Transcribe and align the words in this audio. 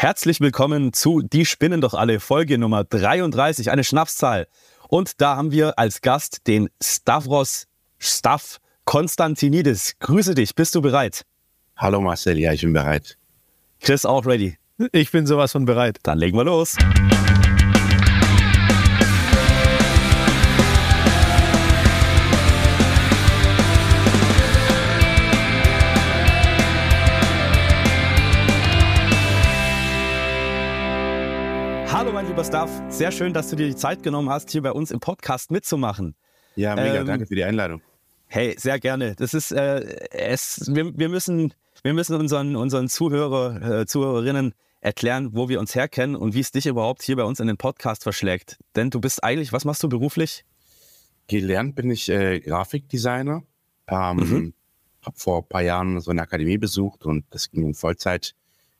Herzlich 0.00 0.40
willkommen 0.40 0.92
zu 0.92 1.22
Die 1.22 1.44
Spinnen 1.44 1.80
doch 1.80 1.92
alle, 1.92 2.20
Folge 2.20 2.56
Nummer 2.56 2.84
33, 2.84 3.72
eine 3.72 3.82
Schnapszahl. 3.82 4.46
Und 4.86 5.20
da 5.20 5.34
haben 5.34 5.50
wir 5.50 5.76
als 5.76 6.02
Gast 6.02 6.46
den 6.46 6.70
Stavros 6.80 7.66
Staff 7.98 8.60
Konstantinidis. 8.84 9.96
Grüße 9.98 10.36
dich, 10.36 10.54
bist 10.54 10.76
du 10.76 10.82
bereit? 10.82 11.24
Hallo 11.76 12.00
Marcel, 12.00 12.38
ja, 12.38 12.52
ich 12.52 12.60
bin 12.60 12.74
bereit. 12.74 13.18
Chris 13.80 14.04
auch 14.04 14.24
ready. 14.24 14.56
Ich 14.92 15.10
bin 15.10 15.26
sowas 15.26 15.50
von 15.50 15.64
bereit. 15.64 15.98
Dann 16.04 16.18
legen 16.18 16.38
wir 16.38 16.44
los. 16.44 16.76
Lieber 32.38 32.46
Staff, 32.46 32.70
sehr 32.88 33.10
schön, 33.10 33.32
dass 33.32 33.50
du 33.50 33.56
dir 33.56 33.66
die 33.66 33.74
Zeit 33.74 34.04
genommen 34.04 34.30
hast, 34.30 34.50
hier 34.50 34.62
bei 34.62 34.70
uns 34.70 34.92
im 34.92 35.00
Podcast 35.00 35.50
mitzumachen. 35.50 36.14
Ja, 36.54 36.76
mega, 36.76 37.00
ähm, 37.00 37.06
danke 37.06 37.26
für 37.26 37.34
die 37.34 37.42
Einladung. 37.42 37.82
Hey, 38.28 38.54
sehr 38.56 38.78
gerne. 38.78 39.16
Das 39.16 39.34
ist 39.34 39.50
äh, 39.50 39.80
es. 40.10 40.70
Wir, 40.72 40.96
wir, 40.96 41.08
müssen, 41.08 41.52
wir 41.82 41.94
müssen 41.94 42.14
unseren, 42.14 42.54
unseren 42.54 42.88
Zuhörer, 42.88 43.80
äh, 43.80 43.86
Zuhörerinnen 43.86 44.54
erklären, 44.80 45.30
wo 45.32 45.48
wir 45.48 45.58
uns 45.58 45.74
herkennen 45.74 46.14
und 46.14 46.34
wie 46.34 46.38
es 46.38 46.52
dich 46.52 46.66
überhaupt 46.66 47.02
hier 47.02 47.16
bei 47.16 47.24
uns 47.24 47.40
in 47.40 47.48
den 47.48 47.56
Podcast 47.56 48.04
verschlägt. 48.04 48.56
Denn 48.76 48.90
du 48.90 49.00
bist 49.00 49.24
eigentlich, 49.24 49.52
was 49.52 49.64
machst 49.64 49.82
du 49.82 49.88
beruflich? 49.88 50.44
Gelernt 51.26 51.74
bin 51.74 51.90
ich 51.90 52.08
äh, 52.08 52.38
Grafikdesigner. 52.38 53.42
Ähm, 53.88 54.16
mhm. 54.16 54.54
Habe 55.04 55.18
vor 55.18 55.38
ein 55.38 55.48
paar 55.48 55.62
Jahren 55.62 56.00
so 56.00 56.12
eine 56.12 56.22
Akademie 56.22 56.58
besucht 56.58 57.04
und 57.04 57.24
das 57.30 57.50
ging 57.50 57.66
in 57.66 57.74
Vollzeit 57.74 58.36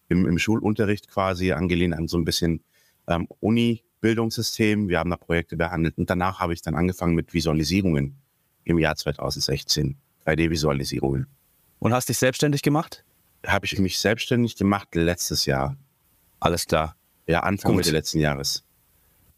im, 0.09 0.27
im 0.27 0.39
Schulunterricht 0.39 1.09
quasi 1.09 1.51
angelehnt 1.51 1.95
an 1.95 2.07
so 2.07 2.19
ein 2.19 2.25
bisschen 2.25 2.63
ähm, 3.09 3.27
Uni-Bildungssystem. 3.41 4.89
Wir 4.89 4.99
haben 4.99 5.11
da 5.11 5.17
Projekte 5.17 5.57
behandelt 5.57 5.99
und 5.99 6.09
danach 6.09 6.39
habe 6.39 6.53
ich 6.53 6.63
dann 6.63 6.75
angefangen 6.75 7.15
mit 7.15 7.35
Visualisierungen 7.35 8.17
im 8.65 8.79
Jahr 8.79 8.97
2016. 8.97 9.97
3D-Visualisierungen. 10.27 11.27
Und 11.79 11.93
hast 11.93 12.09
dich 12.09 12.19
selbstständig 12.19 12.63
gemacht? 12.63 13.05
Habe 13.47 13.67
ich 13.67 13.79
mich 13.79 13.99
selbstständig 13.99 14.57
gemacht 14.57 14.95
letztes 14.95 15.47
Jahr. 15.47 15.77
Alles 16.41 16.67
klar. 16.67 16.97
Ja, 17.27 17.41
Anfang 17.41 17.77
Mitte 17.77 17.91
letzten 17.91 18.19
Jahres. 18.19 18.65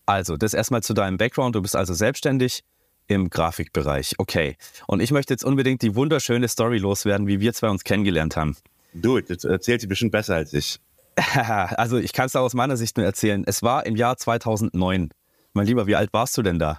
Also, 0.06 0.36
das 0.36 0.54
erstmal 0.54 0.82
zu 0.82 0.94
deinem 0.94 1.18
Background. 1.18 1.54
Du 1.54 1.62
bist 1.62 1.76
also 1.76 1.94
selbstständig 1.94 2.64
im 3.06 3.30
Grafikbereich. 3.30 4.14
Okay. 4.18 4.56
Und 4.86 5.00
ich 5.00 5.10
möchte 5.10 5.34
jetzt 5.34 5.44
unbedingt 5.44 5.82
die 5.82 5.94
wunderschöne 5.94 6.48
Story 6.48 6.78
loswerden, 6.78 7.26
wie 7.26 7.40
wir 7.40 7.52
zwei 7.52 7.68
uns 7.68 7.84
kennengelernt 7.84 8.36
haben. 8.36 8.56
Du, 8.92 9.20
das 9.20 9.44
erzählt 9.44 9.80
sie 9.80 9.86
bestimmt 9.86 10.12
besser 10.12 10.36
als 10.36 10.52
ich. 10.52 10.80
Also, 11.76 11.98
ich 11.98 12.12
kann 12.12 12.26
es 12.26 12.36
aus 12.36 12.54
meiner 12.54 12.76
Sicht 12.76 12.96
nur 12.96 13.06
erzählen. 13.06 13.44
Es 13.46 13.62
war 13.62 13.86
im 13.86 13.96
Jahr 13.96 14.16
2009. 14.16 15.10
Mein 15.52 15.66
Lieber, 15.66 15.86
wie 15.86 15.96
alt 15.96 16.12
warst 16.12 16.36
du 16.38 16.42
denn 16.42 16.58
da? 16.58 16.78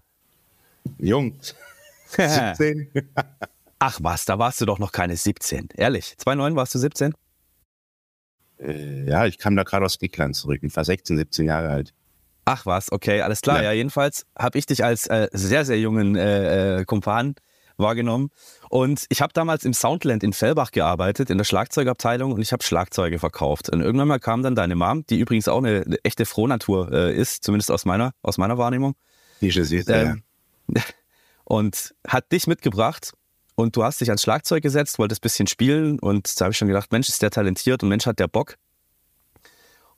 Jung. 0.98 1.38
17. 2.08 2.92
Ach 3.80 4.00
was, 4.02 4.26
da 4.26 4.38
warst 4.38 4.62
du 4.62 4.66
doch 4.66 4.80
noch 4.80 4.92
keine 4.92 5.18
17. 5.18 5.70
Ehrlich, 5.76 6.16
2009 6.18 6.56
warst 6.56 6.76
du 6.76 6.80
17? 6.80 7.14
Äh, 8.60 9.10
ja, 9.10 9.26
ich 9.26 9.38
kam 9.38 9.56
da 9.56 9.64
gerade 9.64 9.86
aus 9.86 9.98
Griechenland 9.98 10.36
zurück. 10.36 10.60
Ich 10.62 10.76
war 10.76 10.86
16, 10.86 11.18
17 11.18 11.46
Jahre 11.48 11.70
alt. 11.70 11.94
Ach 12.46 12.66
was, 12.66 12.92
okay, 12.92 13.22
alles 13.22 13.42
klar. 13.42 13.58
Ja, 13.58 13.64
ja 13.64 13.72
jedenfalls 13.74 14.26
habe 14.38 14.58
ich 14.58 14.66
dich 14.66 14.84
als 14.84 15.08
äh, 15.08 15.30
sehr, 15.32 15.66
sehr 15.66 15.80
jungen 15.80 16.16
äh, 16.16 16.80
äh, 16.80 16.86
Kumpan 16.86 17.36
wahrgenommen. 17.82 18.30
Und 18.70 19.06
ich 19.10 19.22
habe 19.22 19.34
damals 19.34 19.66
im 19.66 19.74
Soundland 19.74 20.24
in 20.24 20.34
Fellbach 20.34 20.72
gearbeitet, 20.72 21.30
in 21.30 21.38
der 21.38 21.46
Schlagzeugabteilung 21.46 22.32
und 22.32 22.42
ich 22.42 22.54
habe 22.54 22.64
Schlagzeuge 22.64 23.20
verkauft. 23.20 23.70
Und 23.70 23.82
irgendwann 23.82 24.08
mal 24.08 24.20
kam 24.20 24.44
dann 24.44 24.56
deine 24.56 24.76
Mom, 24.76 25.06
die 25.08 25.20
übrigens 25.20 25.48
auch 25.48 25.58
eine, 25.58 25.84
eine 25.86 25.98
echte 26.04 26.26
Frohnatur 26.26 26.92
äh, 26.92 27.16
ist, 27.16 27.44
zumindest 27.44 27.72
aus 27.72 27.86
meiner, 27.86 28.14
aus 28.22 28.38
meiner 28.38 28.58
Wahrnehmung. 28.58 28.96
Die 29.42 29.48
ich 29.48 29.56
sehe, 29.56 29.84
ähm, 29.88 30.24
ja. 30.74 30.82
Und 31.44 31.94
hat 32.08 32.32
dich 32.32 32.48
mitgebracht 32.48 33.12
und 33.56 33.76
du 33.76 33.84
hast 33.84 34.00
dich 34.00 34.10
ans 34.10 34.22
Schlagzeug 34.22 34.64
gesetzt, 34.64 35.00
wolltest 35.00 35.20
ein 35.20 35.24
bisschen 35.24 35.48
spielen 35.48 36.00
und 36.00 36.40
da 36.40 36.46
habe 36.46 36.52
ich 36.52 36.58
schon 36.58 36.70
gedacht, 36.70 36.92
Mensch, 36.92 37.10
ist 37.10 37.22
der 37.22 37.30
talentiert 37.30 37.84
und 37.84 37.90
Mensch 37.90 38.06
hat 38.06 38.20
der 38.20 38.30
Bock. 38.30 38.56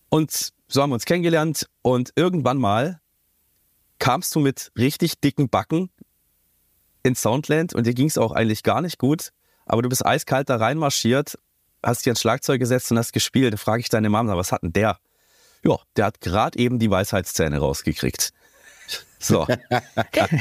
Und 0.10 0.52
so 0.68 0.82
haben 0.82 0.90
wir 0.90 0.96
uns 0.96 1.06
kennengelernt 1.06 1.70
und 1.82 2.12
irgendwann 2.16 2.58
mal 2.58 3.00
kamst 4.00 4.36
du 4.36 4.40
mit 4.40 4.72
richtig 4.78 5.20
dicken 5.22 5.50
Backen 5.50 5.90
ins 7.04 7.22
Soundland 7.22 7.74
und 7.74 7.86
dir 7.86 7.94
ging 7.94 8.08
es 8.08 8.18
auch 8.18 8.32
eigentlich 8.32 8.64
gar 8.64 8.82
nicht 8.82 8.98
gut, 8.98 9.30
aber 9.66 9.82
du 9.82 9.90
bist 9.90 10.06
eiskalt 10.06 10.50
da 10.50 10.56
reinmarschiert, 10.56 11.38
hast 11.84 12.02
dich 12.02 12.08
ans 12.08 12.22
Schlagzeug 12.22 12.60
gesetzt 12.60 12.92
und 12.92 12.98
hast 12.98 13.12
gespielt. 13.14 13.54
Da 13.54 13.58
frage 13.58 13.82
ich 13.82 13.90
deine 13.90 14.10
Mama, 14.10 14.36
was 14.38 14.52
hat 14.52 14.64
denn 14.64 14.74
der? 14.74 14.98
Ja, 15.64 15.78
der 15.96 16.06
hat 16.06 16.22
gerade 16.22 16.58
eben 16.60 16.80
die 16.80 16.90
Weisheitszähne 16.90 17.60
rausgekriegt. 17.60 18.32
So. 19.20 19.48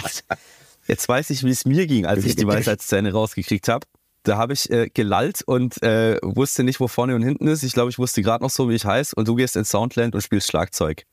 Jetzt 0.88 1.08
weiß 1.08 1.30
ich, 1.30 1.44
wie 1.44 1.50
es 1.50 1.64
mir 1.64 1.86
ging, 1.86 2.04
als 2.04 2.24
ich 2.24 2.34
die 2.34 2.48
Weisheitszähne 2.48 3.12
rausgekriegt 3.12 3.68
habe. 3.68 3.86
Da 4.24 4.36
habe 4.36 4.54
ich 4.54 4.68
äh, 4.70 4.88
gelallt 4.88 5.42
und 5.46 5.80
äh, 5.84 6.18
wusste 6.20 6.64
nicht, 6.64 6.80
wo 6.80 6.88
vorne 6.88 7.14
und 7.14 7.22
hinten 7.22 7.46
ist. 7.46 7.62
Ich 7.62 7.74
glaube, 7.74 7.90
ich 7.90 7.98
wusste 8.00 8.22
gerade 8.22 8.42
noch 8.42 8.50
so, 8.50 8.68
wie 8.68 8.74
ich 8.74 8.84
heiße. 8.84 9.14
Und 9.14 9.28
du 9.28 9.36
gehst 9.36 9.54
ins 9.54 9.70
Soundland 9.70 10.16
und 10.16 10.20
spielst 10.20 10.48
Schlagzeug. 10.48 11.04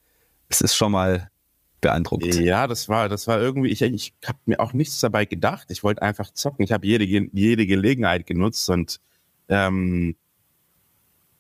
Es 0.47 0.61
ist 0.61 0.75
schon 0.75 0.91
mal 0.91 1.29
beeindruckend. 1.81 2.35
Ja, 2.35 2.67
das 2.67 2.89
war, 2.89 3.09
das 3.09 3.27
war 3.27 3.39
irgendwie, 3.39 3.69
ich, 3.69 3.81
ich 3.81 4.13
habe 4.25 4.39
mir 4.45 4.59
auch 4.59 4.73
nichts 4.73 4.99
dabei 4.99 5.25
gedacht. 5.25 5.71
Ich 5.71 5.83
wollte 5.83 6.01
einfach 6.01 6.31
zocken. 6.31 6.63
Ich 6.63 6.71
habe 6.71 6.85
jede, 6.85 7.05
jede 7.05 7.65
Gelegenheit 7.65 8.25
genutzt 8.25 8.69
und 8.69 8.99
ähm, 9.47 10.15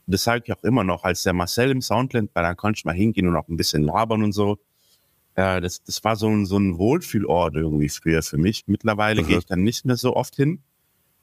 das 0.07 0.23
sage 0.23 0.43
ich 0.45 0.53
auch 0.53 0.63
immer 0.63 0.83
noch, 0.83 1.03
als 1.03 1.23
der 1.23 1.33
Marcel 1.33 1.69
im 1.69 1.81
Soundland 1.81 2.33
war, 2.33 2.43
dann 2.43 2.57
konnte 2.57 2.79
ich 2.79 2.85
mal 2.85 2.95
hingehen 2.95 3.27
und 3.27 3.35
auch 3.35 3.47
ein 3.47 3.57
bisschen 3.57 3.83
labern 3.83 4.23
und 4.23 4.31
so. 4.31 4.57
Äh, 5.35 5.61
das, 5.61 5.83
das 5.83 6.03
war 6.03 6.15
so 6.15 6.27
ein, 6.27 6.45
so 6.45 6.57
ein 6.57 6.77
Wohlfühlort 6.77 7.55
irgendwie 7.55 7.89
früher 7.89 8.23
für 8.23 8.37
mich. 8.37 8.63
Mittlerweile 8.67 9.21
mhm. 9.21 9.27
gehe 9.27 9.37
ich 9.37 9.45
dann 9.45 9.63
nicht 9.63 9.85
mehr 9.85 9.97
so 9.97 10.15
oft 10.15 10.35
hin. 10.35 10.63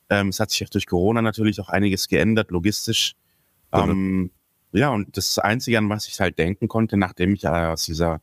Ähm, 0.09 0.29
es 0.29 0.39
hat 0.39 0.51
sich 0.51 0.65
auch 0.65 0.71
durch 0.71 0.87
Corona 0.87 1.21
natürlich 1.21 1.61
auch 1.61 1.69
einiges 1.69 2.07
geändert, 2.07 2.51
logistisch. 2.53 3.15
Mhm. 3.73 3.81
Ähm, 3.81 4.31
ja, 4.73 4.91
und 4.91 5.17
das 5.17 5.39
Einzige, 5.39 5.79
an 5.79 5.89
was 5.89 6.07
ich 6.07 6.21
halt 6.21 6.39
denken 6.39 6.69
konnte, 6.69 6.97
nachdem 6.97 7.35
ich 7.35 7.47
aus 7.49 7.85
dieser, 7.85 8.21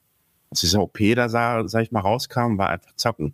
aus 0.53 0.61
dieser 0.61 0.81
OP 0.81 0.99
da, 1.15 1.29
sah, 1.29 1.67
sag 1.67 1.81
ich 1.81 1.91
mal, 1.91 2.01
rauskam, 2.01 2.57
war 2.57 2.69
einfach 2.69 2.95
zocken. 2.95 3.33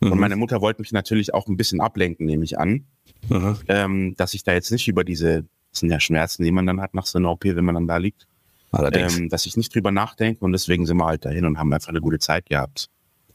Mhm. 0.00 0.12
Und 0.12 0.18
meine 0.18 0.36
Mutter 0.36 0.60
wollte 0.60 0.82
mich 0.82 0.92
natürlich 0.92 1.32
auch 1.32 1.46
ein 1.46 1.56
bisschen 1.56 1.80
ablenken, 1.80 2.26
nehme 2.26 2.44
ich 2.44 2.58
an. 2.58 2.86
Mhm. 3.28 3.56
Ähm, 3.68 4.14
dass 4.16 4.34
ich 4.34 4.42
da 4.42 4.52
jetzt 4.52 4.72
nicht 4.72 4.88
über 4.88 5.04
diese, 5.04 5.44
das 5.70 5.80
sind 5.80 5.90
ja 5.90 6.00
Schmerzen, 6.00 6.42
die 6.42 6.50
man 6.50 6.66
dann 6.66 6.80
hat 6.80 6.94
nach 6.94 7.06
so 7.06 7.18
einer 7.18 7.30
OP, 7.30 7.44
wenn 7.44 7.64
man 7.64 7.76
dann 7.76 7.86
da 7.86 7.98
liegt. 7.98 8.26
Ähm, 8.72 9.28
dass 9.28 9.46
ich 9.46 9.56
nicht 9.56 9.74
drüber 9.74 9.90
nachdenke 9.90 10.44
und 10.44 10.52
deswegen 10.52 10.86
sind 10.86 10.96
wir 10.96 11.06
halt 11.06 11.24
dahin 11.24 11.44
und 11.44 11.58
haben 11.58 11.72
einfach 11.72 11.88
eine 11.88 12.00
gute 12.00 12.20
Zeit 12.20 12.46
gehabt. 12.46 12.88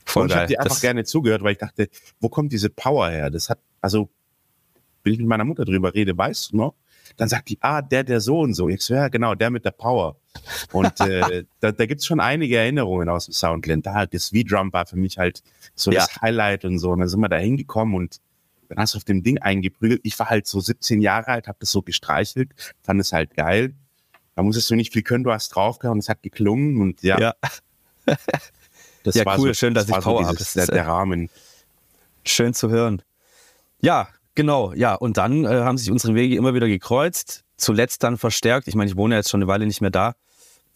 Voll 0.05 0.23
und 0.23 0.29
ich 0.29 0.35
habe 0.35 0.47
dir 0.47 0.61
einfach 0.61 0.79
gerne 0.79 1.03
zugehört, 1.03 1.43
weil 1.43 1.53
ich 1.53 1.57
dachte, 1.57 1.89
wo 2.19 2.29
kommt 2.29 2.53
diese 2.53 2.69
Power 2.69 3.09
her? 3.09 3.29
Das 3.29 3.49
hat, 3.49 3.59
also, 3.81 4.09
wenn 5.03 5.13
ich 5.13 5.19
mit 5.19 5.27
meiner 5.27 5.43
Mutter 5.43 5.65
drüber 5.65 5.93
rede, 5.93 6.17
weißt 6.17 6.53
du 6.53 6.57
noch? 6.57 6.75
Dann 7.17 7.27
sagt 7.27 7.49
die, 7.49 7.57
ah, 7.61 7.81
der, 7.81 8.03
der 8.03 8.21
so 8.21 8.39
und 8.39 8.53
so. 8.53 8.69
Ich 8.69 8.81
so, 8.81 8.93
ja, 8.93 9.09
genau, 9.09 9.35
der 9.35 9.49
mit 9.49 9.65
der 9.65 9.71
Power. 9.71 10.15
Und 10.71 10.99
äh, 11.01 11.43
da, 11.59 11.71
da 11.71 11.85
gibt 11.85 12.01
es 12.01 12.05
schon 12.05 12.19
einige 12.19 12.57
Erinnerungen 12.57 13.09
aus 13.09 13.25
dem 13.25 13.33
Soundland. 13.33 13.85
Da 13.85 14.05
das 14.05 14.29
V-Drum 14.29 14.71
war 14.73 14.85
für 14.85 14.97
mich 14.97 15.17
halt 15.17 15.41
so 15.75 15.91
ja. 15.91 16.01
das 16.01 16.21
Highlight 16.21 16.65
und 16.65 16.79
so. 16.79 16.91
Und 16.91 16.99
dann 16.99 17.09
sind 17.09 17.19
wir 17.19 17.29
da 17.29 17.37
hingekommen 17.37 17.95
und 17.95 18.19
dann 18.69 18.79
hast 18.79 18.93
du 18.93 18.97
auf 18.97 19.03
dem 19.03 19.23
Ding 19.23 19.37
eingeprügelt. 19.39 20.01
Ich 20.03 20.17
war 20.19 20.29
halt 20.29 20.47
so 20.47 20.59
17 20.59 21.01
Jahre 21.01 21.27
alt, 21.27 21.47
habe 21.47 21.57
das 21.59 21.71
so 21.71 21.81
gestreichelt, 21.81 22.51
fand 22.81 22.99
es 22.99 23.13
halt 23.13 23.35
geil. 23.35 23.73
Da 24.35 24.43
musstest 24.43 24.69
du 24.69 24.75
nicht 24.75 24.91
viel 24.91 25.03
können, 25.03 25.23
du 25.23 25.31
hast 25.31 25.49
draufgehauen, 25.49 25.99
es 25.99 26.09
hat 26.09 26.21
geklungen 26.21 26.81
und 26.81 27.01
ja. 27.03 27.19
Ja, 27.19 27.33
das 29.03 29.15
ja 29.15 29.25
war 29.25 29.39
cool, 29.39 29.49
so, 29.49 29.53
schön, 29.53 29.73
dass 29.73 29.87
ich 29.87 29.95
Power 29.95 30.23
so 30.23 30.27
habe. 30.27 30.37
Das 30.37 30.47
ist 30.47 30.57
der, 30.57 30.67
der 30.67 30.87
Rahmen. 30.87 31.29
Schön 32.25 32.53
zu 32.53 32.69
hören. 32.69 33.01
Ja, 33.81 34.09
genau, 34.33 34.73
ja. 34.73 34.95
Und 34.95 35.17
dann 35.17 35.45
äh, 35.45 35.47
haben 35.47 35.77
sich 35.77 35.91
unsere 35.91 36.15
Wege 36.15 36.35
immer 36.35 36.53
wieder 36.53 36.67
gekreuzt, 36.67 37.43
zuletzt 37.55 38.03
dann 38.03 38.17
verstärkt. 38.17 38.67
Ich 38.67 38.75
meine, 38.75 38.89
ich 38.89 38.97
wohne 38.97 39.15
jetzt 39.15 39.29
schon 39.29 39.41
eine 39.41 39.47
Weile 39.47 39.65
nicht 39.65 39.81
mehr 39.81 39.91
da. 39.91 40.15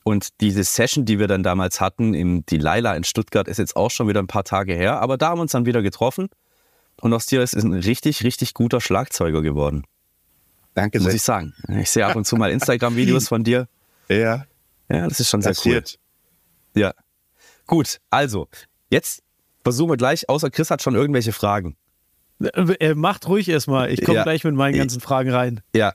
Und 0.04 0.42
diese 0.42 0.64
Session, 0.64 1.06
die 1.06 1.20
wir 1.20 1.28
dann 1.28 1.44
damals 1.44 1.82
hatten, 1.82 2.14
im 2.14 2.46
die 2.46 2.58
Laila 2.58 2.96
in 2.96 3.04
Stuttgart, 3.04 3.48
ist 3.48 3.58
jetzt 3.58 3.76
auch 3.76 3.92
schon 3.92 4.08
wieder 4.08 4.22
ein 4.22 4.28
paar 4.28 4.44
Tage 4.44 4.74
her. 4.74 5.02
Aber 5.02 5.18
da 5.18 5.30
haben 5.30 5.40
wir 5.40 5.44
uns 5.44 5.52
dann 5.52 5.66
wieder 5.66 5.82
getroffen. 5.82 6.30
Und 7.02 7.14
aus 7.14 7.26
dir 7.26 7.42
ist 7.42 7.56
ein 7.56 7.74
richtig, 7.74 8.24
richtig 8.24 8.54
guter 8.54 8.82
Schlagzeuger 8.82 9.42
geworden. 9.42 9.84
Danke 10.74 11.00
sehr. 11.00 11.08
Muss 11.08 11.14
ich 11.16 11.22
sagen. 11.22 11.54
Ich 11.68 11.90
sehe 11.90 12.06
ab 12.06 12.16
und 12.16 12.26
zu 12.26 12.36
mal 12.36 12.52
Instagram-Videos 12.52 13.28
von 13.28 13.44
dir. 13.44 13.68
Ja. 14.12 14.48
Ja, 14.92 15.08
das 15.08 15.20
ist 15.20 15.30
schon 15.30 15.44
sehr 15.44 15.52
Passiert. 15.52 16.00
cool. 16.74 16.82
Ja. 16.82 16.94
Gut, 17.68 18.00
also, 18.10 18.48
jetzt 18.90 19.22
versuchen 19.64 19.92
wir 19.92 19.98
gleich, 19.98 20.28
außer 20.28 20.50
Chris 20.50 20.72
hat 20.72 20.82
schon 20.82 20.96
irgendwelche 20.96 21.32
Fragen. 21.32 21.78
Äh, 22.42 22.74
äh 22.80 22.96
macht 22.96 23.28
ruhig 23.28 23.48
erstmal. 23.50 23.92
Ich 23.92 24.04
komme 24.04 24.18
ja. 24.18 24.24
gleich 24.24 24.44
mit 24.44 24.56
meinen 24.56 24.76
ganzen 24.76 25.00
Fragen 25.00 25.30
rein. 25.30 25.62
Ja. 25.76 25.94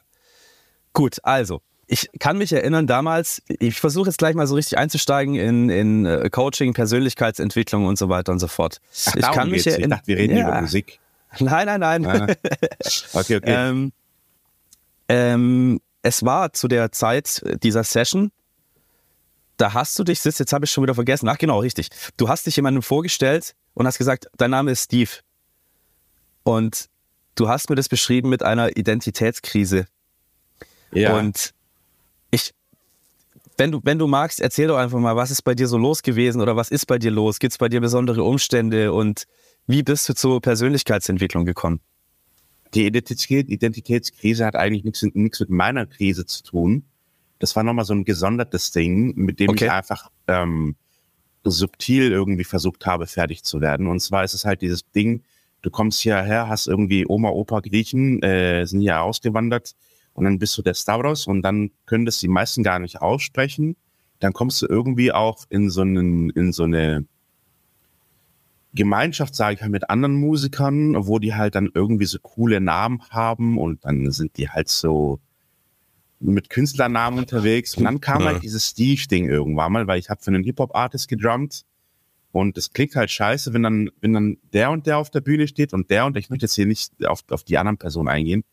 Gut, 0.92 1.18
also, 1.24 1.60
ich 1.86 2.10
kann 2.18 2.38
mich 2.38 2.52
erinnern, 2.52 2.86
damals, 2.86 3.42
ich 3.48 3.78
versuche 3.78 4.08
jetzt 4.08 4.18
gleich 4.18 4.34
mal 4.34 4.46
so 4.46 4.54
richtig 4.54 4.78
einzusteigen 4.78 5.34
in, 5.34 5.70
in 5.70 6.06
äh, 6.06 6.30
Coaching, 6.30 6.72
Persönlichkeitsentwicklung 6.72 7.86
und 7.86 7.98
so 7.98 8.08
weiter 8.08 8.32
und 8.32 8.38
so 8.38 8.48
fort. 8.48 8.80
Ach, 9.06 9.14
ich 9.16 9.22
kann 9.22 9.50
mich 9.50 9.66
erinnern. 9.66 9.90
Ich 9.90 9.96
dachte, 9.96 10.06
wir 10.06 10.16
reden 10.16 10.36
ja. 10.36 10.48
über 10.48 10.60
Musik. 10.62 11.00
Nein, 11.40 11.66
nein, 11.66 11.80
nein. 11.80 12.06
Ah. 12.06 12.34
Okay, 13.12 13.36
okay. 13.36 13.40
ähm, 13.44 13.92
ähm, 15.08 15.80
es 16.02 16.24
war 16.24 16.52
zu 16.52 16.68
der 16.68 16.92
Zeit 16.92 17.42
dieser 17.60 17.82
Session, 17.82 18.30
da 19.56 19.72
hast 19.72 19.98
du 19.98 20.04
dich, 20.04 20.20
Sitz, 20.20 20.38
jetzt 20.38 20.52
habe 20.52 20.64
ich 20.64 20.70
schon 20.70 20.82
wieder 20.82 20.94
vergessen. 20.94 21.28
Ach 21.28 21.38
genau, 21.38 21.60
richtig. 21.60 21.88
Du 22.16 22.28
hast 22.28 22.46
dich 22.46 22.56
jemandem 22.56 22.82
vorgestellt 22.82 23.54
und 23.74 23.86
hast 23.86 23.98
gesagt, 23.98 24.28
dein 24.36 24.50
Name 24.50 24.72
ist 24.72 24.84
Steve. 24.84 25.10
Und 26.42 26.88
du 27.34 27.48
hast 27.48 27.70
mir 27.70 27.76
das 27.76 27.88
beschrieben 27.88 28.28
mit 28.28 28.42
einer 28.42 28.76
Identitätskrise. 28.76 29.86
Ja. 30.92 31.16
Und 31.16 31.53
ich, 32.34 32.52
wenn 33.56 33.72
du, 33.72 33.80
wenn 33.84 33.98
du 33.98 34.06
magst, 34.06 34.40
erzähl 34.40 34.68
doch 34.68 34.76
einfach 34.76 34.98
mal, 34.98 35.16
was 35.16 35.30
ist 35.30 35.42
bei 35.42 35.54
dir 35.54 35.68
so 35.68 35.78
los 35.78 36.02
gewesen 36.02 36.40
oder 36.40 36.56
was 36.56 36.70
ist 36.70 36.86
bei 36.86 36.98
dir 36.98 37.10
los? 37.10 37.38
Gibt 37.38 37.52
es 37.52 37.58
bei 37.58 37.68
dir 37.68 37.80
besondere 37.80 38.22
Umstände 38.24 38.92
und 38.92 39.24
wie 39.66 39.82
bist 39.82 40.08
du 40.08 40.14
zur 40.14 40.40
Persönlichkeitsentwicklung 40.40 41.44
gekommen? 41.44 41.80
Die 42.74 42.86
Identität, 42.86 43.48
Identitätskrise 43.48 44.44
hat 44.44 44.56
eigentlich 44.56 44.84
nichts, 44.84 45.02
nichts 45.14 45.40
mit 45.40 45.50
meiner 45.50 45.86
Krise 45.86 46.26
zu 46.26 46.42
tun. 46.42 46.84
Das 47.38 47.54
war 47.56 47.62
nochmal 47.62 47.84
so 47.84 47.94
ein 47.94 48.04
gesondertes 48.04 48.72
Ding, 48.72 49.14
mit 49.14 49.38
dem 49.38 49.50
Okay. 49.50 49.66
ich 49.66 49.70
einfach 49.70 50.10
ähm, 50.26 50.74
subtil 51.44 52.10
irgendwie 52.10 52.44
versucht 52.44 52.86
habe, 52.86 53.06
fertig 53.06 53.44
zu 53.44 53.60
werden. 53.60 53.86
Und 53.86 54.00
zwar 54.00 54.24
ist 54.24 54.34
es 54.34 54.44
halt 54.44 54.60
dieses 54.60 54.90
Ding, 54.90 55.22
du 55.62 55.70
kommst 55.70 56.00
hierher, 56.00 56.48
hast 56.48 56.66
irgendwie 56.66 57.06
Oma, 57.06 57.28
Opa, 57.28 57.60
Griechen, 57.60 58.22
äh, 58.22 58.66
sind 58.66 58.80
hier 58.80 59.00
ausgewandert 59.00 59.74
und 60.14 60.24
dann 60.24 60.38
bist 60.38 60.56
du 60.56 60.62
der 60.62 60.74
Stavros 60.74 61.26
und 61.26 61.42
dann 61.42 61.70
können 61.86 62.06
das 62.06 62.18
die 62.18 62.28
meisten 62.28 62.62
gar 62.62 62.78
nicht 62.78 63.02
aussprechen. 63.02 63.76
Dann 64.20 64.32
kommst 64.32 64.62
du 64.62 64.66
irgendwie 64.66 65.12
auch 65.12 65.44
in 65.50 65.68
so, 65.70 65.82
einen, 65.82 66.30
in 66.30 66.52
so 66.52 66.62
eine 66.64 67.04
Gemeinschaft, 68.74 69.34
sage 69.34 69.54
ich 69.54 69.60
mal, 69.60 69.70
mit 69.70 69.90
anderen 69.90 70.14
Musikern, 70.16 71.06
wo 71.06 71.18
die 71.18 71.34
halt 71.34 71.54
dann 71.54 71.70
irgendwie 71.74 72.06
so 72.06 72.18
coole 72.20 72.60
Namen 72.60 73.02
haben 73.10 73.58
und 73.58 73.84
dann 73.84 74.10
sind 74.10 74.36
die 74.36 74.48
halt 74.48 74.68
so 74.68 75.20
mit 76.20 76.48
Künstlernamen 76.48 77.18
unterwegs. 77.18 77.76
Und 77.76 77.84
dann 77.84 78.00
kam 78.00 78.20
Ja. 78.22 78.26
halt 78.28 78.42
dieses 78.42 78.68
Steve-Ding 78.70 79.28
irgendwann 79.28 79.72
mal, 79.72 79.86
weil 79.86 79.98
ich 79.98 80.10
habe 80.10 80.22
für 80.22 80.30
einen 80.30 80.42
Hip-Hop-Artist 80.42 81.08
gedrummt 81.08 81.64
und 82.32 82.56
es 82.58 82.72
klingt 82.72 82.96
halt 82.96 83.10
scheiße, 83.10 83.52
wenn 83.52 83.62
dann, 83.62 83.90
wenn 84.00 84.12
dann 84.12 84.38
der 84.52 84.70
und 84.70 84.86
der 84.86 84.98
auf 84.98 85.10
der 85.10 85.20
Bühne 85.20 85.46
steht 85.46 85.72
und 85.72 85.90
der 85.90 86.06
und 86.06 86.16
ich 86.16 86.30
möchte 86.30 86.46
jetzt 86.46 86.54
hier 86.54 86.66
nicht 86.66 86.92
auf, 87.06 87.22
auf 87.30 87.44
die 87.44 87.58
anderen 87.58 87.78
Personen 87.78 88.08
eingehen. 88.08 88.44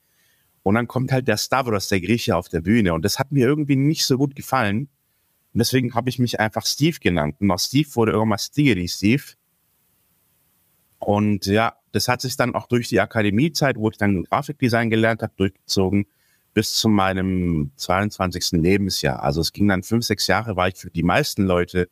Und 0.63 0.75
dann 0.75 0.88
kommt 0.88 1.12
halt 1.12 1.28
der 1.28 1.38
Stavros, 1.38 1.88
der 1.88 2.02
Grieche, 2.02 2.36
auf 2.36 2.50
der 2.50 2.62
Bühne 2.62 2.94
und 2.94 3.04
das 3.04 3.18
hat 3.19 3.31
mir 3.31 3.48
irgendwie 3.48 3.75
nicht 3.75 4.06
so 4.06 4.18
gut 4.18 4.36
gefallen. 4.36 4.90
Und 5.54 5.60
deswegen 5.60 5.94
habe 5.96 6.10
ich 6.10 6.19
mich 6.19 6.40
einfach 6.40 6.66
Steve 6.66 6.98
genannt. 7.00 7.36
Und 7.40 7.52
aus 7.52 7.66
Steve 7.66 7.90
wurde 7.96 8.12
irgendwann 8.13 8.40
Stiggity 8.40 8.88
Steve. 8.88 9.24
Und 11.00 11.46
ja, 11.46 11.75
das 11.92 12.08
hat 12.08 12.22
sich 12.22 12.38
dann 12.38 12.56
auch 12.56 12.68
durch 12.68 12.88
die 12.88 13.00
Akademiezeit, 13.00 13.75
wo 13.75 13.90
ich 13.90 13.98
dann 13.98 14.24
Grafikdesign 14.24 14.90
gelernt 14.90 15.24
habe, 15.24 15.34
durchgezogen 15.36 16.06
bis 16.54 16.74
zu 16.74 16.90
meinem 16.90 17.72
22. 17.78 18.52
Lebensjahr. 18.62 19.24
Also 19.24 19.42
es 19.42 19.52
ging 19.54 19.68
dann 19.68 19.84
fünf, 19.84 20.06
sechs 20.06 20.28
Jahre, 20.28 20.56
war 20.56 20.68
ich 20.68 20.75
für 20.75 20.90
die 20.90 21.04
meisten 21.04 21.44
Leute 21.44 21.90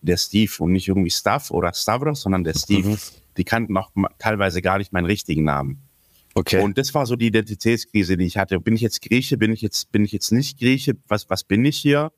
der 0.00 0.16
Steve 0.16 0.52
und 0.58 0.72
nicht 0.72 0.88
irgendwie 0.88 1.10
Stav 1.10 1.50
oder 1.50 1.72
Stavros, 1.74 2.22
sondern 2.22 2.44
der 2.44 2.54
Steve. 2.54 2.90
Mhm. 2.90 2.98
Die 3.36 3.44
kannten 3.44 3.76
auch 3.76 3.90
teilweise 4.18 4.62
gar 4.62 4.78
nicht 4.78 4.92
meinen 4.92 5.06
richtigen 5.06 5.44
Namen. 5.44 5.87
Okay. 6.34 6.60
Und 6.62 6.78
das 6.78 6.94
war 6.94 7.06
so 7.06 7.16
die 7.16 7.26
Identitätskrise, 7.28 8.16
die 8.16 8.26
ich 8.26 8.36
hatte. 8.38 8.60
Bin 8.60 8.74
ich 8.74 8.80
jetzt 8.82 9.02
Grieche? 9.02 9.36
Bin 9.38 9.52
ich 9.52 9.60
jetzt, 9.62 9.90
bin 9.92 10.04
ich 10.04 10.12
jetzt 10.12 10.30
nicht 10.30 10.58
Grieche? 10.58 10.96
Was, 11.08 11.28
was 11.30 11.42
bin 11.44 11.64
ich 11.64 11.78
hier? 11.78 12.12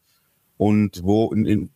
Und 0.58 1.02
wo, 1.02 1.32
in, 1.32 1.46
in, 1.46 1.70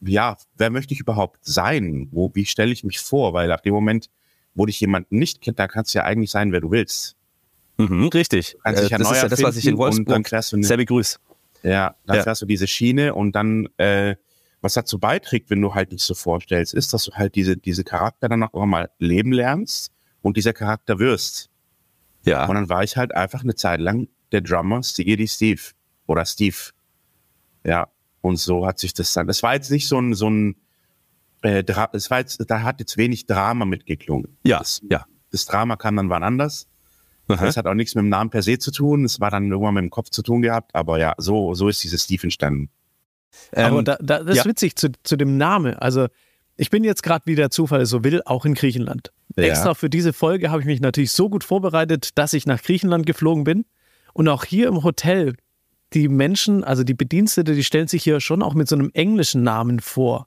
ja, 0.00 0.36
wer 0.56 0.70
möchte 0.70 0.94
ich 0.94 1.00
überhaupt 1.00 1.44
sein? 1.44 2.08
Wo, 2.12 2.30
wie 2.34 2.44
stelle 2.46 2.72
ich 2.72 2.84
mich 2.84 3.00
vor? 3.00 3.32
Weil 3.32 3.50
ab 3.50 3.62
dem 3.64 3.74
Moment, 3.74 4.10
wo 4.54 4.64
dich 4.66 4.78
jemand 4.80 5.10
nicht 5.10 5.40
kennt, 5.40 5.58
da 5.58 5.66
kannst 5.66 5.92
du 5.94 5.98
ja 5.98 6.04
eigentlich 6.04 6.30
sein, 6.30 6.52
wer 6.52 6.60
du 6.60 6.70
willst. 6.70 7.16
mhm, 7.78 8.04
richtig. 8.08 8.56
Kannst 8.62 8.80
Äh, 8.80 8.82
dich 8.84 8.90
ja 8.90 8.98
das 8.98 9.08
neu 9.08 9.14
ist 9.16 9.22
ja 9.22 9.28
das, 9.28 9.42
was 9.42 9.56
ich 9.56 9.66
in 9.66 9.76
erfinden 9.78 9.98
und 10.00 10.08
dann 10.08 10.24
Wolfsburg 10.24 10.50
du 10.50 10.62
sehr 10.62 10.76
begrüße. 10.76 11.18
ja, 11.64 11.96
dann 12.06 12.16
Ja. 12.16 12.22
fährst 12.22 12.42
du 12.42 12.46
diese 12.46 12.66
Schiene 12.68 13.14
und 13.14 13.32
dann, 13.34 13.68
äh, 13.78 14.14
was 14.60 14.74
dazu 14.74 14.98
beiträgt, 15.00 15.50
wenn 15.50 15.60
du 15.60 15.74
halt 15.74 15.90
nicht 15.92 16.04
so 16.04 16.14
vorstellst, 16.14 16.74
ist, 16.74 16.92
dass 16.92 17.04
du 17.04 17.12
halt 17.12 17.34
diese, 17.34 17.56
diese 17.56 17.82
Charakter 17.84 18.28
dann 18.28 18.42
auch 18.44 18.66
mal 18.66 18.90
leben 18.98 19.32
lernst 19.32 19.92
und 20.22 20.36
dieser 20.36 20.52
Charakter 20.52 20.98
wirst. 20.98 21.50
Ja. 22.28 22.46
Und 22.46 22.54
dann 22.54 22.68
war 22.68 22.82
ich 22.84 22.96
halt 22.96 23.14
einfach 23.14 23.42
eine 23.42 23.54
Zeit 23.54 23.80
lang 23.80 24.08
der 24.32 24.40
Drummer 24.40 24.82
Steve 24.82 25.26
Steve 25.26 25.60
oder 26.06 26.24
Steve. 26.24 26.56
Ja, 27.64 27.88
und 28.20 28.36
so 28.36 28.66
hat 28.66 28.78
sich 28.78 28.94
das 28.94 29.12
dann. 29.12 29.28
Es 29.28 29.42
war 29.42 29.54
jetzt 29.54 29.70
nicht 29.70 29.88
so 29.88 29.98
ein, 30.00 30.14
so 30.14 30.28
ein, 30.28 30.56
äh, 31.42 31.64
es 31.92 32.10
war 32.10 32.18
jetzt, 32.18 32.42
da 32.48 32.62
hat 32.62 32.80
jetzt 32.80 32.96
wenig 32.96 33.26
Drama 33.26 33.64
mitgeklungen. 33.64 34.36
Ja, 34.44 34.58
Das, 34.58 34.80
ja. 34.90 35.06
das 35.30 35.46
Drama 35.46 35.76
kam 35.76 35.96
dann 35.96 36.10
wann 36.10 36.22
anders. 36.22 36.66
Aha. 37.28 37.44
Das 37.44 37.56
hat 37.58 37.66
auch 37.66 37.74
nichts 37.74 37.94
mit 37.94 38.02
dem 38.02 38.08
Namen 38.08 38.30
per 38.30 38.42
se 38.42 38.58
zu 38.58 38.70
tun. 38.70 39.04
Es 39.04 39.20
war 39.20 39.30
dann 39.30 39.50
irgendwann 39.50 39.74
mit 39.74 39.82
dem 39.82 39.90
Kopf 39.90 40.08
zu 40.10 40.22
tun 40.22 40.40
gehabt. 40.40 40.74
Aber 40.74 40.98
ja, 40.98 41.14
so, 41.18 41.52
so 41.54 41.68
ist 41.68 41.84
dieses 41.84 42.04
Steve 42.04 42.22
entstanden. 42.22 42.70
Aber 43.52 43.78
Ähm, 43.78 43.84
da, 43.84 43.98
da, 44.00 44.20
das 44.20 44.38
ist 44.38 44.44
ja. 44.44 44.44
witzig 44.46 44.76
zu, 44.76 44.90
zu 45.02 45.16
dem 45.16 45.36
Namen. 45.36 45.74
Also 45.74 46.08
ich 46.58 46.70
bin 46.70 46.84
jetzt 46.84 47.02
gerade, 47.02 47.24
wie 47.26 47.36
der 47.36 47.50
Zufall 47.50 47.82
es 47.82 47.90
so 47.90 48.02
will, 48.04 48.20
auch 48.24 48.44
in 48.44 48.54
Griechenland. 48.54 49.12
Ja. 49.36 49.44
Extra 49.44 49.74
für 49.74 49.88
diese 49.88 50.12
Folge 50.12 50.50
habe 50.50 50.60
ich 50.60 50.66
mich 50.66 50.80
natürlich 50.80 51.12
so 51.12 51.30
gut 51.30 51.44
vorbereitet, 51.44 52.10
dass 52.18 52.32
ich 52.32 52.46
nach 52.46 52.60
Griechenland 52.60 53.06
geflogen 53.06 53.44
bin. 53.44 53.64
Und 54.12 54.28
auch 54.28 54.44
hier 54.44 54.66
im 54.66 54.82
Hotel, 54.82 55.36
die 55.92 56.08
Menschen, 56.08 56.64
also 56.64 56.82
die 56.82 56.94
Bedienstete, 56.94 57.54
die 57.54 57.62
stellen 57.62 57.86
sich 57.86 58.02
hier 58.02 58.20
schon 58.20 58.42
auch 58.42 58.54
mit 58.54 58.68
so 58.68 58.74
einem 58.74 58.90
englischen 58.92 59.44
Namen 59.44 59.78
vor. 59.78 60.26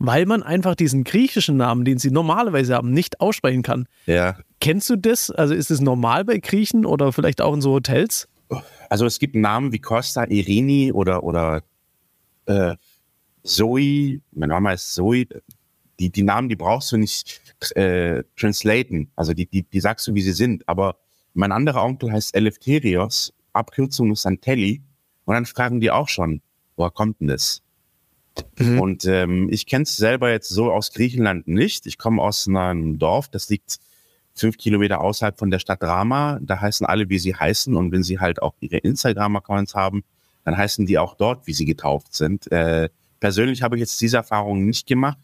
Weil 0.00 0.26
man 0.26 0.42
einfach 0.42 0.74
diesen 0.74 1.04
griechischen 1.04 1.56
Namen, 1.56 1.84
den 1.84 1.98
sie 1.98 2.10
normalerweise 2.10 2.74
haben, 2.74 2.92
nicht 2.92 3.20
aussprechen 3.20 3.62
kann. 3.62 3.86
Ja. 4.06 4.36
Kennst 4.60 4.90
du 4.90 4.96
das? 4.96 5.30
Also 5.30 5.54
ist 5.54 5.70
es 5.70 5.80
normal 5.80 6.24
bei 6.24 6.38
Griechen 6.38 6.86
oder 6.86 7.12
vielleicht 7.12 7.40
auch 7.40 7.54
in 7.54 7.60
so 7.60 7.72
Hotels? 7.72 8.28
Also 8.88 9.06
es 9.06 9.20
gibt 9.20 9.36
Namen 9.36 9.72
wie 9.72 9.78
Costa, 9.78 10.24
Irini 10.24 10.92
oder, 10.92 11.22
oder 11.22 11.62
äh, 12.46 12.74
Zoe. 13.44 14.20
Meine 14.32 14.54
Mama 14.54 14.72
ist 14.72 14.92
Zoe. 14.94 15.26
Die, 15.98 16.10
die 16.10 16.22
Namen, 16.22 16.48
die 16.48 16.56
brauchst 16.56 16.92
du 16.92 16.96
nicht 16.96 17.40
äh, 17.74 18.22
translaten. 18.36 19.10
Also 19.16 19.34
die, 19.34 19.46
die, 19.46 19.62
die 19.62 19.80
sagst 19.80 20.06
du, 20.06 20.14
wie 20.14 20.22
sie 20.22 20.32
sind. 20.32 20.68
Aber 20.68 20.96
mein 21.34 21.52
anderer 21.52 21.84
Onkel 21.84 22.12
heißt 22.12 22.34
Eleftherios. 22.34 23.32
Abkürzung 23.52 24.12
ist 24.12 24.22
Santelli. 24.22 24.82
Und 25.24 25.34
dann 25.34 25.46
fragen 25.46 25.80
die 25.80 25.90
auch 25.90 26.08
schon, 26.08 26.40
woher 26.76 26.90
kommt 26.90 27.20
denn 27.20 27.28
das? 27.28 27.62
Mhm. 28.58 28.80
Und 28.80 29.04
ähm, 29.04 29.48
ich 29.50 29.66
kenne 29.66 29.82
es 29.82 29.96
selber 29.96 30.30
jetzt 30.30 30.48
so 30.48 30.72
aus 30.72 30.92
Griechenland 30.92 31.48
nicht. 31.48 31.86
Ich 31.86 31.98
komme 31.98 32.22
aus 32.22 32.46
einem 32.46 32.98
Dorf, 32.98 33.28
das 33.28 33.48
liegt 33.48 33.78
fünf 34.34 34.56
Kilometer 34.56 35.00
außerhalb 35.00 35.38
von 35.38 35.50
der 35.50 35.58
Stadt 35.58 35.82
Drama. 35.82 36.38
Da 36.40 36.60
heißen 36.60 36.86
alle, 36.86 37.08
wie 37.08 37.18
sie 37.18 37.34
heißen. 37.34 37.74
Und 37.74 37.92
wenn 37.92 38.02
sie 38.02 38.20
halt 38.20 38.40
auch 38.40 38.54
ihre 38.60 38.78
Instagram-Accounts 38.78 39.74
haben, 39.74 40.04
dann 40.44 40.56
heißen 40.56 40.86
die 40.86 40.98
auch 40.98 41.14
dort, 41.14 41.46
wie 41.46 41.52
sie 41.52 41.64
getauft 41.64 42.14
sind. 42.14 42.50
Äh, 42.52 42.88
persönlich 43.20 43.62
habe 43.62 43.76
ich 43.76 43.80
jetzt 43.80 44.00
diese 44.00 44.16
Erfahrung 44.18 44.64
nicht 44.64 44.86
gemacht. 44.86 45.18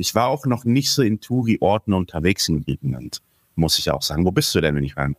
Ich 0.00 0.14
war 0.14 0.28
auch 0.28 0.46
noch 0.46 0.64
nicht 0.64 0.90
so 0.90 1.02
in 1.02 1.20
Touri-Orten 1.20 1.92
unterwegs 1.92 2.48
in 2.48 2.64
Griechenland, 2.64 3.20
muss 3.54 3.78
ich 3.78 3.90
auch 3.90 4.02
sagen. 4.02 4.24
Wo 4.24 4.30
bist 4.30 4.54
du 4.54 4.60
denn, 4.60 4.74
wenn 4.74 4.84
ich 4.84 4.96
rein? 4.96 5.16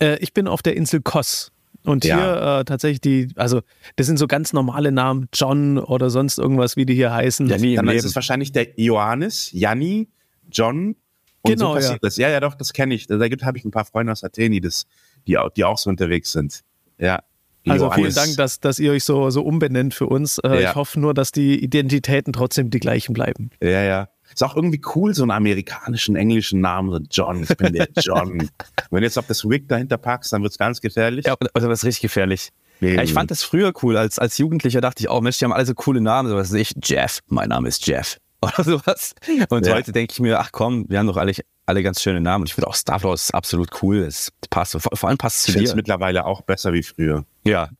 Äh, 0.00 0.16
ich 0.18 0.32
bin 0.34 0.48
auf 0.48 0.62
der 0.62 0.76
Insel 0.76 1.00
Kos. 1.00 1.52
Und 1.84 2.04
Ja. 2.04 2.16
hier 2.18 2.58
äh, 2.60 2.64
tatsächlich 2.64 3.00
die, 3.00 3.28
also 3.36 3.62
das 3.96 4.06
sind 4.06 4.18
so 4.18 4.26
ganz 4.26 4.52
normale 4.52 4.92
Namen, 4.92 5.28
John 5.32 5.78
oder 5.78 6.10
sonst 6.10 6.36
irgendwas, 6.38 6.76
wie 6.76 6.84
die 6.84 6.94
hier 6.94 7.10
heißen. 7.12 7.48
Ja, 7.48 7.56
nie 7.56 7.74
Dann 7.76 7.88
ist 7.88 8.04
es 8.04 8.14
wahrscheinlich 8.14 8.52
der 8.52 8.68
Johannes, 8.78 9.50
Janni, 9.52 10.08
John. 10.50 10.96
Und 11.42 11.52
Genau, 11.52 11.68
so 11.70 11.74
passiert 11.76 12.04
das. 12.04 12.16
Ja, 12.18 12.28
ja, 12.28 12.40
doch, 12.40 12.54
das 12.54 12.74
kenne 12.74 12.92
ich. 12.94 13.06
Da 13.06 13.28
gibt 13.28 13.44
habe 13.44 13.56
ich 13.56 13.64
ein 13.64 13.70
paar 13.70 13.86
Freunde 13.86 14.12
aus 14.12 14.22
Athen, 14.24 14.52
die 14.52 14.60
das, 14.60 14.84
die, 15.26 15.38
auch- 15.38 15.48
die 15.50 15.64
auch 15.64 15.78
so 15.78 15.88
unterwegs 15.88 16.32
sind. 16.32 16.60
Ja. 16.98 17.22
Also 17.68 17.86
Johannes. 17.86 18.14
vielen 18.14 18.14
Dank, 18.26 18.36
dass, 18.38 18.60
dass 18.60 18.78
ihr 18.78 18.92
euch 18.92 19.04
so, 19.04 19.30
so 19.30 19.42
umbenennt 19.42 19.94
für 19.94 20.06
uns. 20.06 20.38
Äh, 20.38 20.62
Ja. 20.62 20.70
Ich 20.70 20.74
hoffe 20.76 20.98
nur, 21.00 21.14
dass 21.14 21.32
die 21.32 21.62
Identitäten 21.62 22.32
trotzdem 22.32 22.70
die 22.70 22.80
gleichen 22.80 23.12
bleiben. 23.12 23.50
Ja, 23.62 23.82
ja. 23.82 24.08
Ist 24.32 24.44
auch 24.44 24.54
irgendwie 24.56 24.80
cool, 24.94 25.12
so 25.14 25.22
einen 25.24 25.32
amerikanischen, 25.32 26.14
englischen 26.16 26.60
Namen, 26.60 26.90
so 26.92 27.00
John. 27.10 27.42
Ich 27.42 27.56
bin 27.56 27.72
der 27.72 27.88
John. 27.98 28.48
Wenn 28.90 29.00
du 29.00 29.04
jetzt 29.06 29.18
auf 29.18 29.26
das 29.26 29.44
Wig 29.48 29.68
dahinter 29.68 29.98
packst, 29.98 30.32
dann 30.32 30.42
wird's 30.42 30.56
ganz 30.56 30.80
gefährlich. 30.80 31.26
Ja, 31.26 31.34
also 31.52 31.68
das 31.68 31.80
ist 31.80 31.84
richtig 31.84 32.02
gefährlich. 32.02 32.50
Ja, 32.80 33.02
ich 33.02 33.12
fand 33.12 33.30
das 33.30 33.42
früher 33.42 33.72
cool. 33.82 33.96
Als, 33.98 34.18
als 34.18 34.38
Jugendlicher 34.38 34.80
dachte 34.80 35.02
ich, 35.02 35.10
oh 35.10 35.20
Mensch, 35.20 35.36
die 35.38 35.44
haben 35.44 35.52
alle 35.52 35.66
so 35.66 35.74
coole 35.74 36.00
Namen. 36.00 36.30
So 36.30 36.36
was 36.36 36.52
ich, 36.54 36.72
Jeff, 36.82 37.18
mein 37.26 37.50
Name 37.50 37.68
ist 37.68 37.86
Jeff. 37.86 38.16
Oder 38.40 38.64
sowas. 38.64 39.14
Und 39.50 39.66
Ja. 39.66 39.74
heute 39.74 39.92
denke 39.92 40.12
ich 40.14 40.20
mir, 40.20 40.40
ach 40.40 40.50
komm, 40.52 40.86
wir 40.88 40.98
haben 40.98 41.06
doch 41.08 41.18
alle, 41.18 41.32
alle 41.70 41.82
ganz 41.82 42.02
schöne 42.02 42.20
Namen. 42.20 42.42
Und 42.42 42.48
ich 42.48 42.54
finde 42.54 42.68
auch 42.68 42.74
Star 42.74 43.02
Wars 43.02 43.24
ist 43.24 43.34
absolut 43.34 43.82
cool. 43.82 43.98
Es 43.98 44.32
passt. 44.50 44.72
Vor, 44.72 44.80
vor 44.92 45.08
allem 45.08 45.18
passt 45.18 45.40
es 45.40 45.48
ich 45.48 45.54
zu 45.54 45.60
dir. 45.60 45.76
mittlerweile 45.76 46.26
auch 46.26 46.42
besser 46.42 46.72
wie 46.72 46.82
früher. 46.82 47.24
Ja. 47.44 47.70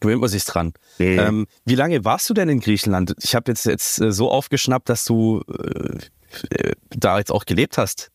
Gewöhnt 0.00 0.20
man 0.20 0.30
sich 0.30 0.44
dran. 0.44 0.72
Mhm. 0.98 1.18
Ähm, 1.18 1.46
wie 1.64 1.74
lange 1.74 2.04
warst 2.04 2.30
du 2.30 2.34
denn 2.34 2.48
in 2.48 2.60
Griechenland? 2.60 3.14
Ich 3.22 3.34
habe 3.34 3.50
jetzt, 3.50 3.66
jetzt 3.66 4.00
äh, 4.00 4.12
so 4.12 4.30
aufgeschnappt, 4.30 4.88
dass 4.88 5.04
du 5.04 5.42
äh, 5.48 5.98
äh, 6.50 6.72
da 6.90 7.18
jetzt 7.18 7.32
auch 7.32 7.44
gelebt 7.44 7.76
hast. 7.76 8.10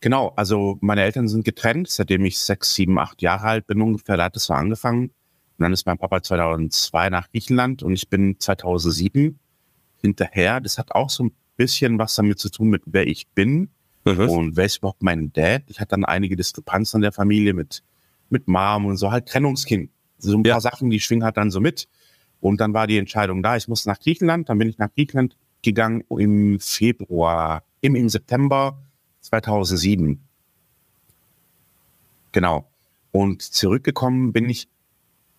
Genau, 0.00 0.32
also 0.36 0.78
meine 0.80 1.02
Eltern 1.02 1.28
sind 1.28 1.44
getrennt, 1.44 1.88
seitdem 1.88 2.24
ich 2.24 2.38
sechs, 2.38 2.74
sieben, 2.74 2.98
acht 2.98 3.22
Jahre 3.22 3.46
alt 3.46 3.66
bin 3.66 3.80
ungefähr. 3.80 4.16
Da 4.16 4.24
hat 4.24 4.36
es 4.36 4.44
so 4.44 4.52
angefangen. 4.54 5.06
Und 5.06 5.62
dann 5.62 5.72
ist 5.72 5.86
mein 5.86 5.98
Papa 5.98 6.22
2002 6.22 7.08
nach 7.08 7.30
Griechenland 7.30 7.82
und 7.82 7.94
ich 7.94 8.08
bin 8.10 8.38
2007 8.38 9.38
hinterher. 10.02 10.60
Das 10.60 10.76
hat 10.76 10.92
auch 10.92 11.08
so 11.08 11.24
ein 11.24 11.32
bisschen 11.56 11.98
was 11.98 12.14
damit 12.14 12.38
zu 12.38 12.50
tun 12.50 12.68
mit 12.68 12.82
wer 12.86 13.06
ich 13.06 13.28
bin 13.28 13.70
und 14.06 14.56
wer 14.56 14.64
ist 14.64 14.78
überhaupt 14.78 15.02
mein 15.02 15.32
Dad. 15.32 15.64
Ich 15.66 15.80
hatte 15.80 15.90
dann 15.90 16.04
einige 16.04 16.36
Diskrepanzen 16.36 16.98
in 16.98 17.02
der 17.02 17.12
Familie 17.12 17.54
mit, 17.54 17.82
mit 18.30 18.46
Mom 18.48 18.86
und 18.86 18.96
so 18.96 19.10
halt 19.10 19.26
Trennungskind. 19.26 19.90
So 20.18 20.36
ein 20.36 20.44
Ja. 20.44 20.54
paar 20.54 20.60
Sachen, 20.60 20.90
die 20.90 21.00
schwingen 21.00 21.24
halt 21.24 21.36
dann 21.36 21.50
so 21.50 21.60
mit. 21.60 21.88
Und 22.40 22.60
dann 22.60 22.72
war 22.74 22.86
die 22.86 22.98
Entscheidung 22.98 23.42
da, 23.42 23.56
ich 23.56 23.66
muss 23.68 23.86
nach 23.86 23.98
Griechenland. 23.98 24.48
Dann 24.48 24.58
bin 24.58 24.68
ich 24.68 24.78
nach 24.78 24.92
Griechenland 24.94 25.36
gegangen 25.62 26.04
im 26.10 26.60
Februar, 26.60 27.64
im, 27.80 27.96
im 27.96 28.08
September 28.08 28.80
2007. 29.22 30.20
Genau. 32.32 32.70
Und 33.12 33.42
zurückgekommen 33.42 34.32
bin 34.32 34.48
ich, 34.48 34.68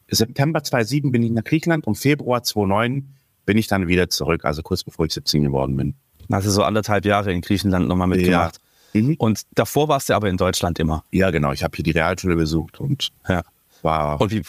September 0.10 0.64
2007 0.64 1.12
bin 1.12 1.24
ich 1.24 1.32
nach 1.32 1.44
Griechenland 1.44 1.86
und 1.86 1.96
Februar 1.96 2.44
2009 2.44 3.14
bin 3.46 3.58
ich 3.58 3.68
dann 3.68 3.88
wieder 3.88 4.10
zurück, 4.10 4.46
also 4.46 4.62
kurz 4.62 4.84
bevor 4.84 5.06
ich 5.06 5.14
17 5.14 5.44
geworden 5.44 5.78
bin. 5.78 5.96
Also 6.30 6.52
so 6.52 6.64
anderthalb 6.64 7.06
Jahre 7.06 7.32
in 7.32 7.42
Griechenland 7.42 7.88
nochmal 7.88 8.08
mitgemacht. 8.08 8.60
Ja. 8.94 9.02
Mhm. 9.02 9.16
Und 9.18 9.44
davor 9.54 9.88
warst 9.88 10.10
du 10.10 10.14
aber 10.14 10.30
in 10.30 10.38
Deutschland 10.38 10.80
immer. 10.80 11.04
Ja, 11.12 11.32
genau. 11.32 11.52
Ich 11.52 11.64
habe 11.64 11.76
hier 11.76 11.84
die 11.84 11.92
Realschule 11.92 12.36
besucht 12.36 12.80
und 12.80 13.10
ja. 13.28 13.44
war. 13.82 14.20
Und 14.20 14.32
wie, 14.32 14.42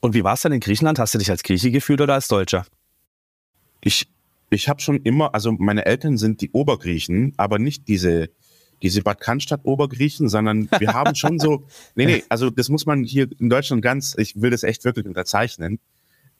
und 0.00 0.14
wie 0.14 0.24
war 0.24 0.34
es 0.34 0.42
denn 0.42 0.52
in 0.52 0.60
Griechenland? 0.60 0.98
Hast 0.98 1.14
du 1.14 1.18
dich 1.18 1.30
als 1.30 1.42
Grieche 1.42 1.70
gefühlt 1.70 2.00
oder 2.00 2.14
als 2.14 2.28
Deutscher? 2.28 2.66
Ich, 3.80 4.08
ich 4.50 4.68
habe 4.68 4.80
schon 4.80 5.02
immer, 5.02 5.34
also 5.34 5.52
meine 5.52 5.86
Eltern 5.86 6.18
sind 6.18 6.40
die 6.40 6.50
Obergriechen, 6.52 7.34
aber 7.36 7.58
nicht 7.58 7.88
diese, 7.88 8.30
diese 8.82 9.02
Bad 9.02 9.20
Cannstatt 9.20 9.64
Obergriechen, 9.64 10.28
sondern 10.28 10.68
wir 10.78 10.94
haben 10.94 11.14
schon 11.14 11.38
so, 11.38 11.64
nee, 11.94 12.06
nee, 12.06 12.24
also 12.28 12.50
das 12.50 12.68
muss 12.68 12.86
man 12.86 13.04
hier 13.04 13.28
in 13.38 13.48
Deutschland 13.48 13.82
ganz, 13.82 14.14
ich 14.18 14.40
will 14.40 14.50
das 14.50 14.62
echt 14.62 14.84
wirklich 14.84 15.06
unterzeichnen. 15.06 15.80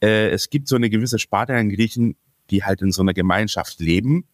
Äh, 0.01 0.29
es 0.29 0.49
gibt 0.49 0.67
so 0.67 0.75
eine 0.75 0.89
gewisse 0.89 1.19
Sparte 1.19 1.53
an 1.53 1.69
Griechen, 1.69 2.15
die 2.49 2.63
halt 2.63 2.81
in 2.81 2.91
so 2.91 3.01
einer 3.01 3.13
Gemeinschaft 3.13 3.79
leben, 3.79 4.25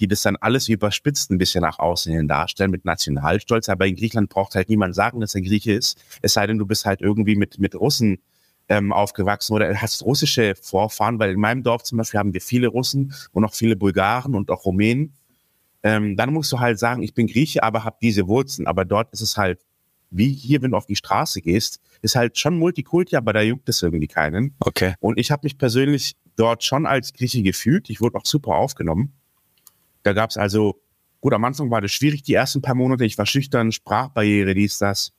die 0.00 0.08
das 0.08 0.22
dann 0.22 0.36
alles 0.36 0.68
überspitzt 0.68 1.30
ein 1.30 1.38
bisschen 1.38 1.62
nach 1.62 1.78
außen 1.78 2.12
hin 2.12 2.28
darstellen 2.28 2.70
mit 2.70 2.84
Nationalstolz. 2.84 3.68
Aber 3.68 3.86
in 3.86 3.96
Griechenland 3.96 4.30
braucht 4.30 4.54
halt 4.54 4.68
niemand 4.68 4.94
sagen, 4.94 5.20
dass 5.20 5.34
er 5.34 5.42
Grieche 5.42 5.72
ist. 5.72 6.02
Es 6.22 6.34
sei 6.34 6.46
denn, 6.46 6.58
du 6.58 6.66
bist 6.66 6.86
halt 6.86 7.00
irgendwie 7.00 7.36
mit, 7.36 7.58
mit 7.58 7.74
Russen 7.74 8.18
ähm, 8.68 8.92
aufgewachsen 8.92 9.54
oder 9.54 9.74
hast 9.80 10.04
russische 10.04 10.54
Vorfahren, 10.60 11.18
weil 11.18 11.32
in 11.32 11.40
meinem 11.40 11.62
Dorf 11.62 11.82
zum 11.82 11.98
Beispiel 11.98 12.18
haben 12.18 12.34
wir 12.34 12.40
viele 12.40 12.68
Russen 12.68 13.14
und 13.32 13.44
auch 13.44 13.54
viele 13.54 13.76
Bulgaren 13.76 14.34
und 14.34 14.50
auch 14.50 14.64
Rumänen. 14.64 15.14
Ähm, 15.82 16.16
dann 16.16 16.32
musst 16.32 16.52
du 16.52 16.60
halt 16.60 16.78
sagen, 16.78 17.02
ich 17.02 17.14
bin 17.14 17.26
Grieche, 17.26 17.62
aber 17.62 17.84
habe 17.84 17.96
diese 18.02 18.26
Wurzeln. 18.26 18.66
Aber 18.66 18.84
dort 18.84 19.12
ist 19.12 19.20
es 19.20 19.36
halt, 19.36 19.64
wie 20.10 20.32
hier, 20.32 20.62
wenn 20.62 20.72
du 20.72 20.76
auf 20.76 20.86
die 20.86 20.96
Straße 20.96 21.40
gehst, 21.40 21.80
ist 22.02 22.16
halt 22.16 22.38
schon 22.38 22.58
Multikulti, 22.58 23.16
aber 23.16 23.32
da 23.32 23.42
juckt 23.42 23.68
es 23.68 23.82
irgendwie 23.82 24.06
keinen. 24.06 24.54
Okay. 24.60 24.94
Und 25.00 25.18
ich 25.18 25.30
habe 25.30 25.40
mich 25.44 25.58
persönlich 25.58 26.16
dort 26.36 26.64
schon 26.64 26.86
als 26.86 27.12
Grieche 27.12 27.42
gefühlt. 27.42 27.90
Ich 27.90 28.00
wurde 28.00 28.16
auch 28.16 28.24
super 28.24 28.54
aufgenommen. 28.54 29.12
Da 30.08 30.14
gab 30.14 30.30
es 30.30 30.38
also, 30.38 30.80
gut, 31.20 31.34
am 31.34 31.44
Anfang 31.44 31.70
war 31.70 31.82
das 31.82 31.92
schwierig, 31.92 32.22
die 32.22 32.32
ersten 32.32 32.62
paar 32.62 32.74
Monate. 32.74 33.04
Ich 33.04 33.18
war 33.18 33.26
schüchtern, 33.26 33.72
Sprachbarriere, 33.72 34.54
dies, 34.54 34.78
das. 34.78 35.12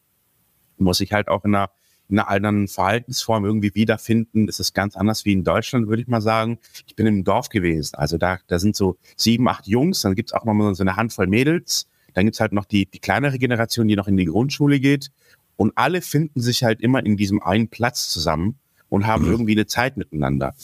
Muss 0.78 1.00
ich 1.00 1.14
halt 1.14 1.28
auch 1.28 1.46
in 1.46 1.54
einer 1.54 1.70
in 2.10 2.18
einer 2.18 2.28
anderen 2.28 2.68
Verhaltensform 2.68 3.46
irgendwie 3.46 3.76
wiederfinden. 3.76 4.48
Das 4.48 4.60
ist 4.60 4.74
ganz 4.74 4.96
anders 4.96 5.26
wie 5.26 5.34
in 5.34 5.44
Deutschland, 5.44 5.88
würde 5.88 6.02
ich 6.02 6.08
mal 6.08 6.22
sagen. 6.22 6.58
Ich 6.88 6.96
bin 6.96 7.06
im 7.06 7.24
Dorf 7.24 7.50
gewesen. 7.50 7.96
Also 7.98 8.18
da, 8.18 8.40
da 8.48 8.58
sind 8.58 8.76
so 8.76 8.98
sieben, 9.16 9.48
acht 9.48 9.68
Jungs, 9.68 10.02
dann 10.02 10.16
gibt's 10.16 10.34
auch 10.34 10.44
noch 10.44 10.56
mal 10.56 10.74
so 10.74 10.82
eine 10.82 10.96
Handvoll 10.96 11.28
Mädels. 11.28 11.88
Dann 12.16 12.26
gibt's 12.26 12.40
halt 12.40 12.52
noch 12.52 12.66
die, 12.66 12.88
die 12.88 12.98
kleinere 12.98 13.38
Generation, 13.38 13.88
die 13.88 13.96
noch 13.96 14.08
in 14.08 14.18
die 14.18 14.26
Grundschule 14.26 14.80
geht. 14.80 15.12
Und 15.56 15.74
alle 15.76 16.02
finden 16.02 16.42
sich 16.42 16.64
halt 16.64 16.82
immer 16.82 17.06
in 17.06 17.16
diesem 17.16 17.44
einen 17.44 17.68
Platz 17.68 18.10
zusammen 18.10 18.58
und 18.90 19.06
haben 19.06 19.26
mhm. 19.26 19.32
irgendwie 19.32 19.52
eine 19.52 19.68
Zeit 19.68 19.96
miteinander. 19.96 20.56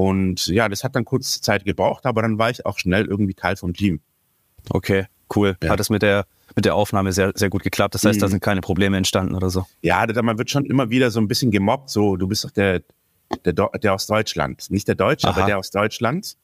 Und 0.00 0.46
ja, 0.46 0.66
das 0.70 0.82
hat 0.82 0.96
dann 0.96 1.04
kurz 1.04 1.42
Zeit 1.42 1.66
gebraucht, 1.66 2.06
aber 2.06 2.22
dann 2.22 2.38
war 2.38 2.48
ich 2.48 2.64
auch 2.64 2.78
schnell 2.78 3.04
irgendwie 3.04 3.34
Teil 3.34 3.56
vom 3.56 3.74
Team. 3.74 4.00
Okay, 4.70 5.08
cool. 5.36 5.58
Ja. 5.62 5.68
Hat 5.68 5.78
das 5.78 5.90
mit 5.90 6.00
der 6.00 6.24
mit 6.56 6.64
der 6.64 6.74
Aufnahme 6.74 7.12
sehr, 7.12 7.32
sehr 7.34 7.50
gut 7.50 7.62
geklappt. 7.62 7.94
Das 7.94 8.02
heißt, 8.02 8.16
mhm. 8.16 8.22
da 8.22 8.28
sind 8.28 8.40
keine 8.42 8.62
Probleme 8.62 8.96
entstanden 8.96 9.34
oder 9.34 9.50
so. 9.50 9.66
Ja, 9.82 10.06
man 10.22 10.38
wird 10.38 10.50
schon 10.50 10.64
immer 10.64 10.88
wieder 10.88 11.10
so 11.10 11.20
ein 11.20 11.28
bisschen 11.28 11.50
gemobbt. 11.50 11.90
So, 11.90 12.16
du 12.16 12.26
bist 12.26 12.44
doch 12.44 12.50
der, 12.50 12.80
der, 13.44 13.52
der 13.52 13.94
aus 13.94 14.06
Deutschland. 14.06 14.70
Nicht 14.70 14.88
der 14.88 14.94
Deutsche, 14.94 15.28
Aha. 15.28 15.36
aber 15.36 15.46
der 15.46 15.58
aus 15.58 15.70
Deutschland. 15.70 16.38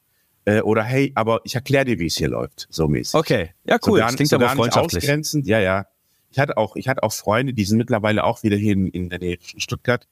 Äh, 0.45 0.61
oder 0.61 0.83
hey, 0.83 1.11
aber 1.15 1.41
ich 1.43 1.55
erkläre 1.55 1.85
dir, 1.85 1.97
wie 1.97 2.05
es 2.05 2.15
hier 2.15 2.29
läuft, 2.29 2.67
so 2.69 2.87
mäßig. 2.87 3.15
Okay, 3.15 3.49
ja 3.65 3.77
cool. 3.87 3.93
So 3.93 3.93
gar, 3.95 4.05
das 4.05 4.15
klingt 4.17 4.29
so 4.29 4.35
aber 4.35 4.49
freundschaftlich. 4.49 5.03
Ausgrenzend. 5.03 5.47
Ja, 5.47 5.59
ja. 5.59 5.87
Ich 6.29 6.37
hatte 6.37 6.57
auch, 6.57 6.75
ich 6.75 6.87
hatte 6.87 7.01
auch 7.01 7.11
Freunde, 7.11 7.53
die 7.53 7.65
sind 7.65 7.79
mittlerweile 7.79 8.23
auch 8.23 8.43
wieder 8.43 8.55
hier 8.55 8.73
in, 8.73 8.87
in 8.87 9.09
der 9.09 9.17
Nähe 9.17 9.37
von 9.41 9.59
Stuttgart. 9.59 10.07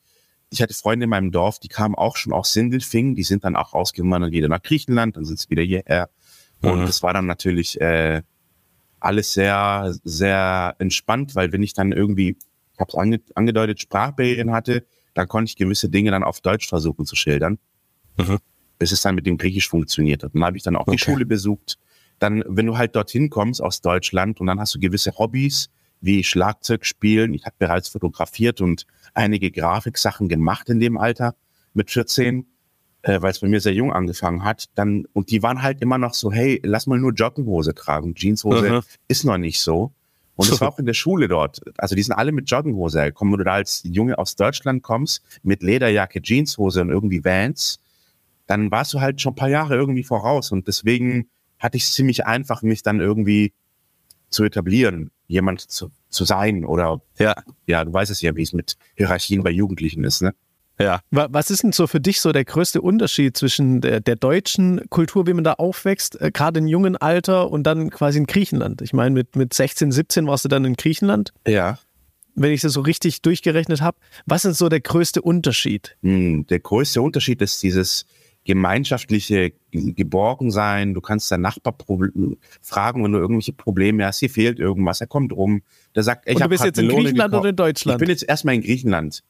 Ich 0.55 0.61
hatte 0.61 0.73
Freunde 0.73 1.03
in 1.03 1.09
meinem 1.09 1.31
Dorf, 1.31 1.59
die 1.59 1.67
kamen 1.67 1.95
auch 1.95 2.15
schon 2.15 2.31
aus 2.31 2.53
Sindelfingen, 2.53 3.13
die 3.13 3.23
sind 3.23 3.43
dann 3.43 3.57
auch 3.57 3.73
ausgewandert 3.73 4.31
wieder 4.31 4.47
nach 4.47 4.61
Griechenland, 4.61 5.17
dann 5.17 5.25
sind 5.25 5.37
sie 5.37 5.49
wieder 5.49 5.63
hierher. 5.63 6.09
Und 6.61 6.79
mhm. 6.79 6.85
das 6.85 7.03
war 7.03 7.13
dann 7.13 7.25
natürlich 7.25 7.79
äh, 7.81 8.21
alles 9.01 9.33
sehr, 9.33 9.93
sehr 10.03 10.75
entspannt, 10.79 11.35
weil 11.35 11.51
wenn 11.51 11.61
ich 11.61 11.73
dann 11.73 11.91
irgendwie, 11.91 12.37
ich 12.73 12.79
habe 12.79 12.89
es 12.89 12.95
ange 12.95 13.21
angedeutet, 13.35 13.81
Sprachbarrieren 13.81 14.51
hatte, 14.51 14.85
dann 15.13 15.27
konnte 15.27 15.49
ich 15.49 15.57
gewisse 15.57 15.89
Dinge 15.89 16.11
dann 16.11 16.23
auf 16.23 16.39
Deutsch 16.39 16.69
versuchen 16.69 17.05
zu 17.05 17.17
schildern, 17.17 17.59
mhm. 18.17 18.37
bis 18.79 18.93
es 18.93 19.01
dann 19.01 19.15
mit 19.15 19.25
dem 19.25 19.37
Griechisch 19.37 19.67
funktioniert 19.67 20.23
hat. 20.23 20.33
Dann 20.33 20.43
habe 20.45 20.55
ich 20.55 20.63
dann 20.63 20.77
auch 20.77 20.87
okay. 20.87 20.91
die 20.91 21.03
Schule 21.03 21.25
besucht. 21.25 21.77
Dann, 22.19 22.43
wenn 22.47 22.65
du 22.65 22.77
halt 22.77 22.95
dorthin 22.95 23.29
kommst 23.29 23.61
aus 23.61 23.81
Deutschland 23.81 24.39
und 24.39 24.47
dann 24.47 24.59
hast 24.59 24.73
du 24.73 24.79
gewisse 24.79 25.17
Hobbys, 25.17 25.69
wie 26.05 26.23
Schlagzeug 26.23 26.85
spielen. 26.85 27.33
Ich 27.33 27.45
habe 27.45 27.55
bereits 27.57 27.89
fotografiert 27.89 28.61
und 28.61 28.85
einige 29.13 29.51
Grafiksachen 29.51 30.29
gemacht 30.29 30.69
in 30.69 30.79
dem 30.79 30.97
Alter 30.97 31.35
mit 31.73 31.91
14 31.91 32.45
äh, 33.05 33.21
weil 33.21 33.31
es 33.31 33.39
bei 33.39 33.47
mir 33.47 33.61
sehr 33.61 33.73
jung 33.73 33.93
angefangen 33.93 34.43
hat, 34.43 34.65
dann, 34.73 35.05
und 35.13 35.29
die 35.29 35.43
waren 35.43 35.61
halt 35.61 35.79
immer 35.79 35.99
noch 35.99 36.15
so, 36.15 36.31
hey, 36.31 36.59
lass 36.63 36.87
mal 36.87 36.97
nur 36.97 37.13
Jogginghose 37.13 37.75
tragen. 37.75 38.15
Jeanshose 38.15 38.69
mhm. 38.69 38.81
ist 39.07 39.25
noch 39.25 39.37
nicht 39.37 39.59
so. 39.59 39.93
Und 40.35 40.49
es 40.49 40.59
war 40.59 40.69
auch 40.69 40.79
in 40.79 40.87
der 40.87 40.93
Schule 40.93 41.27
dort. 41.27 41.61
Also 41.77 41.95
die 41.95 42.01
sind 42.01 42.13
alle 42.13 42.31
mit 42.31 42.49
Jogginghose 42.49 43.03
gekommen. 43.03 43.33
Wenn 43.33 43.37
du 43.37 43.43
da 43.45 43.53
als 43.53 43.83
Junge 43.85 44.17
aus 44.17 44.35
Deutschland 44.35 44.81
kommst, 44.81 45.21
mit 45.43 45.61
Lederjacke, 45.61 46.21
Jeanshose 46.21 46.81
und 46.81 46.89
irgendwie 46.89 47.23
Vans, 47.23 47.79
dann 48.47 48.71
warst 48.71 48.93
du 48.93 49.01
halt 49.01 49.21
schon 49.21 49.33
ein 49.33 49.37
paar 49.37 49.49
Jahre 49.49 49.75
irgendwie 49.75 50.03
voraus. 50.03 50.51
Und 50.51 50.67
deswegen 50.67 51.29
hatte 51.59 51.77
ich 51.77 51.83
es 51.83 51.93
ziemlich 51.93 52.25
einfach, 52.25 52.63
mich 52.63 52.81
dann 52.81 52.99
irgendwie 52.99 53.53
zu 54.29 54.43
etablieren, 54.43 55.11
jemand 55.27 55.61
zu, 55.61 55.91
zu 56.09 56.25
sein. 56.25 56.65
Oder 56.65 57.01
ja, 57.17 57.35
ja, 57.65 57.83
du 57.83 57.93
weißt 57.93 58.11
es 58.11 58.21
ja, 58.21 58.35
wie 58.35 58.43
es 58.43 58.53
mit 58.53 58.77
Hierarchien 58.95 59.43
bei 59.43 59.51
Jugendlichen 59.51 60.03
ist, 60.03 60.21
ne? 60.21 60.33
Ja. 60.79 60.99
Was 61.09 61.51
ist 61.51 61.63
denn 61.63 61.71
so 61.71 61.87
für 61.87 62.01
dich 62.01 62.19
so 62.19 62.31
der 62.31 62.43
größte 62.43 62.81
Unterschied 62.81 63.37
zwischen 63.37 63.79
der, 63.79 64.01
der 64.01 64.15
deutschen 64.17 64.89
Kultur, 64.89 65.25
wie 65.25 65.33
man 65.33 65.43
da 65.43 65.53
aufwächst, 65.53 66.19
äh, 66.19 66.31
gerade 66.31 66.59
im 66.59 66.67
jungen 66.67 66.97
Alter 66.97 67.49
und 67.49 67.63
dann 67.63 67.89
quasi 67.89 68.17
in 68.17 68.25
Griechenland? 68.25 68.81
Ich 68.81 68.91
meine, 68.91 69.11
mit, 69.11 69.35
mit 69.35 69.53
16, 69.53 69.91
17 69.91 70.27
warst 70.27 70.43
du 70.43 70.49
dann 70.49 70.65
in 70.65 70.73
Griechenland. 70.73 71.31
Ja. 71.47 71.79
Wenn 72.35 72.51
ich 72.51 72.61
das 72.61 72.73
so 72.73 72.81
richtig 72.81 73.21
durchgerechnet 73.21 73.79
habe. 73.79 73.97
Was 74.25 74.43
ist 74.43 74.57
so 74.57 74.67
der 74.67 74.81
größte 74.81 75.21
Unterschied? 75.21 75.95
Hm, 76.01 76.45
der 76.47 76.59
größte 76.59 77.01
Unterschied 77.01 77.41
ist 77.41 77.63
dieses 77.63 78.05
gemeinschaftliche 78.45 79.53
Geborgensein. 79.71 80.93
Du 80.93 81.01
kannst 81.01 81.31
deinen 81.31 81.41
Nachbar 81.41 81.75
fragen, 82.61 83.03
wenn 83.03 83.11
du 83.11 83.17
irgendwelche 83.17 83.53
Probleme 83.53 84.05
hast. 84.05 84.19
Hier 84.19 84.29
fehlt 84.29 84.59
irgendwas, 84.59 85.01
er 85.01 85.07
kommt 85.07 85.33
rum. 85.33 85.63
Der 85.95 86.03
sagt, 86.03 86.29
ich 86.29 86.35
habe 86.35 86.43
Du 86.43 86.49
bist 86.49 86.63
jetzt 86.63 86.79
in 86.79 86.89
Griechenland 86.89 87.33
oder 87.33 87.49
in 87.49 87.55
Deutschland? 87.55 87.97
Ich 87.97 87.99
bin 87.99 88.09
jetzt 88.09 88.23
erstmal 88.23 88.55
in 88.55 88.61
Griechenland. 88.61 89.23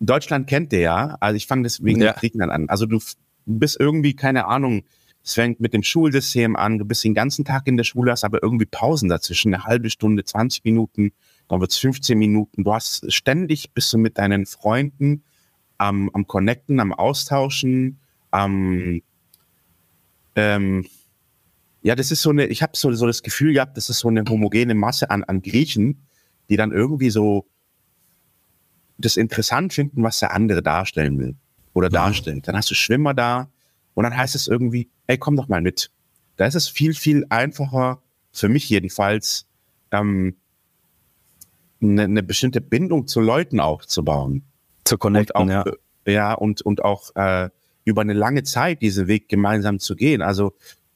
Deutschland 0.00 0.48
kennt 0.48 0.72
der 0.72 0.80
ja, 0.80 1.16
also 1.20 1.36
ich 1.36 1.46
fange 1.46 1.62
deswegen 1.62 2.00
ja. 2.00 2.08
mit 2.08 2.16
Griechenland 2.16 2.50
an. 2.50 2.68
Also 2.68 2.86
du 2.86 2.98
bist 3.46 3.78
irgendwie, 3.78 4.14
keine 4.14 4.46
Ahnung, 4.46 4.84
es 5.22 5.34
fängt 5.34 5.60
mit 5.60 5.72
dem 5.72 5.82
Schulsystem 5.82 6.56
an, 6.56 6.78
du 6.78 6.84
bist 6.84 7.04
den 7.04 7.14
ganzen 7.14 7.44
Tag 7.44 7.66
in 7.66 7.76
der 7.76 7.84
Schule, 7.84 8.10
hast 8.10 8.24
aber 8.24 8.42
irgendwie 8.42 8.66
Pausen 8.66 9.08
dazwischen, 9.08 9.54
eine 9.54 9.64
halbe 9.64 9.88
Stunde, 9.88 10.24
20 10.24 10.64
Minuten, 10.64 11.12
dann 11.48 11.60
wird's 11.60 11.78
15 11.78 12.18
Minuten. 12.18 12.64
Du 12.64 12.74
hast 12.74 13.10
ständig, 13.12 13.72
bist 13.72 13.92
du 13.92 13.98
mit 13.98 14.18
deinen 14.18 14.44
Freunden 14.44 15.22
am, 15.78 16.10
am 16.12 16.26
Connecten, 16.26 16.80
am 16.80 16.92
Austauschen, 16.92 18.00
am 18.34 19.00
ähm, 20.34 20.86
ja, 21.82 21.94
das 21.94 22.10
ist 22.10 22.22
so 22.22 22.30
eine, 22.30 22.46
ich 22.46 22.62
habe 22.62 22.72
so, 22.76 22.90
so 22.92 23.06
das 23.06 23.22
Gefühl 23.22 23.52
gehabt, 23.52 23.76
das 23.76 23.90
ist 23.90 23.98
so 23.98 24.08
eine 24.08 24.24
homogene 24.26 24.74
Masse 24.74 25.10
an, 25.10 25.22
an 25.22 25.42
Griechen, 25.42 26.06
die 26.48 26.56
dann 26.56 26.72
irgendwie 26.72 27.10
so 27.10 27.46
das 28.96 29.16
interessant 29.16 29.74
finden, 29.74 30.02
was 30.02 30.18
der 30.18 30.32
andere 30.32 30.62
darstellen 30.62 31.18
will 31.18 31.36
oder 31.74 31.88
ja. 31.88 31.92
darstellt. 31.92 32.48
Dann 32.48 32.56
hast 32.56 32.70
du 32.70 32.74
Schwimmer 32.74 33.12
da 33.12 33.50
und 33.92 34.04
dann 34.04 34.16
heißt 34.16 34.34
es 34.34 34.48
irgendwie, 34.48 34.88
ey, 35.06 35.18
komm 35.18 35.36
doch 35.36 35.48
mal 35.48 35.60
mit. 35.60 35.90
Da 36.36 36.46
ist 36.46 36.54
es 36.54 36.68
viel, 36.68 36.94
viel 36.94 37.26
einfacher, 37.28 38.02
für 38.32 38.48
mich 38.48 38.68
jedenfalls, 38.68 39.46
ähm, 39.90 40.36
eine, 41.82 42.04
eine 42.04 42.22
bestimmte 42.22 42.62
Bindung 42.62 43.06
zu 43.06 43.20
Leuten 43.20 43.60
aufzubauen. 43.60 44.42
Zu 44.84 44.96
connecten, 44.96 45.36
auch, 45.36 45.48
ja. 45.48 45.64
Ja, 46.06 46.32
und, 46.32 46.62
und 46.62 46.82
auch 46.82 47.14
äh, 47.14 47.50
über 47.84 48.02
eine 48.02 48.12
lange 48.12 48.42
Zeit 48.42 48.82
diesen 48.82 49.06
Weg 49.06 49.28
gemeinsam 49.28 49.78
zu 49.78 49.94
gehen. 49.94 50.22
Also 50.22 50.52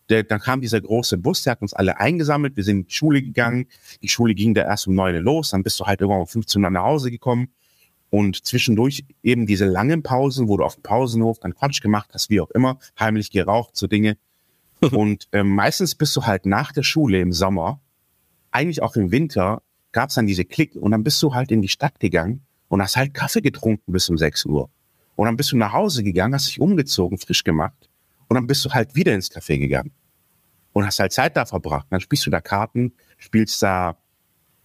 der, 0.08 0.22
dann 0.22 0.40
kam 0.40 0.60
dieser 0.60 0.80
große 0.80 1.18
Bus, 1.18 1.42
der 1.42 1.52
hat 1.52 1.62
uns 1.62 1.74
alle 1.74 2.00
eingesammelt, 2.00 2.56
wir 2.56 2.64
sind 2.64 2.78
in 2.78 2.86
die 2.86 2.92
Schule 2.92 3.22
gegangen. 3.22 3.66
Die 4.02 4.08
Schule 4.08 4.34
ging 4.34 4.54
da 4.54 4.62
erst 4.62 4.86
um 4.86 4.94
neun 4.94 5.16
los, 5.16 5.50
dann 5.50 5.62
bist 5.62 5.78
du 5.80 5.84
halt 5.84 6.00
irgendwann 6.00 6.22
um 6.22 6.26
15 6.26 6.64
Uhr 6.64 6.70
nach 6.70 6.84
Hause 6.84 7.10
gekommen. 7.10 7.48
Und 8.10 8.46
zwischendurch 8.46 9.04
eben 9.22 9.46
diese 9.46 9.66
langen 9.66 10.02
Pausen, 10.02 10.48
wo 10.48 10.56
du 10.56 10.64
auf 10.64 10.76
dem 10.76 10.82
Pausenhof 10.82 11.40
dann 11.40 11.54
Quatsch 11.54 11.82
gemacht 11.82 12.10
hast, 12.14 12.30
wie 12.30 12.40
auch 12.40 12.50
immer, 12.50 12.78
heimlich 12.98 13.30
geraucht, 13.30 13.76
so 13.76 13.86
Dinge. 13.86 14.16
und 14.92 15.28
ähm, 15.32 15.54
meistens 15.54 15.94
bist 15.94 16.16
du 16.16 16.24
halt 16.24 16.46
nach 16.46 16.72
der 16.72 16.84
Schule 16.84 17.20
im 17.20 17.32
Sommer, 17.32 17.80
eigentlich 18.50 18.80
auch 18.80 18.96
im 18.96 19.10
Winter, 19.10 19.62
gab 19.92 20.08
es 20.08 20.14
dann 20.14 20.26
diese 20.26 20.44
Klick 20.44 20.74
und 20.76 20.92
dann 20.92 21.04
bist 21.04 21.22
du 21.22 21.34
halt 21.34 21.50
in 21.50 21.60
die 21.60 21.68
Stadt 21.68 22.00
gegangen 22.00 22.46
und 22.68 22.80
hast 22.80 22.96
halt 22.96 23.12
Kaffee 23.12 23.42
getrunken 23.42 23.92
bis 23.92 24.08
um 24.08 24.16
6 24.16 24.46
Uhr. 24.46 24.70
Und 25.18 25.26
dann 25.26 25.36
bist 25.36 25.50
du 25.50 25.56
nach 25.56 25.72
Hause 25.72 26.04
gegangen, 26.04 26.32
hast 26.32 26.46
dich 26.46 26.60
umgezogen, 26.60 27.18
frisch 27.18 27.42
gemacht. 27.42 27.90
Und 28.28 28.36
dann 28.36 28.46
bist 28.46 28.64
du 28.64 28.70
halt 28.70 28.94
wieder 28.94 29.12
ins 29.16 29.32
Café 29.32 29.58
gegangen. 29.58 29.90
Und 30.72 30.86
hast 30.86 31.00
halt 31.00 31.12
Zeit 31.12 31.36
da 31.36 31.44
verbracht. 31.44 31.88
Dann 31.90 31.98
spielst 31.98 32.24
du 32.24 32.30
da 32.30 32.40
Karten, 32.40 32.92
spielst 33.16 33.60
da, 33.60 33.98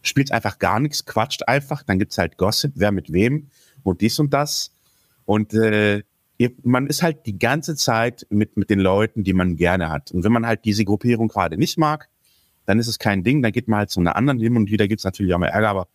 spielst 0.04 0.32
einfach 0.32 0.60
gar 0.60 0.80
nichts, 0.80 1.06
quatscht 1.06 1.48
einfach. 1.48 1.82
Dann 1.82 1.98
gibt's 1.98 2.20
halt 2.20 2.38
Gossip, 2.38 2.74
wer 2.76 2.92
mit 2.92 3.12
wem 3.12 3.48
und 3.82 4.02
dies 4.02 4.20
und 4.20 4.32
das. 4.32 4.76
Und 5.26 5.56
äh, 5.56 6.04
man 6.62 6.86
ist 6.86 7.02
halt 7.02 7.26
die 7.26 7.40
ganze 7.40 7.76
Zeit 7.76 8.28
mit, 8.30 8.56
mit 8.56 8.70
den 8.70 8.80
Leuten, 8.80 9.24
die 9.24 9.34
man 9.34 9.56
gerne 9.56 9.90
hat. 9.90 10.12
Und 10.12 10.24
wenn 10.24 10.32
man 10.32 10.46
halt 10.46 10.66
diese 10.66 10.86
Gruppierung 10.86 11.30
gerade 11.30 11.58
nicht 11.58 11.80
mag, 11.80 12.10
dann 12.68 12.78
ist 12.78 12.88
es 12.88 13.00
kein 13.00 13.24
Ding, 13.24 13.42
dann 13.42 13.54
geht 13.54 13.68
man 13.68 13.80
halt 13.80 13.90
zu 13.90 14.02
einer 14.02 14.16
anderen 14.16 14.40
hin 14.40 14.56
und 14.56 14.70
wieder 14.70 14.88
gibt's 14.88 15.04
natürlich 15.04 15.34
auch 15.34 15.40
mal 15.40 15.48
Ärger, 15.48 15.70
aber 15.70 15.88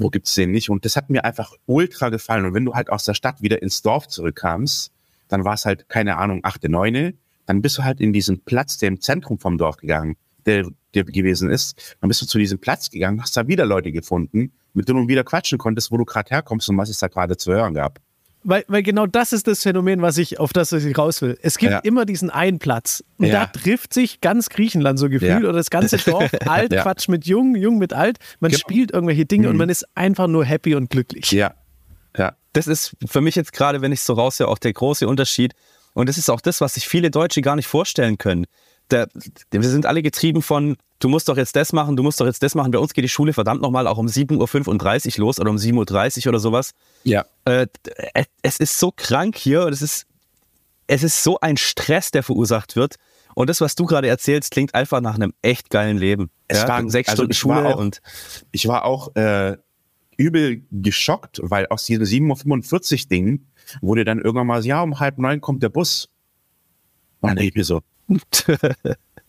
wo 0.00 0.08
gibt's 0.08 0.34
den 0.34 0.50
nicht? 0.50 0.70
Und 0.70 0.84
das 0.84 0.96
hat 0.96 1.10
mir 1.10 1.24
einfach 1.24 1.52
ultra 1.66 2.08
gefallen. 2.08 2.46
Und 2.46 2.54
wenn 2.54 2.64
du 2.64 2.74
halt 2.74 2.90
aus 2.90 3.04
der 3.04 3.14
Stadt 3.14 3.42
wieder 3.42 3.62
ins 3.62 3.82
Dorf 3.82 4.08
zurückkamst, 4.08 4.92
dann 5.28 5.44
war 5.44 5.54
es 5.54 5.64
halt, 5.64 5.88
keine 5.88 6.16
Ahnung, 6.16 6.40
achte, 6.42 6.68
neune, 6.68 7.14
dann 7.46 7.62
bist 7.62 7.78
du 7.78 7.84
halt 7.84 8.00
in 8.00 8.12
diesen 8.12 8.44
Platz, 8.44 8.78
der 8.78 8.88
im 8.88 9.00
Zentrum 9.00 9.38
vom 9.38 9.58
Dorf 9.58 9.76
gegangen, 9.76 10.16
der, 10.46 10.68
der 10.94 11.04
gewesen 11.04 11.50
ist. 11.50 11.96
Dann 12.00 12.08
bist 12.08 12.22
du 12.22 12.26
zu 12.26 12.38
diesem 12.38 12.58
Platz 12.58 12.90
gegangen, 12.90 13.20
hast 13.20 13.36
da 13.36 13.46
wieder 13.46 13.66
Leute 13.66 13.92
gefunden, 13.92 14.52
mit 14.72 14.88
denen 14.88 15.02
du 15.02 15.08
wieder 15.08 15.24
quatschen 15.24 15.58
konntest, 15.58 15.90
wo 15.90 15.96
du 15.96 16.04
gerade 16.04 16.30
herkommst 16.30 16.68
und 16.68 16.78
was 16.78 16.88
es 16.88 16.98
da 16.98 17.08
gerade 17.08 17.36
zu 17.36 17.52
hören 17.52 17.74
gab. 17.74 18.00
Weil, 18.42 18.64
weil 18.68 18.82
genau 18.82 19.06
das 19.06 19.34
ist 19.34 19.46
das 19.46 19.62
Phänomen, 19.62 20.00
was 20.00 20.16
ich, 20.16 20.40
auf 20.40 20.52
das 20.54 20.72
ich 20.72 20.96
raus 20.96 21.20
will. 21.20 21.38
Es 21.42 21.58
gibt 21.58 21.72
Ja. 21.72 21.78
immer 21.80 22.06
diesen 22.06 22.30
einen 22.30 22.58
Platz. 22.58 23.04
Und 23.18 23.26
Ja. 23.26 23.40
da 23.40 23.46
trifft 23.46 23.92
sich 23.92 24.20
ganz 24.22 24.48
Griechenland 24.48 24.98
so 24.98 25.10
gefühlt 25.10 25.30
Ja. 25.30 25.38
oder 25.40 25.52
das 25.52 25.68
ganze 25.68 25.98
Dorf. 25.98 26.30
Alt. 26.46 26.70
Quatsch 26.72 27.08
mit 27.08 27.26
Jung, 27.26 27.54
Jung 27.54 27.76
mit 27.78 27.92
Alt. 27.92 28.18
Man 28.40 28.50
Genau. 28.50 28.60
spielt 28.60 28.92
irgendwelche 28.92 29.26
Dinge 29.26 29.48
und 29.48 29.54
Mhm. 29.56 29.58
man 29.58 29.68
ist 29.68 29.84
einfach 29.94 30.26
nur 30.26 30.44
happy 30.46 30.74
und 30.74 30.88
glücklich. 30.88 31.30
Ja. 31.32 31.52
Ja. 32.16 32.32
Das 32.54 32.66
ist 32.66 32.96
für 33.06 33.20
mich 33.20 33.34
jetzt 33.36 33.52
gerade, 33.52 33.82
wenn 33.82 33.92
ich 33.92 34.00
so 34.00 34.14
raushöre, 34.14 34.48
auch 34.48 34.58
der 34.58 34.72
große 34.72 35.06
Unterschied. 35.06 35.52
Und 35.92 36.08
das 36.08 36.16
ist 36.16 36.30
auch 36.30 36.40
das, 36.40 36.60
was 36.62 36.74
sich 36.74 36.88
viele 36.88 37.10
Deutsche 37.10 37.42
gar 37.42 37.56
nicht 37.56 37.66
vorstellen 37.68 38.16
können. 38.16 38.46
Der, 38.90 39.08
wir 39.50 39.62
sind 39.62 39.86
alle 39.86 40.02
getrieben 40.02 40.42
von, 40.42 40.76
du 40.98 41.08
musst 41.08 41.28
doch 41.28 41.36
jetzt 41.36 41.56
das 41.56 41.72
machen, 41.72 41.96
du 41.96 42.02
musst 42.02 42.20
doch 42.20 42.26
jetzt 42.26 42.42
das 42.42 42.54
machen. 42.54 42.70
Bei 42.72 42.78
uns 42.78 42.92
geht 42.92 43.04
die 43.04 43.08
Schule 43.08 43.32
verdammt 43.32 43.62
nochmal 43.62 43.86
auch 43.86 43.98
um 43.98 44.06
7.35 44.06 45.18
Uhr 45.18 45.26
los 45.26 45.38
oder 45.38 45.50
um 45.50 45.56
7.30 45.56 46.26
Uhr 46.26 46.28
oder 46.30 46.40
sowas. 46.40 46.72
Ja. 47.04 47.24
Äh, 47.44 47.66
es 48.42 48.58
ist 48.58 48.78
so 48.78 48.92
krank 48.94 49.36
hier 49.36 49.64
und 49.64 49.72
es 49.72 49.82
ist, 49.82 50.06
es 50.86 51.02
ist 51.02 51.22
so 51.22 51.38
ein 51.40 51.56
Stress, 51.56 52.10
der 52.10 52.22
verursacht 52.22 52.76
wird. 52.76 52.96
Und 53.34 53.48
das, 53.48 53.60
was 53.60 53.74
du 53.76 53.86
gerade 53.86 54.08
erzählst, 54.08 54.50
klingt 54.50 54.74
einfach 54.74 55.00
nach 55.00 55.14
einem 55.14 55.32
echt 55.40 55.70
geilen 55.70 55.98
Leben. 55.98 56.30
Es 56.48 56.62
ja, 56.62 56.68
war- 56.68 56.90
sechs 56.90 57.08
also 57.08 57.22
Stunden 57.22 57.34
Schule 57.34 57.74
auch- 57.74 57.78
und 57.78 58.00
Ich 58.50 58.66
war 58.66 58.84
auch 58.84 59.14
äh, 59.14 59.56
übel 60.16 60.62
geschockt, 60.70 61.40
weil 61.42 61.66
aus 61.68 61.84
diesem 61.84 62.04
7.45 62.04 63.04
Uhr 63.04 63.08
Ding 63.08 63.46
wurde 63.80 64.04
dann 64.04 64.18
irgendwann 64.18 64.48
mal, 64.48 64.64
ja, 64.66 64.82
um 64.82 64.98
halb 64.98 65.18
neun 65.18 65.40
kommt 65.40 65.62
der 65.62 65.68
Bus. 65.68 66.08
Und 67.20 67.28
dann 67.28 67.36
denke 67.36 67.50
ich 67.50 67.54
mir 67.54 67.64
so, 67.64 67.82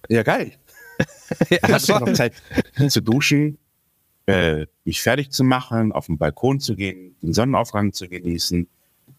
ja 0.10 0.24
geil. 0.24 0.54
Dann 1.62 1.74
hast 1.74 1.90
du 1.90 1.94
noch 1.94 2.14
Zeit 2.14 2.34
zu 2.90 3.02
duschen, 3.02 3.58
äh, 4.28 4.68
mich 4.86 5.02
fertig 5.02 5.32
zu 5.32 5.44
machen, 5.44 5.92
auf 5.92 6.06
den 6.08 6.18
Balkon 6.18 6.60
zu 6.60 6.76
gehen, 6.76 7.16
den 7.22 7.34
Sonnenaufgang 7.34 7.92
zu 7.94 8.08
genießen. 8.08 8.68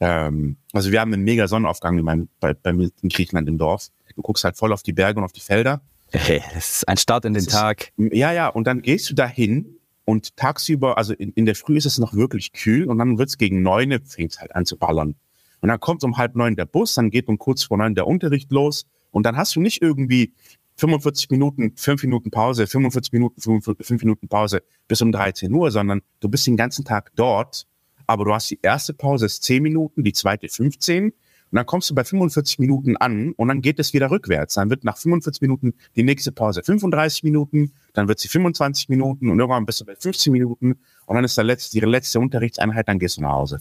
Ähm, 0.01 0.57
also 0.73 0.93
wir 0.93 1.01
haben 1.01 1.13
einen 1.13 1.25
mega 1.25 1.49
Sonnenaufgang 1.49 1.99
in 1.99 2.05
meinem, 2.05 2.29
bei, 2.41 2.55
bei 2.55 2.73
mir 2.73 2.91
in 3.03 3.09
Griechenland 3.09 3.49
im 3.49 3.59
Dorf. 3.59 3.89
Du 4.15 4.23
guckst 4.23 4.45
halt 4.45 4.57
voll 4.57 4.73
auf 4.73 4.83
die 4.83 4.93
Berge 4.93 5.19
und 5.19 5.25
auf 5.25 5.33
die 5.33 5.41
Felder. 5.41 5.81
hey, 6.13 6.43
es 6.57 6.77
ist 6.77 6.89
ein 6.89 6.97
Start 6.99 7.25
in 7.25 7.33
den 7.35 7.45
Das 7.45 7.53
ist- 7.55 7.59
Tag. 7.59 7.93
Ja, 7.97 8.33
ja, 8.33 8.49
und 8.49 8.67
dann 8.67 8.83
gehst 8.83 9.11
du 9.11 9.15
dahin 9.15 9.77
und 10.05 10.37
tagsüber, 10.37 10.99
also 10.99 11.15
in, 11.15 11.33
in 11.33 11.47
der 11.47 11.55
Früh 11.55 11.77
ist 11.77 11.87
es 11.87 11.99
noch 11.99 12.15
wirklich 12.15 12.53
kühl 12.53 12.89
und 12.89 12.99
dann 12.99 13.19
wird's 13.19 13.39
gegen 13.39 13.63
neun, 13.63 13.99
fängt 14.05 14.39
halt 14.41 14.55
an 14.55 14.67
zu 14.67 14.77
ballern. 14.77 15.15
Und 15.61 15.69
dann 15.69 15.81
kommt 15.81 16.03
um 16.05 16.17
halb 16.17 16.35
neun 16.37 16.57
der 16.57 16.67
Bus, 16.67 16.95
dann 16.95 17.11
geht 17.11 17.29
um 17.29 17.39
kurz 17.39 17.63
vor 17.65 17.79
neun 17.79 17.95
der 17.95 18.07
Unterricht 18.07 18.51
los 18.53 18.85
und 19.13 19.25
dann 19.25 19.37
hast 19.37 19.55
du 19.55 19.61
nicht 19.61 19.81
irgendwie 19.81 20.33
45 20.77 21.31
Minuten, 21.31 21.73
5 21.77 22.03
Minuten 22.03 22.31
Pause, 22.31 22.67
45 22.67 23.13
Minuten, 23.13 23.41
5, 23.41 24.03
Minuten 24.03 24.29
Pause 24.29 24.63
bis 24.89 25.01
um 25.01 25.13
13 25.13 25.53
Uhr, 25.53 25.71
sondern 25.71 26.03
du 26.21 26.29
bist 26.29 26.47
den 26.47 26.57
ganzen 26.57 26.85
Tag 26.85 27.13
dort, 27.15 27.67
aber 28.07 28.25
du 28.25 28.35
hast 28.35 28.51
die 28.51 28.59
erste 28.63 28.95
Pause 28.95 29.27
ist 29.27 29.45
10 29.45 29.63
Minuten, 29.63 30.03
die 30.03 30.13
zweite 30.13 30.49
15 30.49 31.13
und 31.53 31.57
dann 31.57 31.67
kommst 31.67 31.91
du 31.91 31.95
bei 31.95 32.03
45 32.03 32.59
Minuten 32.59 32.97
an 32.97 33.33
und 33.37 33.49
dann 33.49 33.61
geht 33.61 33.79
es 33.79 33.93
wieder 33.93 34.11
rückwärts. 34.11 34.55
Dann 34.55 34.71
wird 34.71 34.85
nach 34.85 34.97
45 34.97 35.43
Minuten 35.43 35.75
die 35.95 36.03
nächste 36.03 36.33
Pause 36.33 36.63
35 36.65 37.25
Minuten, 37.25 37.73
dann 37.93 38.09
wird 38.09 38.21
sie 38.21 38.29
25 38.29 38.89
Minuten 38.89 39.31
und 39.31 39.39
irgendwann 39.39 39.67
bist 39.67 39.81
du 39.83 39.85
bei 39.85 39.95
15 39.95 40.33
Minuten 40.33 40.79
und 41.05 41.15
dann 41.15 41.25
ist 41.25 41.37
der 41.37 41.45
letzte, 41.45 41.79
die 41.79 41.85
letzte 41.85 42.21
Unterrichtseinheit, 42.21 42.89
dann 42.89 42.99
gehst 42.99 43.19
du 43.19 43.21
nach 43.21 43.33
Hause. 43.33 43.61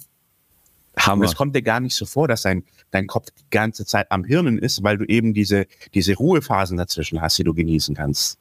Und 0.94 1.06
Hammer. 1.06 1.26
es 1.26 1.36
kommt 1.36 1.56
dir 1.56 1.62
gar 1.62 1.80
nicht 1.80 1.96
so 1.96 2.06
vor, 2.06 2.28
dass 2.28 2.42
dein, 2.42 2.64
dein 2.92 3.08
Kopf 3.08 3.28
die 3.32 3.44
ganze 3.50 3.86
Zeit 3.86 4.12
am 4.12 4.24
Hirnen 4.26 4.58
ist, 4.58 4.84
weil 4.84 4.98
du 4.98 5.06
eben 5.06 5.34
diese, 5.34 5.66
diese 5.94 6.16
Ruhephasen 6.16 6.78
dazwischen 6.78 7.22
hast, 7.22 7.38
die 7.38 7.44
du 7.44 7.54
genießen 7.54 7.96
kannst. 7.96 8.38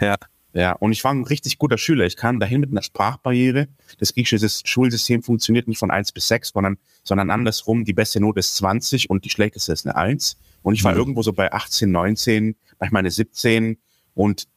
Ja. 0.00 0.16
Ja, 0.54 0.72
und 0.72 0.92
ich 0.92 1.04
war 1.04 1.12
ein 1.12 1.24
richtig 1.24 1.58
guter 1.58 1.76
Schüler. 1.78 2.06
Ich 2.06 2.16
kam 2.16 2.40
dahin 2.40 2.60
mit 2.60 2.70
einer 2.70 2.82
Sprachbarriere. 2.82 3.68
Das 3.98 4.14
griechische 4.14 4.44
Sys- 4.44 4.66
Schulsystem 4.66 5.22
funktioniert 5.22 5.68
nicht 5.68 5.78
von 5.78 5.90
1 5.90 6.10
bis 6.12 6.26
6, 6.28 6.48
sondern, 6.48 6.78
sondern 7.04 7.30
andersrum. 7.30 7.84
Die 7.84 7.92
beste 7.92 8.18
Note 8.18 8.40
ist 8.40 8.56
20 8.56 9.10
und 9.10 9.24
die 9.26 9.30
schlechteste 9.30 9.72
ist 9.72 9.86
eine 9.86 9.94
1. 9.94 10.38
Und 10.62 10.74
ich 10.74 10.82
war 10.84 10.92
Mhm. 10.92 10.98
irgendwo 10.98 11.22
so 11.22 11.32
bei 11.34 11.52
18, 11.52 11.90
19, 11.92 12.56
manchmal 12.80 13.00
eine 13.00 13.10
17. 13.10 13.76
Und 14.14 14.48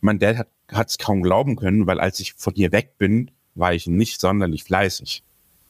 mein 0.00 0.18
Dad 0.18 0.48
hat 0.72 0.88
es 0.90 0.98
kaum 0.98 1.22
glauben 1.22 1.56
können, 1.56 1.86
weil 1.86 2.00
als 2.00 2.18
ich 2.18 2.32
von 2.34 2.54
hier 2.54 2.72
weg 2.72 2.94
bin, 2.98 3.30
war 3.54 3.74
ich 3.74 3.86
nicht 3.86 4.20
sonderlich 4.20 4.64
fleißig 4.64 5.22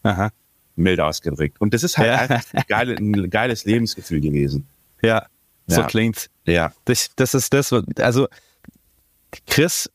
Aha. 0.02 0.30
Mild 0.76 1.00
ausgedrückt. 1.00 1.60
Und 1.60 1.74
das 1.74 1.82
ist 1.82 1.98
halt 1.98 2.08
Ja. 2.08 2.16
einfach 2.18 2.44
ein, 2.54 2.64
geile, 2.68 2.94
ein 2.96 3.30
geiles 3.30 3.64
Lebensgefühl 3.64 4.20
gewesen. 4.20 4.66
Ja, 5.02 5.26
so 5.66 5.80
Ja. 5.80 5.86
klingt's. 5.86 6.28
Ja. 6.44 6.72
Das, 6.84 7.10
das 7.16 7.34
ist 7.34 7.52
das, 7.52 7.72
also 7.98 8.28
Chris 9.46 9.90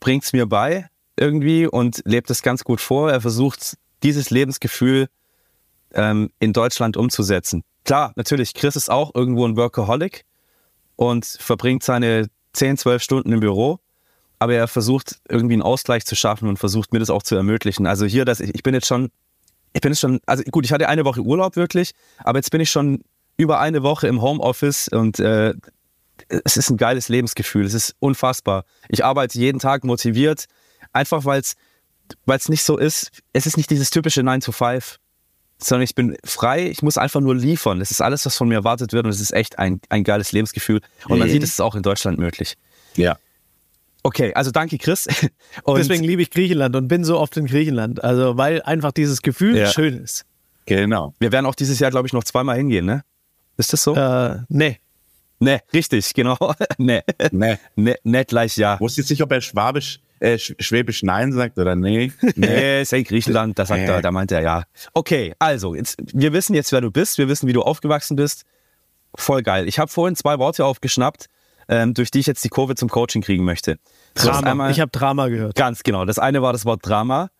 bringt's 0.00 0.32
mir 0.32 0.46
bei 0.46 0.88
irgendwie 1.18 1.66
und 1.66 2.02
lebt 2.04 2.30
es 2.30 2.42
ganz 2.42 2.64
gut 2.64 2.80
vor. 2.80 3.10
Er 3.10 3.20
versucht, 3.20 3.76
dieses 4.02 4.30
Lebensgefühl 4.30 5.08
ähm, 5.94 6.30
in 6.38 6.52
Deutschland 6.52 6.96
umzusetzen. 6.96 7.64
Klar, 7.84 8.12
natürlich, 8.16 8.54
Chris 8.54 8.76
ist 8.76 8.90
auch 8.90 9.14
irgendwo 9.14 9.46
ein 9.46 9.56
Workaholic 9.56 10.24
und 10.96 11.24
verbringt 11.24 11.82
seine 11.82 12.28
10, 12.52 12.76
12 12.78 13.02
Stunden 13.02 13.32
im 13.32 13.40
Büro, 13.40 13.78
aber 14.38 14.54
er 14.54 14.68
versucht 14.68 15.20
irgendwie 15.28 15.54
einen 15.54 15.62
Ausgleich 15.62 16.04
zu 16.04 16.14
schaffen 16.16 16.48
und 16.48 16.58
versucht 16.58 16.92
mir 16.92 16.98
das 16.98 17.10
auch 17.10 17.22
zu 17.22 17.36
ermöglichen. 17.36 17.86
Also 17.86 18.04
hier, 18.06 18.24
dass 18.24 18.40
ich, 18.40 18.54
ich 18.54 18.62
bin 18.62 18.74
jetzt 18.74 18.86
schon, 18.86 19.10
ich 19.72 19.80
bin 19.80 19.92
jetzt 19.92 20.00
schon, 20.00 20.20
also 20.26 20.42
gut, 20.44 20.64
ich 20.64 20.72
hatte 20.72 20.88
eine 20.88 21.04
Woche 21.04 21.20
Urlaub 21.20 21.56
wirklich, 21.56 21.92
aber 22.18 22.38
jetzt 22.38 22.50
bin 22.50 22.60
ich 22.60 22.70
schon 22.70 23.02
über 23.36 23.60
eine 23.60 23.82
Woche 23.82 24.08
im 24.08 24.22
Homeoffice 24.22 24.88
und 24.88 25.18
äh, 25.18 25.54
es 26.44 26.56
ist 26.56 26.70
ein 26.70 26.76
geiles 26.76 27.08
Lebensgefühl. 27.08 27.66
Es 27.66 27.74
ist 27.74 27.94
unfassbar. 27.98 28.64
Ich 28.88 29.04
arbeite 29.04 29.38
jeden 29.38 29.58
Tag 29.58 29.84
motiviert, 29.84 30.46
einfach 30.92 31.24
weil 31.24 31.40
es 31.40 31.56
weil 32.24 32.38
es 32.38 32.48
nicht 32.48 32.62
so 32.62 32.76
ist. 32.76 33.10
Es 33.32 33.46
ist 33.46 33.56
nicht 33.56 33.70
dieses 33.70 33.90
typische 33.90 34.22
9 34.22 34.40
to 34.40 34.52
5, 34.52 34.98
sondern 35.58 35.82
ich 35.82 35.94
bin 35.94 36.16
frei. 36.24 36.68
Ich 36.68 36.82
muss 36.82 36.98
einfach 36.98 37.20
nur 37.20 37.34
liefern. 37.34 37.78
Das 37.80 37.90
ist 37.90 38.00
alles, 38.00 38.24
was 38.26 38.36
von 38.36 38.48
mir 38.48 38.54
erwartet 38.54 38.92
wird 38.92 39.04
und 39.04 39.10
es 39.10 39.20
ist 39.20 39.32
echt 39.32 39.58
ein, 39.58 39.80
ein 39.88 40.04
geiles 40.04 40.32
Lebensgefühl. 40.32 40.80
Und 41.08 41.18
man 41.18 41.28
sieht, 41.28 41.42
es 41.42 41.50
ist 41.50 41.60
auch 41.60 41.74
in 41.74 41.82
Deutschland 41.82 42.18
möglich. 42.18 42.56
Ja. 42.94 43.18
Okay, 44.06 44.32
also 44.34 44.52
danke, 44.52 44.78
Chris. 44.78 45.08
Und 45.64 45.78
Deswegen 45.78 46.04
liebe 46.04 46.22
ich 46.22 46.30
Griechenland 46.30 46.76
und 46.76 46.86
bin 46.86 47.02
so 47.02 47.18
oft 47.18 47.36
in 47.36 47.46
Griechenland. 47.46 48.04
Also, 48.04 48.36
weil 48.36 48.62
einfach 48.62 48.92
dieses 48.92 49.20
Gefühl 49.20 49.56
Ja. 49.56 49.66
schön 49.66 49.94
ist. 49.98 50.24
Genau. 50.66 51.12
wir 51.18 51.32
werden 51.32 51.44
auch 51.46 51.56
dieses 51.56 51.78
Jahr, 51.80 51.90
glaube 51.90 52.06
ich, 52.06 52.12
noch 52.12 52.22
zweimal 52.24 52.56
hingehen, 52.56 52.86
ne? 52.86 53.02
Ist 53.56 53.72
das 53.72 53.82
so? 53.82 53.94
Äh, 53.96 54.38
nee. 54.48 54.78
Ne, 55.40 55.60
richtig, 55.72 56.14
genau. 56.14 56.36
ne, 56.78 57.02
Nee. 57.32 57.58
ne, 57.74 57.96
nicht 58.04 58.28
gleich 58.28 58.56
ja. 58.56 58.78
Wusste 58.80 59.00
jetzt 59.00 59.10
nicht, 59.10 59.22
ob 59.22 59.32
er 59.32 59.40
Schwabisch, 59.40 59.98
äh, 60.20 60.34
Sch- 60.34 60.54
Schwäbisch 60.62 61.02
Nein 61.02 61.32
sagt 61.32 61.58
oder 61.58 61.74
nee. 61.74 62.12
Nee, 62.36 62.82
ist 62.82 62.92
ja 62.92 63.02
Griechenland, 63.02 63.58
da 63.58 63.66
sagt 63.66 63.82
Nee. 63.82 63.88
er, 63.88 64.02
da 64.02 64.12
meint 64.12 64.30
er 64.32 64.40
ja. 64.42 64.62
Okay, 64.94 65.34
also, 65.40 65.74
jetzt, 65.74 65.96
wir 66.14 66.32
wissen 66.32 66.54
jetzt, 66.54 66.70
wer 66.72 66.80
du 66.80 66.90
bist, 66.92 67.18
wir 67.18 67.28
wissen, 67.28 67.48
wie 67.48 67.52
du 67.52 67.62
aufgewachsen 67.62 68.14
bist. 68.16 68.44
Voll 69.16 69.42
geil. 69.42 69.66
Ich 69.68 69.78
habe 69.80 69.90
vorhin 69.90 70.14
zwei 70.16 70.38
Worte 70.38 70.64
aufgeschnappt, 70.64 71.26
ähm, 71.68 71.94
durch 71.94 72.10
die 72.10 72.20
ich 72.20 72.26
jetzt 72.26 72.44
die 72.44 72.48
Kurve 72.48 72.74
zum 72.74 72.88
Coaching 72.88 73.22
kriegen 73.22 73.44
möchte. 73.44 73.78
Drama. 74.14 74.50
einmal- 74.50 74.70
ich 74.70 74.80
habe 74.80 74.90
Drama 74.90 75.28
gehört. 75.28 75.54
Ganz 75.56 75.82
genau. 75.82 76.04
Das 76.04 76.18
eine 76.18 76.42
war 76.42 76.52
das 76.52 76.64
Wort 76.64 76.80
Drama. 76.84 77.30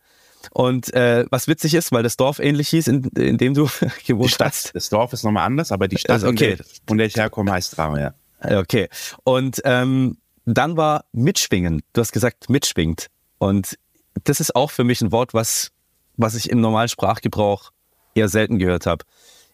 Und 0.51 0.93
äh, 0.93 1.25
was 1.31 1.47
witzig 1.47 1.73
ist, 1.73 1.91
weil 1.91 2.03
das 2.03 2.15
Dorf 2.15 2.39
ähnlich 2.39 2.69
hieß, 2.69 2.87
in, 2.87 3.03
in 3.17 3.37
dem 3.37 3.53
du 3.53 3.67
gewohnt 4.05 4.29
Stadt, 4.31 4.47
hast. 4.53 4.75
das 4.75 4.89
Dorf 4.89 5.11
ist 5.13 5.23
nochmal 5.23 5.45
anders, 5.45 5.71
aber 5.71 5.87
die 5.87 5.97
Stadt, 5.97 6.11
Also, 6.15 6.27
okay. 6.27 6.55
der- 6.57 6.65
von 6.87 6.97
der 6.97 7.07
ich 7.07 7.15
herkomme, 7.15 7.51
heißt 7.51 7.75
Drama, 7.77 7.99
ja. 7.99 8.13
Okay. 8.59 8.87
Und 9.23 9.61
ähm, 9.65 10.17
dann 10.45 10.77
war 10.77 11.05
mitschwingen. 11.11 11.81
Du 11.93 12.01
hast 12.01 12.11
gesagt, 12.11 12.49
mitschwingt. 12.49 13.07
Und 13.39 13.77
das 14.23 14.39
ist 14.39 14.55
auch 14.55 14.71
für 14.71 14.83
mich 14.83 15.01
ein 15.01 15.11
Wort, 15.11 15.33
was, 15.33 15.71
was 16.17 16.35
ich 16.35 16.49
im 16.51 16.61
normalen 16.61 16.87
Sprachgebrauch 16.87 17.71
eher 18.15 18.29
selten 18.29 18.57
gehört 18.59 18.85
habe. 18.85 19.03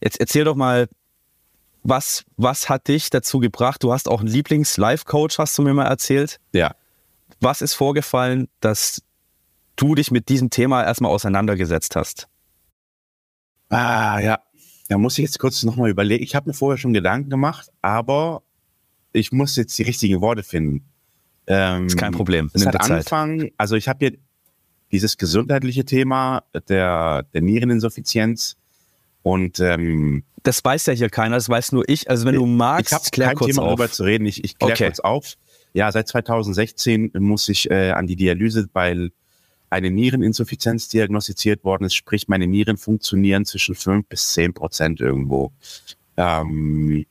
Jetzt 0.01 0.19
erzähl 0.19 0.43
doch 0.43 0.55
mal, 0.55 0.87
was, 1.83 2.23
was 2.37 2.69
hat 2.69 2.87
dich 2.87 3.09
dazu 3.09 3.39
gebracht? 3.39 3.83
Du 3.83 3.91
hast 3.91 4.07
auch 4.09 4.21
einen 4.21 4.29
Lieblings-Life-Coach, 4.29 5.37
hast 5.37 5.57
du 5.57 5.63
mir 5.63 5.73
mal 5.73 5.85
erzählt. 5.85 6.39
Ja. 6.53 6.75
Was 7.39 7.61
ist 7.61 7.73
vorgefallen, 7.73 8.47
dass 8.61 9.03
du 9.75 9.95
dich 9.95 10.11
mit 10.11 10.29
diesem 10.29 10.49
Thema 10.49 10.83
erstmal 10.83 11.11
auseinandergesetzt 11.11 11.95
hast? 11.95 12.27
Ah, 13.69 14.19
ja. 14.19 14.39
Da 14.87 14.97
muss 14.97 15.17
ich 15.17 15.23
jetzt 15.23 15.39
kurz 15.39 15.63
nochmal 15.63 15.89
überlegen. 15.89 16.23
Ich 16.23 16.35
habe 16.35 16.49
mir 16.49 16.53
vorher 16.53 16.77
schon 16.77 16.93
Gedanken 16.93 17.29
gemacht, 17.29 17.71
aber 17.81 18.43
ich 19.11 19.31
muss 19.31 19.55
jetzt 19.55 19.77
die 19.77 19.83
richtigen 19.83 20.21
Worte 20.21 20.43
finden. 20.43 20.85
Ähm, 21.47 21.87
ist 21.87 21.97
kein 21.97 22.11
Problem. 22.11 22.49
Es 22.53 22.65
hat 22.65 22.79
Anfang, 22.79 23.51
also 23.57 23.75
ich 23.75 23.87
habe 23.87 23.99
hier 24.07 24.17
dieses 24.91 25.17
gesundheitliche 25.17 25.85
Thema 25.85 26.43
der, 26.69 27.23
der 27.33 27.41
Niereninsuffizienz 27.41 28.55
und 29.23 29.59
ähm, 29.59 30.23
das 30.43 30.63
weiß 30.63 30.85
ja 30.87 30.93
hier 30.93 31.09
keiner, 31.09 31.35
das 31.37 31.49
weiß 31.49 31.71
nur 31.71 31.87
ich. 31.87 32.09
Also 32.09 32.25
wenn 32.25 32.35
du 32.35 32.45
magst, 32.45 32.87
ich 32.87 32.93
habe 32.93 33.05
kein 33.11 33.35
kurz 33.35 33.49
Thema 33.51 33.63
auf. 33.63 33.67
darüber 33.69 33.89
zu 33.91 34.03
reden. 34.03 34.25
Ich, 34.25 34.43
ich 34.43 34.57
kläre 34.57 34.73
Okay. 34.73 34.85
kurz 34.85 34.99
auf. 34.99 35.33
Ja, 35.73 35.91
seit 35.91 36.07
2016 36.07 37.11
muss 37.19 37.49
ich 37.49 37.71
äh, 37.71 37.91
an 37.91 38.05
die 38.07 38.15
Dialyse, 38.15 38.67
weil 38.73 39.11
eine 39.69 39.89
Niereninsuffizienz 39.89 40.87
diagnostiziert 40.89 41.63
worden 41.63 41.85
ist. 41.85 41.95
Sprich, 41.95 42.27
meine 42.27 42.45
Nieren 42.45 42.77
funktionieren 42.77 43.45
zwischen 43.45 43.73
5 43.73 44.07
bis 44.07 44.33
10 44.33 44.53
Prozent 44.53 45.01
irgendwo. 45.01 45.51
Ähm, 46.17 47.05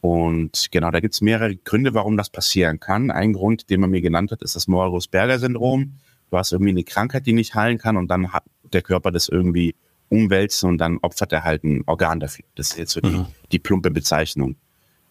und 0.00 0.68
genau, 0.72 0.90
da 0.90 0.98
gibt 0.98 1.14
es 1.14 1.20
mehrere 1.20 1.54
Gründe, 1.54 1.94
warum 1.94 2.16
das 2.16 2.28
passieren 2.28 2.80
kann. 2.80 3.12
Ein 3.12 3.34
Grund, 3.34 3.70
den 3.70 3.80
man 3.80 3.90
mir 3.90 4.00
genannt 4.00 4.32
hat, 4.32 4.42
ist 4.42 4.56
das 4.56 4.66
Moerbus-Berger-Syndrom. 4.66 5.92
Du 6.30 6.36
hast 6.36 6.50
irgendwie 6.52 6.70
eine 6.70 6.82
Krankheit, 6.82 7.24
die 7.26 7.34
nicht 7.34 7.54
heilen 7.54 7.78
kann 7.78 7.96
und 7.96 8.08
dann 8.08 8.32
hat 8.32 8.42
der 8.72 8.82
Körper 8.82 9.12
das 9.12 9.28
irgendwie 9.28 9.76
umwälzen 10.12 10.68
und 10.68 10.78
dann 10.78 10.98
opfert 10.98 11.32
er 11.32 11.42
halt 11.42 11.64
ein 11.64 11.82
Organ 11.86 12.20
dafür. 12.20 12.44
Das 12.54 12.70
ist 12.72 12.78
jetzt 12.78 12.92
so 12.92 13.00
die, 13.00 13.08
Mhm. 13.10 13.26
die 13.50 13.58
plumpe 13.58 13.90
Bezeichnung. 13.90 14.56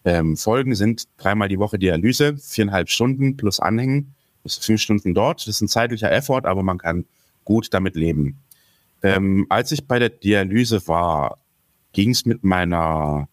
Ähm, 0.04 0.36
Folgen 0.36 0.74
sind 0.74 1.08
dreimal 1.16 1.48
die 1.48 1.58
Woche 1.58 1.78
Dialyse, 1.78 2.36
viereinhalb 2.36 2.88
Stunden 2.88 3.36
plus 3.36 3.60
Anhängen, 3.60 4.14
bis 4.42 4.56
fünf 4.58 4.80
Stunden 4.80 5.14
dort. 5.14 5.40
Das 5.40 5.48
ist 5.48 5.60
ein 5.60 5.68
zeitlicher 5.68 6.10
Effort, 6.10 6.42
aber 6.44 6.62
man 6.62 6.78
kann 6.78 7.04
gut 7.44 7.74
damit 7.74 7.96
leben. 7.96 8.38
Ähm, 9.02 9.46
als 9.48 9.72
ich 9.72 9.86
bei 9.86 9.98
der 9.98 10.08
Dialyse 10.10 10.86
war, 10.86 11.38
ging 11.92 12.10
es 12.10 12.24
mit 12.24 12.44
meiner 12.44 13.28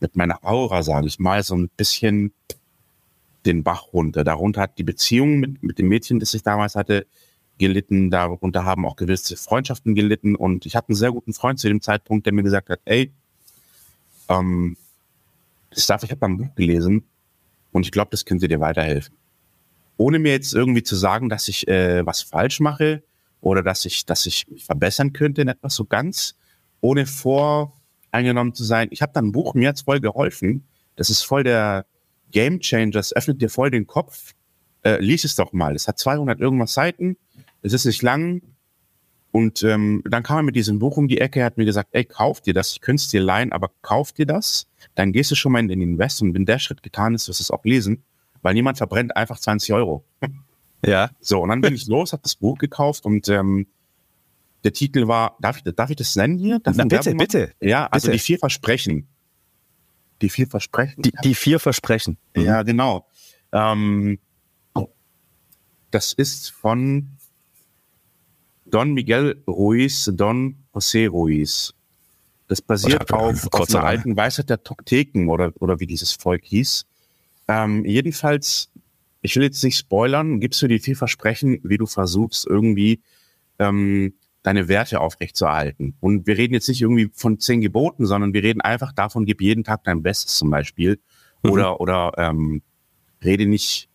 mit 0.00 0.14
meiner 0.14 0.44
Aura, 0.44 0.84
sage 0.84 1.08
ich 1.08 1.18
mal, 1.18 1.42
so 1.42 1.56
ein 1.56 1.68
bisschen 1.76 2.32
den 3.46 3.64
Bach 3.64 3.92
runter. 3.92 4.22
Darunter 4.22 4.60
hat 4.60 4.78
die 4.78 4.84
Beziehung 4.84 5.40
mit, 5.40 5.62
mit 5.62 5.78
dem 5.78 5.88
Mädchen, 5.88 6.20
das 6.20 6.34
ich 6.34 6.42
damals 6.44 6.76
hatte, 6.76 7.06
gelitten. 7.58 8.10
Darunter 8.10 8.64
haben 8.64 8.86
auch 8.86 8.96
gewisse 8.96 9.36
Freundschaften 9.36 9.94
gelitten. 9.94 10.34
Und 10.34 10.66
ich 10.66 10.76
hatte 10.76 10.90
einen 10.90 10.96
sehr 10.96 11.12
guten 11.12 11.34
Freund 11.34 11.58
zu 11.58 11.68
dem 11.68 11.80
Zeitpunkt, 11.80 12.26
der 12.26 12.32
mir 12.32 12.42
gesagt 12.42 12.70
hat, 12.70 12.80
ey, 12.84 13.12
ähm, 14.28 14.76
das 15.70 15.86
darf, 15.86 16.02
ich 16.02 16.10
habe 16.10 16.24
ein 16.26 16.38
Buch 16.38 16.54
gelesen 16.54 17.04
und 17.72 17.84
ich 17.84 17.92
glaube, 17.92 18.10
das 18.10 18.24
könnte 18.24 18.48
dir 18.48 18.60
weiterhelfen. 18.60 19.14
Ohne 19.96 20.18
mir 20.18 20.32
jetzt 20.32 20.54
irgendwie 20.54 20.82
zu 20.82 20.96
sagen, 20.96 21.28
dass 21.28 21.48
ich 21.48 21.68
äh, 21.68 22.06
was 22.06 22.22
falsch 22.22 22.60
mache 22.60 23.02
oder 23.40 23.62
dass 23.62 23.84
ich, 23.84 24.06
dass 24.06 24.26
ich 24.26 24.48
mich 24.48 24.64
verbessern 24.64 25.12
könnte 25.12 25.42
in 25.42 25.48
etwas 25.48 25.74
so 25.74 25.84
ganz, 25.84 26.36
ohne 26.80 27.06
voreingenommen 27.06 28.54
zu 28.54 28.64
sein. 28.64 28.88
Ich 28.90 29.02
habe 29.02 29.12
dann 29.12 29.26
ein 29.26 29.32
Buch, 29.32 29.54
mir 29.54 29.68
hat's 29.68 29.82
voll 29.82 30.00
geholfen. 30.00 30.64
Das 30.96 31.10
ist 31.10 31.22
voll 31.22 31.44
der 31.44 31.86
Game 32.30 32.60
Changer, 32.60 32.96
es 32.96 33.14
öffnet 33.14 33.40
dir 33.42 33.50
voll 33.50 33.70
den 33.70 33.86
Kopf. 33.86 34.34
Äh, 34.82 35.00
lies 35.00 35.24
es 35.24 35.34
doch 35.34 35.52
mal. 35.52 35.74
Es 35.74 35.88
hat 35.88 35.98
200 35.98 36.40
irgendwas 36.40 36.74
Seiten. 36.74 37.16
Es 37.62 37.72
ist 37.72 37.84
nicht 37.84 38.02
lang. 38.02 38.42
Und 39.30 39.62
ähm, 39.62 40.02
dann 40.08 40.22
kam 40.22 40.38
er 40.38 40.42
mit 40.42 40.56
diesem 40.56 40.78
Buch 40.78 40.96
um 40.96 41.06
die 41.06 41.20
Ecke, 41.20 41.40
er 41.40 41.46
hat 41.46 41.58
mir 41.58 41.66
gesagt, 41.66 41.90
ey, 41.92 42.04
kauf 42.04 42.40
dir 42.40 42.54
das, 42.54 42.72
ich 42.72 42.80
könnte 42.80 43.02
es 43.02 43.08
dir 43.08 43.20
leihen, 43.20 43.52
aber 43.52 43.70
kauf 43.82 44.12
dir 44.12 44.24
das, 44.24 44.66
dann 44.94 45.12
gehst 45.12 45.30
du 45.30 45.34
schon 45.34 45.52
mal 45.52 45.60
in 45.60 45.68
den 45.68 45.82
Invest 45.82 46.22
und 46.22 46.32
wenn 46.34 46.46
der 46.46 46.58
Schritt 46.58 46.82
getan 46.82 47.14
ist, 47.14 47.28
wirst 47.28 47.40
du 47.40 47.42
es 47.42 47.50
auch 47.50 47.64
lesen, 47.64 48.02
weil 48.40 48.54
niemand 48.54 48.78
verbrennt 48.78 49.16
einfach 49.16 49.38
20 49.38 49.72
Euro. 49.72 50.04
Ja. 50.86 51.10
So, 51.20 51.40
und 51.40 51.48
dann 51.48 51.60
bin 51.60 51.74
ich 51.74 51.88
los, 51.88 52.12
habe 52.12 52.22
das 52.22 52.36
Buch 52.36 52.56
gekauft 52.56 53.04
und 53.04 53.28
ähm, 53.28 53.66
der 54.62 54.72
Titel 54.72 55.08
war, 55.08 55.36
darf 55.40 55.56
ich, 55.56 55.74
darf 55.74 55.90
ich 55.90 55.96
das 55.96 56.14
nennen 56.14 56.38
hier? 56.38 56.60
Darf 56.60 56.76
Na, 56.76 56.84
bitte, 56.84 57.16
bitte. 57.16 57.52
Ja, 57.60 57.88
also 57.88 58.06
bitte. 58.06 58.12
die 58.12 58.18
vier 58.20 58.38
Versprechen. 58.38 59.08
Die 60.22 60.28
vier 60.28 60.46
Versprechen. 60.46 61.02
Die, 61.02 61.12
die 61.24 61.34
vier 61.34 61.58
Versprechen. 61.58 62.16
Mhm. 62.36 62.44
Ja, 62.44 62.62
genau. 62.62 63.08
Ähm, 63.50 64.20
das 65.90 66.12
ist 66.12 66.50
von 66.50 67.08
Don 68.70 68.92
Miguel 68.92 69.42
Ruiz, 69.46 70.10
Don 70.14 70.56
José 70.74 71.08
Ruiz. 71.08 71.74
Das 72.48 72.62
basiert 72.62 73.12
Oder- 73.12 73.20
auf, 73.20 73.52
auf 73.52 73.74
einer 73.74 73.84
alten 73.84 74.16
Weisheit 74.16 74.48
der 74.50 74.62
Tokteken 74.62 75.28
oder, 75.28 75.52
oder 75.60 75.80
wie 75.80 75.86
dieses 75.86 76.12
Volk 76.12 76.44
hieß. 76.44 76.86
Ähm, 77.46 77.84
jedenfalls, 77.84 78.70
ich 79.20 79.36
will 79.36 79.42
jetzt 79.42 79.62
nicht 79.62 79.76
spoilern, 79.76 80.40
gibst 80.40 80.60
du 80.62 80.68
dir 80.68 80.80
vier 80.80 80.96
Versprechen, 80.96 81.60
wie 81.62 81.78
du 81.78 81.86
versuchst, 81.86 82.46
irgendwie 82.46 83.00
ähm, 83.58 84.14
deine 84.42 84.68
Werte 84.68 85.00
aufrechtzuerhalten. 85.00 85.94
Und 86.00 86.26
wir 86.26 86.38
reden 86.38 86.54
jetzt 86.54 86.68
nicht 86.68 86.80
irgendwie 86.80 87.10
von 87.12 87.38
zehn 87.38 87.60
Geboten, 87.60 88.06
sondern 88.06 88.32
wir 88.32 88.42
reden 88.42 88.60
einfach 88.60 88.92
davon, 88.92 89.26
gib 89.26 89.42
jeden 89.42 89.64
Tag 89.64 89.84
dein 89.84 90.02
Bestes 90.02 90.36
zum 90.36 90.50
Beispiel. 90.50 91.00
Mhm. 91.42 91.50
Oder, 91.50 91.80
oder 91.80 92.12
ähm, 92.16 92.62
rede 93.22 93.46
nicht 93.46 93.88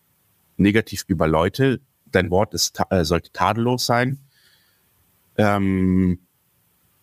negativ 0.56 1.04
über 1.08 1.26
Leute. 1.26 1.80
Dein 2.06 2.30
Wort 2.30 2.54
ist, 2.54 2.80
äh, 2.90 3.04
sollte 3.04 3.32
tadellos 3.32 3.86
sein. 3.86 4.18
Ähm, 5.36 6.18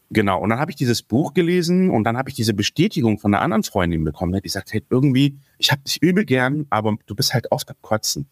genau. 0.10 0.42
Und 0.42 0.50
dann 0.50 0.60
habe 0.60 0.72
ich 0.72 0.78
dieses 0.78 1.02
Buch 1.02 1.34
gelesen 1.34 1.90
und 1.90 2.04
dann 2.04 2.18
habe 2.18 2.30
ich 2.30 2.36
diese 2.36 2.54
Bestätigung 2.54 3.20
von 3.20 3.34
einer 3.34 3.44
anderen 3.44 3.64
Freundin 3.64 4.04
bekommen, 4.04 4.40
die 4.44 4.50
sagt, 4.50 4.74
hey, 4.74 4.84
irgendwie, 4.90 5.38
ich 5.58 5.72
habe 5.72 5.82
dich 5.82 6.02
übel 6.02 6.26
gern, 6.26 6.66
aber 6.70 6.98
du 7.06 7.16
bist 7.16 7.34
halt 7.34 7.52
oft 7.52 7.70
am 7.70 7.78
Kotzen. 7.82 8.28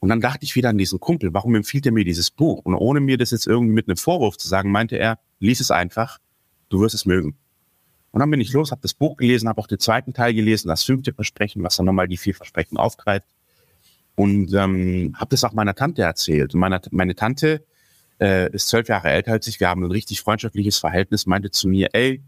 Und 0.00 0.10
dann 0.10 0.20
dachte 0.20 0.44
ich 0.44 0.54
wieder 0.54 0.68
an 0.68 0.78
diesen 0.78 1.00
Kumpel, 1.00 1.34
warum 1.34 1.54
empfiehlt 1.56 1.86
er 1.86 1.92
mir 1.92 2.04
dieses 2.04 2.30
Buch? 2.30 2.60
Und 2.64 2.74
ohne 2.74 3.00
mir 3.00 3.18
das 3.18 3.32
jetzt 3.32 3.46
irgendwie 3.46 3.74
mit 3.74 3.88
einem 3.88 3.96
Vorwurf 3.96 4.36
zu 4.36 4.46
sagen, 4.46 4.70
meinte 4.70 4.96
er, 4.96 5.18
lies 5.40 5.60
es 5.60 5.70
einfach, 5.70 6.18
du 6.68 6.80
wirst 6.80 6.94
es 6.94 7.04
mögen. 7.04 7.36
Und 8.10 8.20
dann 8.20 8.30
bin 8.30 8.40
ich 8.40 8.52
los, 8.52 8.70
habe 8.70 8.80
das 8.80 8.94
Buch 8.94 9.16
gelesen, 9.16 9.48
habe 9.48 9.60
auch 9.60 9.66
den 9.66 9.78
zweiten 9.78 10.14
Teil 10.14 10.34
gelesen, 10.34 10.68
das 10.68 10.84
fünfte 10.84 11.12
Versprechen, 11.12 11.62
was 11.62 11.76
dann 11.76 11.86
nochmal 11.86 12.08
die 12.08 12.16
vier 12.16 12.34
Versprechen 12.34 12.76
aufgreift. 12.76 13.26
Und 14.14 14.52
ähm, 14.54 15.14
habe 15.16 15.30
das 15.30 15.44
auch 15.44 15.52
meiner 15.52 15.74
Tante 15.74 16.02
erzählt. 16.02 16.54
Und 16.54 16.60
meine, 16.60 16.80
meine 16.90 17.14
Tante 17.14 17.64
äh, 18.20 18.50
ist 18.52 18.68
zwölf 18.68 18.88
Jahre 18.88 19.10
älter 19.10 19.32
als 19.32 19.46
ich, 19.46 19.60
wir 19.60 19.68
haben 19.68 19.84
ein 19.84 19.90
richtig 19.90 20.20
freundschaftliches 20.20 20.78
Verhältnis, 20.78 21.26
meinte 21.26 21.50
zu 21.50 21.68
mir, 21.68 21.90
ey, 21.92 22.22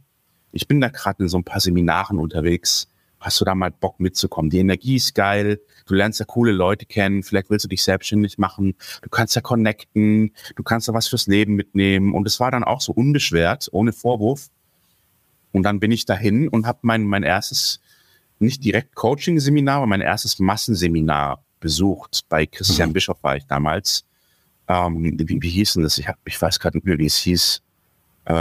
ich 0.53 0.66
bin 0.66 0.81
da 0.81 0.88
gerade 0.88 1.22
in 1.22 1.29
so 1.29 1.38
ein 1.38 1.44
paar 1.44 1.61
Seminaren 1.61 2.18
unterwegs, 2.18 2.88
hast 3.20 3.40
du 3.40 3.44
da 3.44 3.55
mal 3.55 3.70
Bock 3.70 4.00
mitzukommen? 4.00 4.50
Die 4.50 4.59
Energie 4.59 4.96
ist 4.96 5.14
geil, 5.14 5.61
du 5.87 5.94
lernst 5.94 6.20
ja 6.20 6.26
coole 6.26 6.53
Leute 6.53 6.87
kennen, 6.87 7.22
vielleicht 7.22 7.50
willst 7.50 7.64
du 7.64 7.68
dich 7.68 7.83
selbstständig 7.83 8.38
machen, 8.38 8.74
du 9.03 9.09
kannst 9.11 9.37
ja 9.37 9.42
connecten, 9.42 10.33
du 10.57 10.62
kannst 10.62 10.88
da 10.88 10.94
was 10.94 11.09
fürs 11.09 11.26
Leben 11.26 11.55
mitnehmen. 11.55 12.14
Und 12.14 12.26
es 12.26 12.40
war 12.40 12.50
dann 12.50 12.64
auch 12.64 12.81
so 12.81 12.92
unbeschwert, 12.92 13.68
ohne 13.72 13.92
Vorwurf. 13.92 14.48
Und 15.53 15.64
dann 15.64 15.81
bin 15.81 15.92
ich 15.92 16.07
dahin 16.07 16.48
und 16.48 16.66
habe 16.66 16.79
mein, 16.83 17.05
mein 17.05 17.22
erstes, 17.22 17.81
nicht 18.38 18.64
direkt 18.64 18.94
Coaching-Seminar, 18.94 19.79
aber 19.79 19.87
mein 19.87 20.00
erstes 20.00 20.38
Massenseminar 20.38 21.44
besucht. 21.61 22.22
Bei 22.29 22.46
Christian 22.46 22.90
Mhm. 22.90 22.92
Bischof 22.94 23.22
war 23.22 23.37
ich 23.37 23.46
damals. 23.46 24.05
Ähm, 24.72 25.18
wie, 25.18 25.42
wie 25.42 25.48
hieß 25.50 25.72
denn 25.74 25.83
das? 25.83 25.98
Ich, 25.98 26.06
hab, 26.06 26.16
ich 26.24 26.40
weiß 26.40 26.61
gerade 26.61 26.76
nicht 26.76 26.87
mehr, 26.87 26.96
wie 26.98 27.06
es 27.06 27.16
hieß. 27.16 27.61
Äh, 28.26 28.33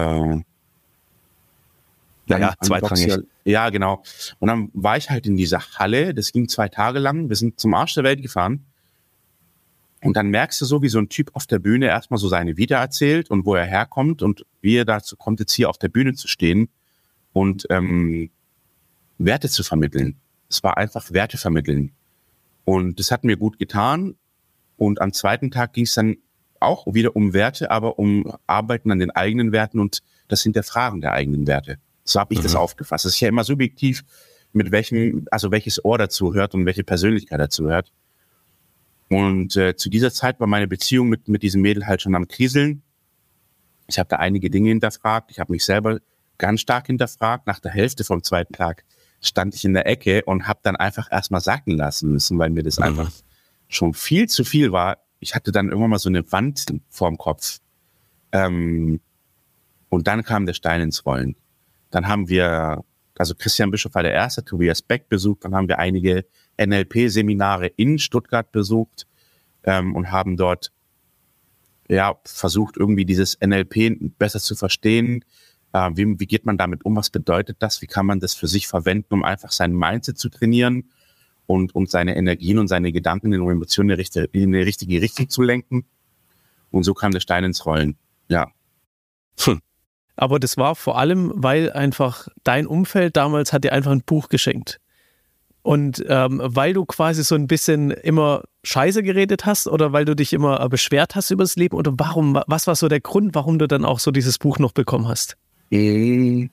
Naja, 2.27 2.49
an- 2.49 2.55
zweitrangig. 2.61 3.17
Ja, 3.45 3.69
genau. 3.71 4.03
Und 4.37 4.47
dann 4.47 4.69
war 4.73 4.95
ich 4.97 5.09
halt 5.09 5.25
in 5.25 5.35
dieser 5.37 5.59
Halle, 5.79 6.13
das 6.13 6.31
ging 6.31 6.47
zwei 6.47 6.69
Tage 6.69 6.99
lang, 6.99 7.29
wir 7.29 7.35
sind 7.35 7.59
zum 7.59 7.73
Arsch 7.73 7.95
der 7.95 8.03
Welt 8.03 8.21
gefahren. 8.21 8.63
Und 10.01 10.15
dann 10.15 10.29
merkst 10.29 10.61
du 10.61 10.65
so, 10.65 10.81
wie 10.83 10.87
so 10.89 10.99
ein 10.99 11.09
Typ 11.09 11.31
auf 11.33 11.47
der 11.47 11.57
Bühne 11.59 11.87
erstmal 11.87 12.19
so 12.19 12.27
seine 12.29 12.57
Vita 12.57 12.75
erzählt 12.79 13.31
und 13.31 13.45
wo 13.45 13.55
er 13.55 13.65
herkommt 13.65 14.21
und 14.21 14.45
wie 14.61 14.75
er 14.75 14.85
dazu 14.85 15.17
kommt, 15.17 15.39
jetzt 15.39 15.53
hier 15.53 15.69
auf 15.69 15.77
der 15.79 15.89
Bühne 15.89 16.13
zu 16.13 16.27
stehen 16.27 16.69
und 17.33 17.65
ähm, 17.71 18.29
Werte 19.17 19.49
zu 19.49 19.63
vermitteln. 19.63 20.15
Es 20.47 20.61
war 20.63 20.77
einfach 20.77 21.11
Werte 21.11 21.37
vermitteln. 21.37 21.91
Und 22.65 22.99
das 22.99 23.09
hat 23.11 23.23
mir 23.23 23.35
gut 23.35 23.57
getan. 23.59 24.15
Und 24.79 25.01
am 25.01 25.13
zweiten 25.13 25.51
Tag 25.51 25.73
ging 25.73 25.83
es 25.83 25.93
dann 25.93 26.17
auch 26.59 26.85
wieder 26.93 27.15
um 27.15 27.33
Werte, 27.33 27.69
aber 27.71 27.99
um 27.99 28.33
Arbeiten 28.47 28.91
an 28.91 28.99
den 28.99 29.11
eigenen 29.11 29.51
Werten 29.51 29.79
und 29.79 29.99
das 30.27 30.41
Hinterfragen 30.43 31.01
der 31.01 31.13
eigenen 31.13 31.47
Werte. 31.47 31.77
So 32.03 32.19
habe 32.19 32.33
ich 32.33 32.39
das 32.39 32.53
Mhm. 32.53 32.59
aufgefasst. 32.59 33.05
Es 33.05 33.13
ist 33.15 33.19
ja 33.19 33.27
immer 33.29 33.43
subjektiv, 33.43 34.03
mit 34.51 34.71
welchem, 34.71 35.27
also 35.31 35.51
welches 35.51 35.83
Ohr 35.85 35.97
dazu 35.97 36.33
hört 36.33 36.55
und 36.55 36.65
welche 36.65 36.83
Persönlichkeit 36.83 37.39
dazu 37.39 37.69
hört. 37.69 37.91
Und 39.09 39.55
äh, 39.55 39.75
zu 39.75 39.89
dieser 39.89 40.11
Zeit 40.11 40.39
war 40.39 40.47
meine 40.47 40.67
Beziehung 40.67 41.09
mit, 41.09 41.27
mit 41.27 41.43
diesem 41.43 41.61
Mädel 41.61 41.87
halt 41.87 42.01
schon 42.01 42.15
am 42.15 42.27
Kriseln. 42.27 42.83
Ich 43.87 43.97
habe 43.97 44.07
da 44.09 44.17
einige 44.17 44.49
Dinge 44.49 44.69
hinterfragt. 44.69 45.31
Ich 45.31 45.39
habe 45.39 45.51
mich 45.51 45.65
selber 45.65 45.99
ganz 46.37 46.61
stark 46.61 46.87
hinterfragt. 46.87 47.47
Nach 47.47 47.59
der 47.59 47.71
Hälfte 47.71 48.03
vom 48.03 48.23
zweiten 48.23 48.53
Tag 48.53 48.83
stand 49.21 49.55
ich 49.55 49.65
in 49.65 49.73
der 49.73 49.87
Ecke 49.87 50.23
und 50.25 50.47
habe 50.47 50.59
dann 50.63 50.75
einfach 50.75 51.11
erstmal 51.11 51.41
sacken 51.41 51.75
lassen 51.75 52.11
müssen, 52.11 52.37
weil 52.37 52.49
mir 52.51 52.63
das 52.63 52.77
Mhm. 52.77 52.85
einfach 52.85 53.11
schon 53.69 53.93
viel 53.93 54.27
zu 54.27 54.43
viel 54.43 54.73
war. 54.73 54.97
Ich 55.19 55.35
hatte 55.35 55.53
dann 55.53 55.69
irgendwann 55.69 55.91
mal 55.91 55.99
so 55.99 56.09
eine 56.09 56.29
Wand 56.31 56.65
vorm 56.89 57.17
Kopf. 57.17 57.59
Ähm, 58.33 58.99
und 59.87 60.07
dann 60.07 60.23
kam 60.23 60.45
der 60.45 60.53
Stein 60.53 60.81
ins 60.81 61.05
Rollen. 61.05 61.35
Dann 61.91 62.07
haben 62.07 62.27
wir, 62.27 62.83
also 63.17 63.35
Christian 63.35 63.71
Bischof 63.71 63.95
war 63.95 64.03
der 64.03 64.13
Erste, 64.13 64.43
Tobias 64.43 64.81
Beck 64.81 65.07
besucht, 65.07 65.45
dann 65.45 65.55
haben 65.55 65.67
wir 65.67 65.79
einige 65.79 66.25
NLP-Seminare 66.59 67.67
in 67.67 67.99
Stuttgart 67.99 68.51
besucht 68.51 69.07
ähm, 69.63 69.95
und 69.95 70.11
haben 70.11 70.35
dort 70.35 70.71
ja 71.87 72.19
versucht, 72.25 72.77
irgendwie 72.77 73.05
dieses 73.05 73.39
NLP 73.39 74.17
besser 74.17 74.39
zu 74.39 74.55
verstehen, 74.55 75.23
Äh, 75.71 75.91
wie, 75.93 76.19
wie 76.19 76.25
geht 76.25 76.45
man 76.45 76.57
damit 76.57 76.83
um? 76.83 76.95
Was 76.95 77.09
bedeutet 77.09 77.57
das? 77.59 77.81
Wie 77.81 77.87
kann 77.87 78.05
man 78.05 78.19
das 78.19 78.33
für 78.33 78.47
sich 78.47 78.67
verwenden, 78.67 79.13
um 79.13 79.23
einfach 79.23 79.51
sein 79.51 79.71
Mindset 79.73 80.17
zu 80.17 80.29
trainieren 80.29 80.89
und, 81.49 81.73
und 81.73 81.89
seine 81.89 82.15
Energien 82.15 82.59
und 82.59 82.67
seine 82.67 82.91
Gedanken 82.91 83.33
und 83.33 83.51
Emotionen 83.51 83.89
in 83.89 83.95
die, 83.95 84.01
richtige, 84.01 84.29
in 84.33 84.51
die 84.51 84.59
richtige 84.59 85.01
Richtung 85.01 85.29
zu 85.29 85.41
lenken? 85.41 85.83
Und 86.69 86.83
so 86.83 86.93
kam 86.93 87.11
der 87.11 87.21
Stein 87.21 87.43
ins 87.43 87.65
Rollen. 87.65 87.97
Ja. 88.27 88.51
Hm. 89.39 89.59
Aber 90.15 90.39
das 90.39 90.57
war 90.57 90.75
vor 90.75 90.99
allem, 90.99 91.33
weil 91.35 91.71
einfach 91.71 92.27
dein 92.43 92.67
Umfeld 92.67 93.17
damals 93.17 93.51
hat 93.51 93.63
dir 93.63 93.73
einfach 93.73 93.91
ein 93.91 94.03
Buch 94.03 94.29
geschenkt. 94.29 94.79
Und 95.63 96.05
ähm, 96.07 96.39
weil 96.43 96.73
du 96.73 96.85
quasi 96.85 97.23
so 97.23 97.33
ein 97.33 97.47
bisschen 97.47 97.89
immer 97.89 98.43
Scheiße 98.63 99.01
geredet 99.01 99.47
hast 99.47 99.67
oder 99.67 99.91
weil 99.91 100.05
du 100.05 100.15
dich 100.15 100.33
immer 100.33 100.63
äh, 100.63 100.69
beschwert 100.69 101.15
hast 101.15 101.31
über 101.31 101.43
das 101.43 101.55
Leben 101.55 101.75
oder 101.75 101.93
warum, 101.97 102.39
was 102.45 102.67
war 102.67 102.75
so 102.75 102.87
der 102.87 102.99
Grund, 102.99 103.33
warum 103.33 103.57
du 103.57 103.67
dann 103.67 103.85
auch 103.85 103.97
so 103.97 104.11
dieses 104.11 104.37
Buch 104.37 104.59
noch 104.59 104.71
bekommen 104.71 105.07
hast? 105.07 105.35
Ich 105.69 106.49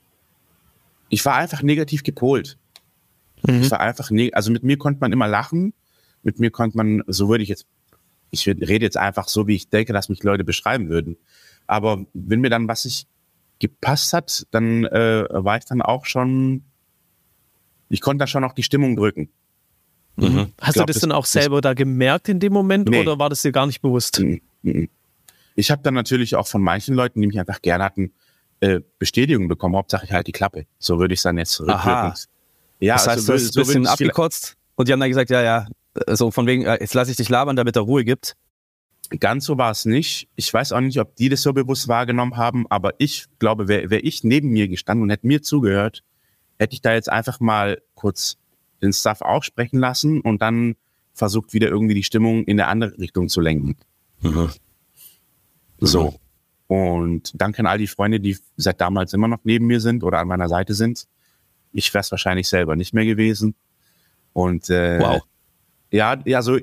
war 1.23 1.35
einfach 1.35 1.61
negativ 1.61 2.01
gepolt. 2.01 2.57
Mhm. 3.47 3.61
Ich 3.61 3.71
war 3.71 3.79
einfach, 3.79 4.11
ne 4.11 4.31
also 4.33 4.51
mit 4.51 4.63
mir 4.63 4.77
konnte 4.77 5.01
man 5.01 5.11
immer 5.11 5.27
lachen. 5.27 5.73
Mit 6.23 6.39
mir 6.39 6.51
konnte 6.51 6.77
man, 6.77 7.03
so 7.07 7.29
würde 7.29 7.43
ich 7.43 7.49
jetzt, 7.49 7.65
ich 8.29 8.47
rede 8.47 8.85
jetzt 8.85 8.97
einfach 8.97 9.27
so, 9.27 9.47
wie 9.47 9.55
ich 9.55 9.69
denke, 9.69 9.93
dass 9.93 10.09
mich 10.09 10.23
Leute 10.23 10.43
beschreiben 10.43 10.89
würden. 10.89 11.17
Aber 11.65 12.05
wenn 12.13 12.41
mir 12.41 12.49
dann 12.49 12.67
was 12.67 12.85
nicht 12.85 13.07
gepasst 13.59 14.13
hat, 14.13 14.45
dann 14.51 14.85
äh, 14.85 15.25
war 15.29 15.57
ich 15.57 15.65
dann 15.65 15.81
auch 15.81 16.05
schon 16.05 16.63
ich 17.89 18.01
konnte 18.01 18.23
da 18.23 18.27
schon 18.27 18.41
noch 18.41 18.53
die 18.53 18.63
Stimmung 18.63 18.95
drücken. 18.95 19.29
Mhm. 20.15 20.25
mhm. 20.25 20.53
Hast 20.59 20.73
glaub, 20.73 20.87
du 20.87 20.93
das, 20.93 20.95
das, 20.95 21.01
dann 21.01 21.11
auch 21.11 21.25
selber 21.25 21.61
da 21.61 21.73
gemerkt 21.73 22.29
in 22.29 22.39
dem 22.39 22.53
Moment 22.53 22.89
nee. 22.89 23.01
oder 23.01 23.19
war 23.19 23.29
das 23.29 23.41
dir 23.41 23.51
gar 23.51 23.65
nicht 23.65 23.81
bewusst? 23.81 24.19
Mhm. 24.19 24.41
mhm. 24.63 24.89
Ich 25.55 25.71
habe 25.71 25.81
dann 25.81 25.95
natürlich 25.95 26.35
auch 26.35 26.45
von 26.45 26.61
manchen 26.61 26.93
Leuten, 26.93 27.19
die 27.19 27.25
mich 27.25 27.39
einfach 27.39 27.63
gerne 27.63 27.83
hatten, 27.83 28.13
äh, 28.59 28.81
Bestätigung 28.99 29.47
bekommen. 29.47 29.75
Hauptsache 29.75 30.05
ich 30.05 30.11
halt 30.11 30.27
die 30.27 30.31
Klappe. 30.31 30.67
So 30.77 30.99
würde 30.99 31.15
ich 31.15 31.19
es 31.19 31.23
dann 31.23 31.39
jetzt 31.39 31.59
rückwirkend. 31.59 32.27
Ja, 32.79 32.95
das 32.95 33.07
heißt, 33.07 33.29
also, 33.29 33.31
du 33.31 33.33
hast 33.33 33.53
so 33.53 33.59
ein 33.61 33.65
bisschen 33.65 33.87
abgekotzt 33.87 34.55
und 34.75 34.87
die 34.87 34.93
haben 34.93 34.99
dann 34.99 35.09
gesagt, 35.09 35.29
ja, 35.29 35.41
ja, 35.41 35.67
so 36.07 36.31
von 36.31 36.45
wegen, 36.45 36.65
äh, 36.65 36.77
jetzt 36.79 36.93
lasse 36.93 37.11
ich 37.11 37.17
dich 37.17 37.29
labern, 37.29 37.55
damit 37.55 37.75
er 37.75 37.81
Ruhe 37.83 38.03
gibt. 38.03 38.35
Ganz 39.19 39.45
so 39.45 39.57
war 39.57 39.71
es 39.71 39.85
nicht. 39.85 40.27
Ich 40.35 40.53
weiß 40.53 40.73
auch 40.73 40.81
nicht, 40.81 40.99
ob 40.99 41.15
die 41.15 41.29
das 41.29 41.41
so 41.41 41.53
bewusst 41.53 41.87
wahrgenommen 41.87 42.35
haben, 42.35 42.65
aber 42.69 42.93
ich 42.97 43.25
glaube, 43.39 43.67
wäre 43.67 43.89
wär 43.89 44.03
ich 44.03 44.23
neben 44.23 44.49
mir 44.49 44.67
gestanden 44.67 45.03
und 45.03 45.09
hätte 45.09 45.25
mir 45.25 45.41
zugehört, 45.41 46.03
hätte 46.59 46.73
ich 46.73 46.81
da 46.81 46.93
jetzt 46.93 47.09
einfach 47.09 47.39
mal 47.39 47.81
kurz 47.95 48.37
den 48.81 48.93
Stuff 48.93 49.21
auch 49.21 49.43
sprechen 49.43 49.79
lassen 49.79 50.21
und 50.21 50.41
dann 50.41 50.75
versucht 51.13 51.53
wieder 51.53 51.67
irgendwie 51.67 51.95
die 51.95 52.03
Stimmung 52.03 52.43
in 52.43 52.59
eine 52.59 52.67
andere 52.67 52.97
Richtung 52.99 53.29
zu 53.29 53.41
lenken. 53.41 53.75
Mhm. 54.21 54.49
So. 55.79 56.19
Und 56.67 57.31
danke 57.35 57.59
an 57.59 57.65
all 57.65 57.77
die 57.77 57.87
Freunde, 57.87 58.19
die 58.19 58.37
seit 58.57 58.81
damals 58.81 59.13
immer 59.13 59.27
noch 59.27 59.39
neben 59.43 59.67
mir 59.67 59.79
sind 59.79 60.03
oder 60.03 60.19
an 60.19 60.27
meiner 60.27 60.49
Seite 60.49 60.73
sind. 60.73 61.07
Ich 61.77 61.93
wäre 61.93 62.01
es 62.01 62.11
wahrscheinlich 62.11 62.47
selber 62.47 62.75
nicht 62.75 62.93
mehr 62.93 63.05
gewesen. 63.05 63.55
Und 64.33 64.69
äh, 64.69 64.99
wow. 64.99 65.21
ja, 65.91 66.17
ja, 66.25 66.41
so 66.41 66.57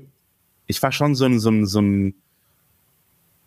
ich 0.67 0.83
war 0.83 0.93
schon 0.93 1.15
so 1.15 1.27
ein, 1.27 1.39
so 1.39 1.51
ein, 1.51 1.67
so 1.67 1.81
ein 1.81 2.15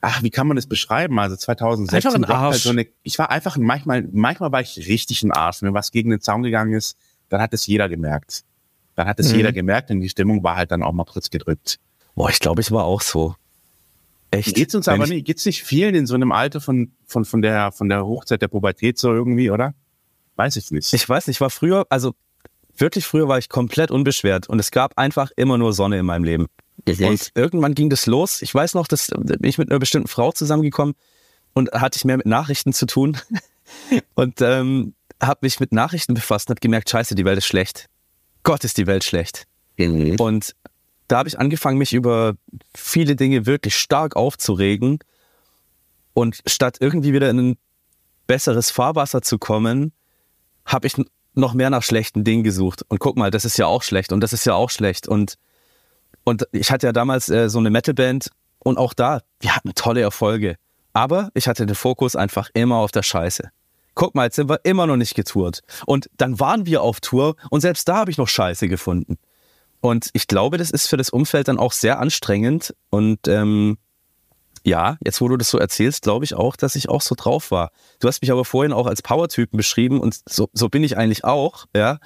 ach, 0.02 0.24
wie 0.24 0.30
kann 0.30 0.48
man 0.48 0.56
das 0.56 0.68
beschreiben? 0.68 1.20
Also 1.20 1.36
2016 1.36 1.98
einfach 1.98 2.16
ein 2.16 2.36
Arsch. 2.36 2.54
Halt 2.54 2.62
so 2.62 2.70
eine, 2.70 2.88
ich 3.04 3.20
war 3.20 3.32
einfach 3.32 3.58
manchmal, 3.58 4.08
manchmal 4.12 4.52
war 4.52 4.62
ich 4.62 4.78
richtig 4.78 5.24
ein 5.24 5.32
Arsch. 5.32 5.62
Wenn 5.62 5.74
was 5.74 5.92
gegen 5.92 6.10
den 6.10 6.22
Zaun 6.22 6.44
gegangen 6.44 6.74
ist, 6.74 6.98
dann 7.30 7.42
hat 7.42 7.54
es 7.54 7.68
jeder 7.68 7.90
gemerkt. 7.90 8.44
Dann 8.96 9.08
hat 9.08 9.20
es 9.20 9.32
mhm. 9.32 9.38
jeder 9.38 9.52
gemerkt 9.52 9.92
und 9.92 10.00
die 10.02 10.10
Stimmung 10.10 10.44
war 10.44 10.56
halt 10.56 10.72
dann 10.72 10.84
auch 10.84 10.94
mal 10.94 11.06
kurz 11.06 11.30
gedrückt. 11.30 11.80
Boah, 12.16 12.30
ich 12.30 12.40
glaube, 12.40 12.62
ich 12.62 12.72
war 12.72 12.86
auch 12.86 13.02
so. 13.02 13.36
Echt? 14.32 14.56
Geht's 14.56 14.76
uns 14.76 14.88
Wenn 14.88 14.96
aber 14.96 15.08
nicht, 15.08 15.26
geht's 15.26 15.46
nicht 15.46 15.64
vielen 15.64 15.96
in 15.96 16.06
so 16.06 16.16
einem 16.16 16.32
Alter 16.32 16.60
von, 16.62 16.92
von, 17.06 17.26
von 17.26 17.42
der, 17.42 17.72
von 17.72 17.90
der 17.90 18.06
Hochzeit 18.06 18.42
der 18.42 18.48
Pubertät 18.48 18.98
so 18.98 19.14
irgendwie, 19.14 19.52
oder? 19.52 19.74
Weiß 20.38 20.56
ich 20.56 20.72
nicht. 20.72 20.94
Ich 20.94 21.08
weiß 21.08 21.28
nicht, 21.28 21.38
ich 21.38 21.42
war 21.42 21.50
früher, 21.50 21.86
also 21.90 22.14
wirklich 22.78 23.06
früher 23.06 23.28
war 23.28 23.38
ich 23.38 23.50
komplett 23.50 23.92
unbeschwert 23.92 24.48
und 24.48 24.60
es 24.60 24.72
gab 24.72 24.98
einfach 24.98 25.32
immer 25.36 25.58
nur 25.58 25.74
Sonne 25.74 26.00
in 26.00 26.06
meinem 26.06 26.24
Leben. 26.24 26.48
Und 26.88 27.32
irgendwann 27.36 27.74
ging 27.74 27.90
das 27.90 28.06
los. 28.06 28.42
Ich 28.42 28.54
weiß 28.54 28.76
noch, 28.76 28.88
dass 28.88 29.08
bin 29.08 29.44
ich 29.44 29.58
mit 29.58 29.70
einer 29.70 29.80
bestimmten 29.80 30.08
Frau 30.08 30.32
zusammengekommen 30.32 30.96
und 31.54 31.72
hatte 31.72 31.98
ich 31.98 32.06
mehr 32.06 32.18
mit 32.18 32.28
Nachrichten 32.28 32.72
zu 32.72 32.86
tun 32.86 33.18
und 34.16 34.42
ähm, 34.42 34.94
habe 35.22 35.40
mich 35.42 35.60
mit 35.60 35.74
Nachrichten 35.74 36.14
befasst 36.14 36.48
und 36.48 36.54
habe 36.54 36.62
gemerkt, 36.62 36.90
scheiße, 36.90 37.16
die 37.16 37.26
Welt 37.26 37.40
ist 37.40 37.48
schlecht. 37.48 37.88
Gott 38.44 38.64
ist 38.64 38.78
die 38.78 38.88
Welt 38.88 39.04
schlecht. 39.04 39.48
Mhm. 39.78 40.16
Und 40.20 40.56
da 41.08 41.18
habe 41.18 41.30
ich 41.30 41.40
angefangen, 41.40 41.78
mich 41.78 41.94
über 41.94 42.36
viele 42.76 43.16
Dinge 43.16 43.46
wirklich 43.46 43.76
stark 43.76 44.16
aufzuregen. 44.16 45.00
Und 46.14 46.42
statt 46.46 46.78
irgendwie 46.80 47.14
wieder 47.14 47.30
in 47.30 47.40
ein 47.40 47.58
besseres 48.26 48.72
Fahrwasser 48.72 49.22
zu 49.22 49.38
kommen, 49.38 49.94
habe 50.68 50.86
ich 50.88 50.96
noch 51.34 51.54
mehr 51.54 51.70
nach 51.70 51.84
schlechten 51.84 52.24
Dingen 52.24 52.44
gesucht. 52.44 52.84
Und 52.88 53.00
guck 53.00 53.18
mal, 53.18 53.32
das 53.32 53.46
ist 53.46 53.58
ja 53.58 53.66
auch 53.66 53.84
schlecht 53.84 54.12
und 54.12 54.22
das 54.22 54.34
ist 54.34 54.46
ja 54.46 54.54
auch 54.54 54.70
schlecht. 54.70 55.08
Und 55.08 55.36
und 56.24 56.46
ich 56.52 56.72
hatte 56.72 56.88
ja 56.88 56.94
damals 56.94 57.30
äh, 57.30 57.50
so 57.50 57.58
eine 57.58 57.70
Metalband 57.70 58.32
und 58.60 58.78
auch 58.78 58.94
da, 58.94 59.22
wir 59.40 59.56
hatten 59.56 59.74
tolle 59.76 60.02
Erfolge. 60.02 60.58
Aber 60.92 61.30
ich 61.34 61.48
hatte 61.48 61.66
den 61.66 61.76
Fokus 61.76 62.16
einfach 62.18 62.50
immer 62.54 62.78
auf 62.78 62.92
der 62.92 63.04
Scheiße. 63.04 63.50
Guck 63.96 64.14
mal, 64.14 64.26
jetzt 64.26 64.36
sind 64.36 64.50
wir 64.50 64.60
immer 64.64 64.88
noch 64.88 64.98
nicht 64.98 65.16
getourt. 65.16 65.62
Und 65.86 66.10
dann 66.18 66.40
waren 66.40 66.66
wir 66.66 66.82
auf 66.82 67.00
Tour 67.00 67.36
und 67.50 67.62
selbst 67.62 67.88
da 67.88 67.98
habe 67.98 68.12
ich 68.12 68.18
noch 68.18 68.28
Scheiße 68.28 68.68
gefunden. 68.68 69.18
Und 69.80 70.10
ich 70.14 70.28
glaube, 70.28 70.58
das 70.58 70.70
ist 70.70 70.88
für 70.88 70.98
das 70.98 71.10
Umfeld 71.10 71.48
dann 71.48 71.60
auch 71.60 71.72
sehr 71.72 72.00
anstrengend. 72.00 72.76
Und 72.90 73.28
ähm, 73.28 73.78
ja, 74.68 74.98
jetzt 75.04 75.22
wo 75.22 75.28
du 75.28 75.38
das 75.38 75.50
so 75.50 75.58
erzählst, 75.58 76.04
glaube 76.04 76.26
ich 76.26 76.34
auch, 76.34 76.56
dass 76.56 76.76
ich 76.76 76.90
auch 76.90 77.02
so 77.02 77.16
drauf 77.16 77.52
war. 77.52 77.72
Du 78.00 78.08
hast 78.08 78.22
mich 78.22 78.32
aber 78.32 78.46
vorhin 78.46 78.74
auch 78.74 78.88
als 78.88 79.02
Power-Typen 79.02 79.58
beschrieben 79.58 80.00
und 80.00 80.20
so, 80.28 80.50
so 80.54 80.70
bin 80.70 80.84
ich 80.84 80.98
eigentlich 80.98 81.24
auch. 81.24 81.66
Ja, 81.76 82.00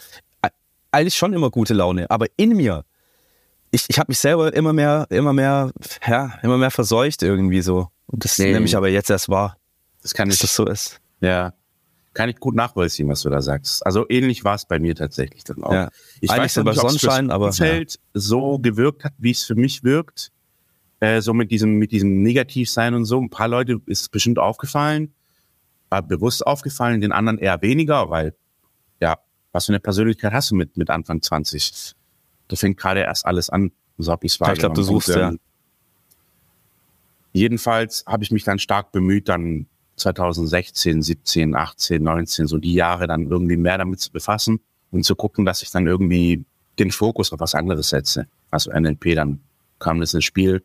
eigentlich 0.92 1.16
schon 1.16 1.34
immer 1.34 1.50
gute 1.50 1.74
Laune, 1.74 2.10
aber 2.10 2.28
in 2.36 2.56
mir 2.56 2.84
ich, 3.72 3.86
ich 3.88 3.98
habe 3.98 4.10
mich 4.10 4.20
selber 4.20 4.54
immer 4.54 4.74
mehr, 4.74 5.08
immer 5.10 5.34
mehr, 5.34 5.72
ja, 6.06 6.34
immer 6.44 6.58
mehr 6.58 6.72
verseucht 6.72 7.24
irgendwie 7.24 7.62
so. 7.62 7.88
Und 8.06 8.26
das 8.26 8.38
nee. 8.38 8.52
nehme 8.52 8.66
ich 8.66 8.76
aber 8.76 8.90
jetzt 8.90 9.10
erst 9.10 9.30
wahr. 9.30 9.58
Das 10.02 10.14
kann 10.14 10.30
ich. 10.30 10.36
Dass 10.36 10.42
das 10.42 10.56
so 10.56 10.66
ist. 10.66 11.00
Ja. 11.22 11.54
Kann 12.14 12.28
ich 12.28 12.36
gut 12.38 12.56
nachvollziehen, 12.56 13.08
was 13.08 13.22
du 13.22 13.30
da 13.30 13.42
sagst. 13.42 13.86
Also 13.86 14.06
ähnlich 14.10 14.44
war 14.44 14.56
es 14.56 14.66
bei 14.66 14.80
mir 14.80 14.96
tatsächlich 14.96 15.46
dann 15.46 15.64
auch. 15.64 15.72
Ja. 15.72 15.90
Ich 16.20 16.30
Eigentlich 16.30 16.58
weiß 16.58 16.66
nicht, 16.66 16.76
Sonnenschein, 16.76 17.32
aber 17.32 17.48
Umfeld 17.48 17.94
ja. 17.94 18.00
so 18.14 18.60
gewirkt 18.60 19.06
hat, 19.06 19.14
wie 19.18 19.32
es 19.32 19.46
für 19.46 19.56
mich 19.56 19.86
wirkt. 19.86 20.32
Äh, 21.02 21.22
so 21.22 21.34
mit 21.34 21.52
diesem, 21.52 21.74
mit 21.74 21.92
diesem 21.92 22.24
Negativsein 22.24 22.94
und 22.94 23.04
so. 23.04 23.20
Ein 23.20 23.30
paar 23.30 23.50
Leute 23.50 23.82
ist 23.88 24.02
es 24.02 24.10
bestimmt 24.10 24.40
aufgefallen, 24.40 25.14
war 25.90 26.02
bewusst 26.02 26.48
aufgefallen, 26.48 27.02
den 27.02 27.12
anderen 27.12 27.38
eher 27.38 27.62
weniger, 27.62 28.10
weil, 28.10 28.34
ja, 29.02 29.18
was 29.52 29.66
für 29.66 29.74
eine 29.74 29.82
Persönlichkeit 29.82 30.32
hast 30.32 30.52
du 30.52 30.56
mit, 30.56 30.78
mit 30.78 30.90
Anfang 30.90 31.22
20? 31.22 31.96
da 32.52 32.58
fängt 32.58 32.78
gerade 32.78 33.02
erst 33.02 33.26
alles 33.26 33.50
an. 33.50 33.72
So 33.98 34.12
habe 34.12 34.26
ich 34.26 34.34
es 34.34 34.48
Ich 34.48 34.60
glaube, 34.60 34.76
du 34.76 34.84
suchst 34.84 35.10
ja. 35.10 35.34
Jedenfalls 37.34 38.04
habe 38.06 38.24
ich 38.24 38.32
mich 38.32 38.44
dann 38.44 38.60
stark 38.60 38.92
bemüht, 38.92 39.30
dann 39.30 39.68
2016, 39.96 41.02
17, 41.02 41.56
18, 41.56 42.04
19, 42.04 42.48
so 42.48 42.58
die 42.58 42.74
Jahre 42.74 43.08
dann 43.08 43.28
irgendwie 43.28 43.56
mehr 43.56 43.78
damit 43.78 44.02
zu 44.02 44.12
befassen 44.12 44.60
und 44.92 45.06
zu 45.06 45.16
gucken, 45.16 45.46
dass 45.46 45.62
ich 45.62 45.72
dann 45.72 45.88
irgendwie 45.88 46.44
den 46.78 46.92
Fokus 46.92 47.32
auf 47.32 47.40
was 47.40 47.56
anderes 47.56 47.90
setze. 47.90 48.28
Also 48.50 48.72
NLP, 48.72 49.16
dann 49.16 49.40
kam 49.80 50.02
das 50.02 50.14
ins 50.14 50.26
Spiel. 50.26 50.62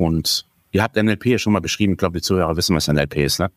Und 0.00 0.46
ihr 0.72 0.82
habt 0.82 0.96
NLP 0.96 1.26
ja 1.26 1.38
schon 1.38 1.52
mal 1.52 1.60
beschrieben, 1.60 1.92
ich 1.92 1.98
glaube, 1.98 2.18
die 2.18 2.22
Zuhörer 2.22 2.56
wissen, 2.56 2.74
was 2.74 2.88
NLP 2.88 3.16
ist, 3.16 3.38
ne? 3.38 3.50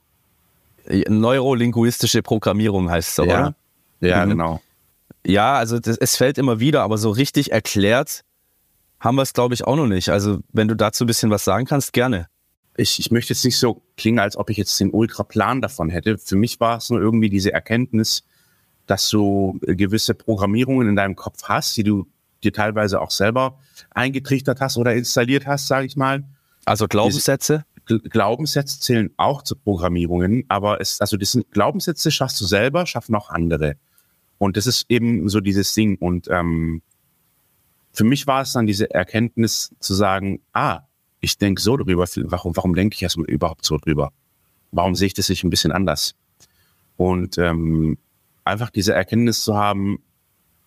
Neurolinguistische 1.07 2.21
Programmierung 2.21 2.91
heißt 2.91 3.11
es, 3.11 3.17
ja. 3.17 3.23
oder? 3.23 3.55
Ja, 4.01 4.25
mhm. 4.25 4.29
genau. 4.31 4.61
Ja, 5.25 5.53
also 5.53 5.79
das, 5.79 5.97
es 5.97 6.17
fällt 6.17 6.37
immer 6.37 6.59
wieder, 6.59 6.81
aber 6.81 6.97
so 6.97 7.11
richtig 7.11 7.53
erklärt 7.53 8.25
haben 8.99 9.15
wir 9.15 9.21
es, 9.21 9.31
glaube 9.31 9.53
ich, 9.53 9.65
auch 9.65 9.77
noch 9.77 9.87
nicht. 9.87 10.09
Also 10.09 10.39
wenn 10.51 10.67
du 10.67 10.75
dazu 10.75 11.05
ein 11.05 11.07
bisschen 11.07 11.29
was 11.29 11.45
sagen 11.45 11.65
kannst, 11.65 11.93
gerne. 11.93 12.27
Ich, 12.75 12.99
ich 12.99 13.09
möchte 13.09 13.33
jetzt 13.33 13.45
nicht 13.45 13.57
so 13.57 13.81
klingen, 13.95 14.19
als 14.19 14.35
ob 14.35 14.49
ich 14.49 14.57
jetzt 14.57 14.77
den 14.81 14.91
Ultraplan 14.91 15.61
davon 15.61 15.89
hätte. 15.89 16.17
Für 16.17 16.35
mich 16.35 16.59
war 16.59 16.77
es 16.77 16.89
nur 16.89 16.99
irgendwie 16.99 17.29
diese 17.29 17.53
Erkenntnis, 17.53 18.23
dass 18.85 19.07
du 19.07 19.59
gewisse 19.61 20.13
Programmierungen 20.13 20.89
in 20.89 20.95
deinem 20.97 21.15
Kopf 21.15 21.43
hast, 21.43 21.77
die 21.77 21.83
du 21.83 22.05
dir 22.43 22.53
teilweise 22.53 23.01
auch 23.01 23.11
selber 23.11 23.59
eingetrichtert 23.91 24.61
hast 24.61 24.77
oder 24.77 24.93
installiert 24.93 25.47
hast, 25.47 25.67
sage 25.67 25.85
ich 25.85 25.95
mal. 25.95 26.23
Also 26.65 26.87
Glaubenssätze? 26.87 27.65
Glaubenssätze 27.85 28.79
zählen 28.79 29.09
auch 29.17 29.41
zu 29.41 29.55
Programmierungen, 29.55 30.45
aber 30.47 30.79
es, 30.79 31.01
also 31.01 31.17
das 31.17 31.33
sind 31.33 31.51
Glaubenssätze 31.51 32.11
schaffst 32.11 32.39
du 32.39 32.45
selber, 32.45 32.85
schaffen 32.85 33.15
auch 33.15 33.29
andere. 33.29 33.75
Und 34.37 34.57
das 34.57 34.67
ist 34.67 34.85
eben 34.89 35.27
so 35.29 35.41
dieses 35.41 35.73
Ding. 35.73 35.97
Und 35.97 36.27
ähm, 36.29 36.81
für 37.91 38.03
mich 38.03 38.25
war 38.25 38.41
es 38.41 38.53
dann 38.53 38.67
diese 38.67 38.89
Erkenntnis 38.93 39.75
zu 39.79 39.93
sagen, 39.93 40.41
ah, 40.53 40.81
ich 41.19 41.37
denke 41.37 41.61
so 41.61 41.77
drüber, 41.77 42.05
warum, 42.25 42.55
warum 42.55 42.75
denke 42.75 42.95
ich 42.95 43.03
erstmal 43.03 43.27
überhaupt 43.27 43.65
so 43.65 43.77
drüber? 43.77 44.11
Warum 44.71 44.95
sehe 44.95 45.07
ich 45.07 45.13
das 45.13 45.29
nicht 45.29 45.43
ein 45.43 45.49
bisschen 45.49 45.71
anders? 45.71 46.15
Und 46.97 47.37
ähm, 47.37 47.97
einfach 48.43 48.69
diese 48.69 48.93
Erkenntnis 48.93 49.43
zu 49.43 49.55
haben, 49.55 49.99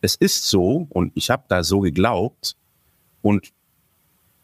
es 0.00 0.14
ist 0.16 0.48
so 0.48 0.87
und 0.90 1.12
ich 1.14 1.30
habe 1.30 1.44
da 1.48 1.64
so 1.64 1.80
geglaubt. 1.80 2.56
Und 3.22 3.52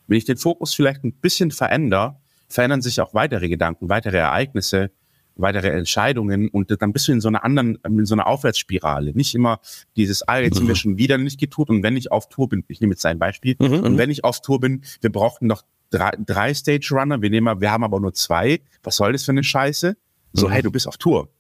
wenn 0.07 0.19
ich 0.19 0.25
den 0.25 0.37
Fokus 0.37 0.75
vielleicht 0.75 1.05
ein 1.05 1.13
bisschen 1.13 1.51
verändere, 1.51 2.17
verändern 2.49 2.83
sich 2.83 3.01
auch 3.01 3.15
weitere 3.15 3.49
Gedanken, 3.49 3.89
weitere 3.89 4.19
Ereignisse 4.19 4.91
weitere 5.35 5.69
Entscheidungen 5.71 6.49
und 6.49 6.71
dann 6.83 6.93
bist 6.93 7.09
du 7.09 7.13
in 7.13 7.21
so 7.21 7.29
einer 7.29 7.45
anderen, 7.45 7.79
in 7.87 8.05
so 8.05 8.15
einer 8.15 8.27
Aufwärtsspirale. 8.27 9.13
Nicht 9.15 9.35
immer 9.35 9.61
dieses, 9.97 10.27
ah, 10.29 10.39
jetzt 10.39 10.57
sind 10.59 10.69
wir 10.69 10.75
schon 10.75 10.99
wieder 10.99 11.17
nicht 11.19 11.41
getut 11.41 11.71
und 11.71 11.83
wenn 11.83 11.97
ich 11.97 12.13
auf 12.13 12.29
Tour 12.29 12.49
bin, 12.49 12.65
ich 12.69 12.81
nehme 12.81 12.93
jetzt 12.93 13.07
ein 13.07 13.19
Beispiel, 13.19 13.57
und 13.59 13.97
wenn 13.99 14.11
ich 14.11 14.25
auf 14.25 14.41
Tour 14.43 14.61
bin, 14.61 14.83
wir 15.01 15.11
brauchten 15.11 15.47
noch 15.47 15.63
drei, 15.91 16.13
drei 16.19 16.53
Stage 16.55 16.87
Runner, 16.93 17.23
wir 17.23 17.31
nehmen, 17.31 17.61
wir 17.61 17.71
haben 17.71 17.85
aber 17.85 17.99
nur 18.01 18.13
zwei, 18.13 18.61
was 18.83 18.97
soll 18.97 19.13
das 19.13 19.25
für 19.25 19.33
eine 19.33 19.43
Scheiße? 19.45 19.97
So, 20.35 20.49
Mhm. 20.49 20.53
hey, 20.53 20.63
du 20.63 20.71
bist 20.71 20.87
auf 20.87 20.99
Tour 20.99 21.31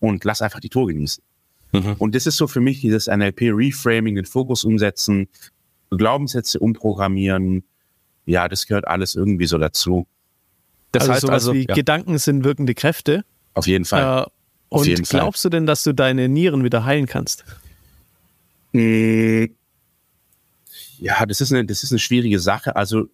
und 0.00 0.24
lass 0.24 0.42
einfach 0.42 0.60
die 0.60 0.68
Tour 0.68 0.88
genießen. 0.88 1.22
Mhm. 1.74 1.96
Und 1.98 2.14
das 2.14 2.26
ist 2.26 2.36
so 2.36 2.46
für 2.46 2.60
mich 2.60 2.80
dieses 2.80 3.08
NLP 3.08 3.50
Reframing, 3.52 4.14
den 4.14 4.26
Fokus 4.26 4.64
umsetzen, 4.64 5.28
Glaubenssätze 5.90 6.60
umprogrammieren. 6.60 7.64
Ja, 8.26 8.48
das 8.48 8.66
gehört 8.66 8.86
alles 8.86 9.16
irgendwie 9.16 9.46
so 9.46 9.58
dazu. 9.58 10.06
Das 10.92 11.02
also 11.02 11.12
heißt 11.12 11.20
sowas 11.22 11.34
also, 11.34 11.54
wie 11.54 11.66
ja. 11.66 11.74
Gedanken 11.74 12.18
sind 12.18 12.44
wirkende 12.44 12.74
Kräfte. 12.74 13.24
Auf 13.54 13.66
jeden 13.66 13.84
Fall. 13.84 14.02
Äh, 14.02 14.04
Auf 14.04 14.80
und 14.80 14.86
jeden 14.86 15.04
Fall. 15.04 15.20
glaubst 15.20 15.44
du 15.44 15.48
denn, 15.48 15.66
dass 15.66 15.82
du 15.82 15.92
deine 15.92 16.28
Nieren 16.28 16.62
wieder 16.62 16.84
heilen 16.84 17.06
kannst? 17.06 17.44
Mm, 18.72 19.46
Ja, 20.98 21.26
das 21.26 21.40
ist 21.40 21.52
eine, 21.52 21.64
das 21.64 21.82
ist 21.82 21.90
eine 21.90 21.98
schwierige 21.98 22.38
Sache. 22.38 22.76
Also 22.76 23.08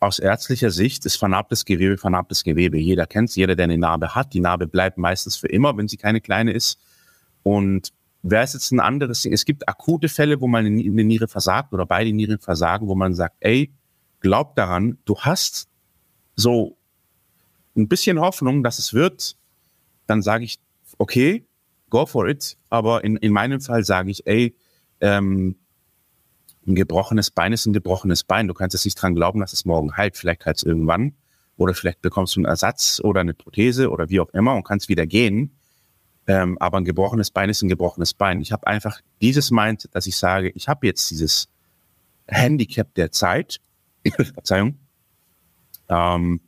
aus 0.00 0.18
ärztlicher 0.18 0.70
Sicht 0.70 1.04
ist 1.04 1.16
vernarbtes 1.16 1.66
Gewebe 1.66 1.98
vernarbtes 1.98 2.44
Gewebe. 2.44 2.78
Jeder 2.78 3.06
kennt 3.06 3.28
es, 3.28 3.36
jeder, 3.36 3.56
der 3.56 3.64
eine 3.64 3.76
Narbe 3.76 4.14
hat. 4.14 4.32
Die 4.32 4.40
Narbe 4.40 4.66
bleibt 4.66 4.96
meistens 4.96 5.36
für 5.36 5.48
immer, 5.48 5.76
wenn 5.76 5.88
sie 5.88 5.98
keine 5.98 6.22
kleine 6.22 6.52
ist. 6.52 6.78
Und 7.48 7.94
wäre 8.22 8.44
es 8.44 8.52
jetzt 8.52 8.72
ein 8.72 8.80
anderes 8.80 9.24
es 9.24 9.44
gibt 9.46 9.68
akute 9.68 10.08
Fälle, 10.10 10.40
wo 10.40 10.48
Ni- 10.48 10.86
eine 10.86 11.04
Niere 11.04 11.28
versagt 11.28 11.72
oder 11.72 11.86
beide 11.86 12.12
Nieren 12.12 12.38
versagen, 12.38 12.88
wo 12.88 12.94
man 12.94 13.14
sagt, 13.14 13.36
ey, 13.40 13.72
glaub 14.20 14.54
daran, 14.54 14.98
du 15.06 15.16
hast 15.18 15.68
so 16.36 16.76
ein 17.74 17.88
bisschen 17.88 18.20
Hoffnung, 18.20 18.62
dass 18.62 18.78
es 18.78 18.92
wird, 18.92 19.36
dann 20.06 20.20
sage 20.20 20.44
ich, 20.44 20.58
okay, 20.98 21.46
go 21.88 22.04
for 22.04 22.28
it. 22.28 22.58
Aber 22.68 23.02
in, 23.02 23.16
in 23.16 23.32
meinem 23.32 23.62
Fall 23.62 23.82
sage 23.82 24.10
ich, 24.10 24.26
ey, 24.26 24.54
ähm, 25.00 25.56
ein 26.66 26.74
gebrochenes 26.74 27.30
Bein 27.30 27.54
ist 27.54 27.64
ein 27.64 27.72
gebrochenes 27.72 28.24
Bein. 28.24 28.46
Du 28.46 28.52
kannst 28.52 28.74
jetzt 28.74 28.84
nicht 28.84 29.00
dran 29.00 29.14
glauben, 29.14 29.40
dass 29.40 29.54
es 29.54 29.64
morgen 29.64 29.96
heilt. 29.96 30.18
Vielleicht 30.18 30.44
heilt 30.44 30.58
es 30.58 30.64
irgendwann. 30.64 31.14
Oder 31.56 31.72
vielleicht 31.72 32.02
bekommst 32.02 32.36
du 32.36 32.40
einen 32.40 32.44
Ersatz 32.44 33.00
oder 33.02 33.20
eine 33.20 33.32
Prothese 33.32 33.90
oder 33.90 34.10
wie 34.10 34.20
auch 34.20 34.28
immer 34.34 34.54
und 34.54 34.64
kannst 34.64 34.90
wieder 34.90 35.06
gehen. 35.06 35.57
Ähm, 36.28 36.58
aber 36.58 36.76
ein 36.76 36.84
gebrochenes 36.84 37.30
Bein 37.30 37.48
ist 37.48 37.62
ein 37.62 37.70
gebrochenes 37.70 38.12
Bein. 38.12 38.42
Ich 38.42 38.52
habe 38.52 38.66
einfach 38.66 39.00
dieses 39.22 39.50
Mind, 39.50 39.88
dass 39.92 40.06
ich 40.06 40.16
sage, 40.16 40.50
ich 40.50 40.68
habe 40.68 40.86
jetzt 40.86 41.10
dieses 41.10 41.48
Handicap 42.26 42.94
der 42.94 43.10
Zeit. 43.10 43.60
Verzeihung. 44.34 44.78
Ähm, 45.88 46.40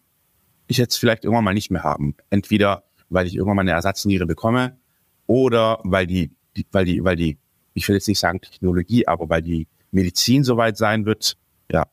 ich 0.67 0.77
jetzt 0.77 0.97
vielleicht 0.97 1.25
irgendwann 1.25 1.45
mal 1.45 1.55
nicht 1.55 1.71
mehr 1.71 1.83
haben. 1.83 2.15
Entweder, 2.29 2.85
weil 3.09 3.27
ich 3.27 3.35
irgendwann 3.35 3.57
mal 3.57 3.63
eine 3.63 3.73
Ersatzniere 3.73 4.27
bekomme 4.27 4.77
oder 5.27 5.81
weil 5.83 6.07
die, 6.07 6.31
die, 6.57 6.67
weil 6.73 6.85
die, 6.85 7.03
weil 7.03 7.17
die, 7.17 7.39
ich 7.73 7.89
will 7.89 7.97
jetzt 7.97 8.07
nicht 8.07 8.21
sagen 8.21 8.41
Technologie, 8.41 9.09
aber 9.09 9.31
weil 9.31 9.41
die 9.41 9.67
Medizin 9.91 10.45
soweit 10.45 10.77
sein 10.77 11.07
wird. 11.07 11.39
Ja. 11.73 11.87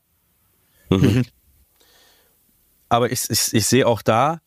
Aber 2.89 3.11
ich, 3.11 3.29
ich, 3.29 3.53
ich 3.53 3.65
sehe 3.65 3.85
auch 3.85 4.01
da, 4.01 4.39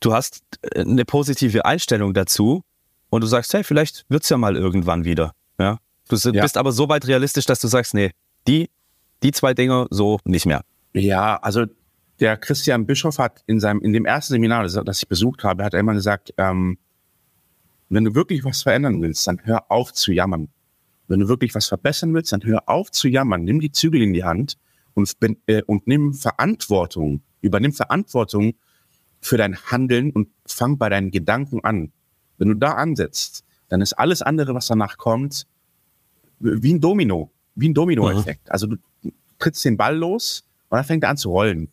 du 0.00 0.12
hast 0.12 0.42
äh, 0.62 0.80
eine 0.80 1.04
positive 1.04 1.64
Einstellung 1.64 2.14
dazu 2.14 2.62
und 3.10 3.22
du 3.22 3.26
sagst, 3.26 3.52
hey, 3.54 3.64
vielleicht 3.64 4.04
wird's 4.08 4.28
ja 4.28 4.36
mal 4.36 4.56
irgendwann 4.56 5.04
wieder. 5.04 5.32
Ja? 5.58 5.78
Du 6.08 6.16
Ja. 6.16 6.42
bist 6.42 6.56
aber 6.56 6.72
so 6.72 6.88
weit 6.88 7.06
realistisch, 7.06 7.46
dass 7.46 7.60
du 7.60 7.68
sagst, 7.68 7.94
nee, 7.94 8.10
die, 8.48 8.70
die 9.22 9.32
zwei 9.32 9.54
Dinge 9.54 9.86
so 9.90 10.18
nicht 10.24 10.46
mehr. 10.46 10.62
Ja, 10.92 11.36
also 11.36 11.66
der 12.18 12.36
Christian 12.36 12.86
Bischof 12.86 13.18
hat 13.18 13.42
in 13.46 13.60
seinem, 13.60 13.80
in 13.80 13.92
dem 13.92 14.04
ersten 14.06 14.32
Seminar, 14.34 14.62
das, 14.64 14.74
das 14.84 15.02
ich 15.02 15.08
besucht 15.08 15.44
habe, 15.44 15.64
hat 15.64 15.74
er 15.74 15.80
immer 15.80 15.94
gesagt, 15.94 16.34
ähm, 16.36 16.78
wenn 17.88 18.04
du 18.04 18.14
wirklich 18.14 18.44
was 18.44 18.62
verändern 18.62 19.00
willst, 19.02 19.26
dann 19.26 19.40
hör 19.44 19.70
auf 19.70 19.92
zu 19.92 20.12
jammern. 20.12 20.48
Wenn 21.08 21.20
du 21.20 21.28
wirklich 21.28 21.54
was 21.54 21.66
verbessern 21.66 22.14
willst, 22.14 22.32
dann 22.32 22.44
hör 22.44 22.68
auf 22.68 22.90
zu 22.90 23.08
jammern. 23.08 23.42
Nimm 23.44 23.60
die 23.60 23.72
Zügel 23.72 24.02
in 24.02 24.12
die 24.12 24.22
Hand 24.24 24.58
und, 24.94 25.12
äh, 25.46 25.62
und 25.62 25.86
nimm 25.86 26.14
Verantwortung, 26.14 27.22
übernimm 27.40 27.72
Verantwortung 27.72 28.54
für 29.20 29.36
dein 29.36 29.56
Handeln 29.56 30.10
und 30.10 30.28
fang 30.46 30.78
bei 30.78 30.88
deinen 30.88 31.10
Gedanken 31.10 31.64
an. 31.64 31.92
Wenn 32.38 32.48
du 32.48 32.54
da 32.54 32.72
ansetzt, 32.72 33.44
dann 33.68 33.80
ist 33.80 33.92
alles 33.92 34.22
andere, 34.22 34.54
was 34.54 34.66
danach 34.66 34.96
kommt, 34.96 35.46
wie 36.38 36.72
ein 36.72 36.80
Domino, 36.80 37.30
wie 37.54 37.68
ein 37.68 37.74
Domino-Effekt. 37.74 38.50
Also 38.50 38.66
du 38.66 38.76
trittst 39.38 39.64
den 39.64 39.76
Ball 39.76 39.96
los 39.96 40.44
und 40.68 40.76
dann 40.76 40.84
fängt 40.84 41.04
er 41.04 41.10
an 41.10 41.16
zu 41.16 41.30
rollen. 41.30 41.68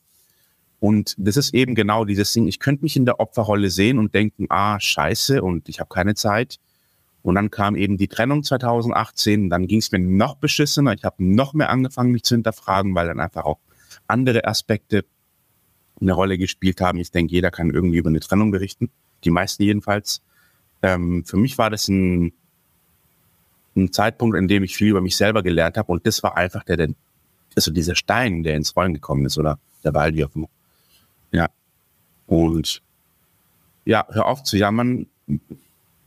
Und 0.79 1.15
das 1.17 1.37
ist 1.37 1.53
eben 1.53 1.73
genau 1.73 2.05
dieses 2.05 2.31
Ding. 2.33 2.47
Ich 2.47 2.59
könnte 2.59 2.83
mich 2.83 2.95
in 2.95 3.05
der 3.05 3.19
Opferrolle 3.19 3.69
sehen 3.69 3.97
und 3.97 4.13
denken, 4.13 4.45
ah, 4.49 4.79
scheiße, 4.79 5.41
und 5.41 5.69
ich 5.69 5.79
habe 5.79 5.89
keine 5.89 6.13
Zeit. 6.13 6.59
Und 7.23 7.35
dann 7.35 7.49
kam 7.49 7.75
eben 7.75 7.97
die 7.97 8.07
Trennung 8.07 8.43
2018, 8.43 9.49
dann 9.49 9.67
ging 9.67 9.79
es 9.79 9.91
mir 9.91 9.99
noch 9.99 10.35
beschissener. 10.35 10.93
Ich 10.93 11.03
habe 11.03 11.23
noch 11.23 11.53
mehr 11.53 11.69
angefangen, 11.69 12.11
mich 12.11 12.23
zu 12.23 12.35
hinterfragen, 12.35 12.93
weil 12.93 13.07
dann 13.07 13.19
einfach 13.19 13.45
auch 13.45 13.59
andere 14.05 14.45
Aspekte 14.45 15.03
eine 15.99 16.13
Rolle 16.13 16.37
gespielt 16.37 16.81
haben. 16.81 16.99
Ich 16.99 17.11
denke, 17.11 17.33
jeder 17.33 17.51
kann 17.51 17.69
irgendwie 17.69 17.97
über 17.97 18.09
eine 18.09 18.19
Trennung 18.19 18.51
berichten, 18.51 18.89
die 19.23 19.31
meisten 19.31 19.63
jedenfalls. 19.63 20.21
Ähm, 20.81 21.23
für 21.25 21.37
mich 21.37 21.57
war 21.57 21.69
das 21.69 21.87
ein, 21.87 22.33
ein 23.75 23.91
Zeitpunkt, 23.91 24.37
in 24.37 24.47
dem 24.47 24.63
ich 24.63 24.75
viel 24.75 24.89
über 24.89 25.01
mich 25.01 25.17
selber 25.17 25.43
gelernt 25.43 25.77
habe 25.77 25.91
und 25.91 26.05
das 26.05 26.21
war 26.23 26.37
einfach 26.37 26.63
der, 26.63 26.77
der 26.77 26.89
also 27.55 27.71
dieser 27.71 27.95
Stein, 27.95 28.43
der 28.43 28.55
ins 28.55 28.75
Rollen 28.75 28.93
gekommen 28.93 29.25
ist 29.25 29.37
oder 29.37 29.59
der 29.83 29.91
Ball, 29.91 30.13
wie 30.13 30.23
auch 30.23 30.35
immer. 30.35 30.47
Ja. 31.31 31.49
Und 32.27 32.83
ja, 33.85 34.05
hör 34.09 34.27
auf 34.27 34.43
zu 34.43 34.57
jammern, 34.57 35.07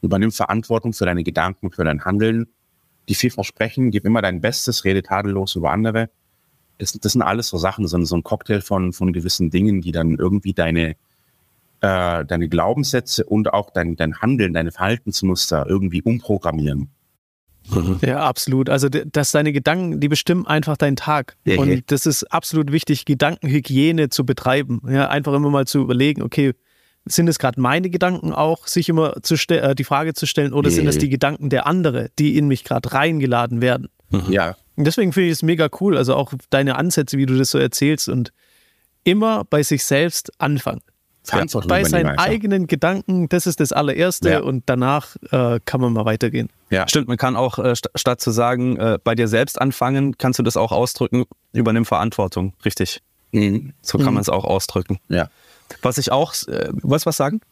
übernimm 0.00 0.32
Verantwortung 0.32 0.92
für 0.92 1.06
deine 1.06 1.24
Gedanken, 1.24 1.70
für 1.70 1.84
dein 1.84 2.04
Handeln. 2.04 2.46
Die 3.08 3.14
viel 3.14 3.30
versprechen, 3.30 3.90
gib 3.90 4.04
immer 4.04 4.22
dein 4.22 4.40
Bestes, 4.40 4.84
rede 4.84 5.02
tadellos 5.02 5.56
über 5.56 5.72
andere. 5.72 6.10
Das, 6.80 6.92
das 6.92 7.12
sind 7.12 7.22
alles 7.22 7.48
so 7.48 7.58
Sachen, 7.58 7.86
so, 7.86 7.96
ein- 7.96 8.06
so 8.06 8.16
ein 8.16 8.22
Cocktail 8.24 8.60
von, 8.60 8.92
von 8.92 9.12
gewissen 9.12 9.50
Dingen, 9.50 9.80
die 9.80 9.92
dann 9.92 10.16
irgendwie 10.16 10.52
deine, 10.54 10.96
äh, 11.80 12.24
deine 12.24 12.48
Glaubenssätze 12.48 13.24
und 13.24 13.52
auch 13.52 13.70
dein, 13.70 13.96
dein 13.96 14.20
Handeln, 14.20 14.52
deine 14.52 14.72
Verhaltensmuster 14.72 15.66
irgendwie 15.68 16.02
umprogrammieren. 16.02 16.88
Ja, 18.02 18.20
absolut. 18.20 18.68
Also, 18.68 18.88
dass 18.88 19.32
deine 19.32 19.52
Gedanken, 19.52 20.00
die 20.00 20.08
bestimmen 20.08 20.46
einfach 20.46 20.76
deinen 20.76 20.96
Tag. 20.96 21.36
Ja, 21.44 21.54
ja. 21.54 21.60
Und 21.60 21.90
das 21.92 22.06
ist 22.06 22.24
absolut 22.24 22.72
wichtig, 22.72 23.04
Gedankenhygiene 23.04 24.08
zu 24.08 24.24
betreiben. 24.24 24.80
Ja, 24.88 25.08
einfach 25.08 25.34
immer 25.34 25.50
mal 25.50 25.66
zu 25.66 25.80
überlegen, 25.80 26.22
okay, 26.22 26.54
sind 27.04 27.28
es 27.28 27.38
gerade 27.38 27.60
meine 27.60 27.88
Gedanken 27.90 28.32
auch, 28.32 28.66
sich 28.66 28.88
immer 28.88 29.14
äh, 29.16 29.74
die 29.74 29.84
Frage 29.84 30.14
zu 30.14 30.26
stellen, 30.26 30.52
oder 30.52 30.70
sind 30.70 30.86
es 30.86 30.98
die 30.98 31.08
Gedanken 31.08 31.48
der 31.48 31.66
andere, 31.66 32.10
die 32.18 32.36
in 32.36 32.48
mich 32.48 32.64
gerade 32.64 32.92
reingeladen 32.92 33.60
werden? 33.60 33.88
Ja, 34.28 34.56
Und 34.80 34.84
deswegen 34.86 35.12
finde 35.12 35.26
ich 35.26 35.32
es 35.34 35.42
mega 35.42 35.68
cool, 35.80 35.98
also 35.98 36.14
auch 36.14 36.32
deine 36.48 36.76
Ansätze, 36.76 37.18
wie 37.18 37.26
du 37.26 37.36
das 37.36 37.50
so 37.50 37.58
erzählst 37.58 38.08
und 38.08 38.32
immer 39.04 39.44
bei 39.44 39.62
sich 39.62 39.84
selbst 39.84 40.32
anfangen. 40.40 40.80
Verantwortung 41.22 41.68
bei 41.68 41.84
seinen 41.84 42.06
einfach. 42.06 42.24
eigenen 42.24 42.66
Gedanken, 42.66 43.28
das 43.28 43.46
ist 43.46 43.60
das 43.60 43.72
allererste 43.72 44.30
Ja. 44.30 44.40
und 44.40 44.62
danach 44.64 45.16
äh, 45.32 45.60
kann 45.66 45.82
man 45.82 45.92
mal 45.92 46.06
weitergehen. 46.06 46.48
ja. 46.70 46.88
Stimmt, 46.88 47.08
man 47.08 47.18
kann 47.18 47.36
auch, 47.36 47.58
äh, 47.58 47.76
st 47.76 47.90
statt 47.94 48.22
zu 48.22 48.30
sagen, 48.30 48.78
äh, 48.78 48.98
bei 49.04 49.14
dir 49.14 49.28
selbst 49.28 49.60
anfangen, 49.60 50.16
kannst 50.16 50.38
du 50.38 50.42
das 50.42 50.56
auch 50.56 50.72
ausdrücken, 50.72 51.24
übernimm 51.52 51.84
Verantwortung. 51.84 52.54
Richtig. 52.64 53.02
Mhm. 53.32 53.74
So 53.82 53.98
kann 53.98 54.14
man 54.14 54.22
es 54.22 54.30
auch 54.30 54.44
ausdrücken. 54.44 54.98
Ja. 55.10 55.28
Was 55.82 55.98
ich 55.98 56.10
auch, 56.10 56.32
äh, 56.48 56.70
wolltest 56.72 57.04
du 57.04 57.08
was 57.10 57.18
sagen? 57.18 57.42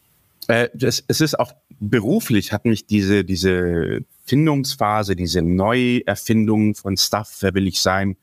Äh, 0.49 0.69
das, 0.73 1.03
es 1.07 1.21
ist 1.21 1.39
auch 1.39 1.53
beruflich 1.79 2.51
hat 2.51 2.65
mich 2.65 2.87
diese, 2.87 3.23
diese 3.23 4.03
Findungsphase, 4.25 5.15
diese 5.15 5.43
Neuerfindung 5.43 6.73
von 6.73 6.97
Stuff, 6.97 7.37
wer 7.41 7.53
will 7.53 7.67
ich 7.67 7.79
sein, 7.81 8.17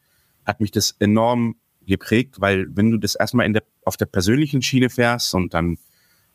hat 0.45 0.61
mich 0.61 0.73
das 0.73 0.97
enorm 0.99 1.55
geprägt, 1.87 2.41
weil 2.41 2.67
wenn 2.75 2.91
du 2.91 2.99
das 2.99 3.15
erstmal 3.15 3.47
in 3.47 3.53
der, 3.53 3.63
auf 3.85 3.97
der 3.97 4.07
persönlichen 4.07 4.61
Schiene 4.61 4.91
fährst 4.91 5.35
und 5.35 5.55
dann 5.55 5.79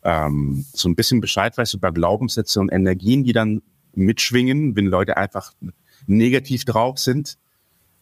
ähm, 0.03 0.65
so 0.71 0.87
ein 0.87 0.95
bisschen 0.95 1.19
Bescheid 1.19 1.57
weißt 1.57 1.73
über 1.73 1.91
Glaubenssätze 1.91 2.61
und 2.61 2.69
Energien, 2.69 3.25
die 3.25 3.33
dann 3.33 3.61
mitschwingen, 3.93 4.77
wenn 4.77 4.85
Leute 4.85 5.17
einfach 5.17 5.51
negativ 6.07 6.63
drauf 6.63 6.99
sind, 6.99 7.37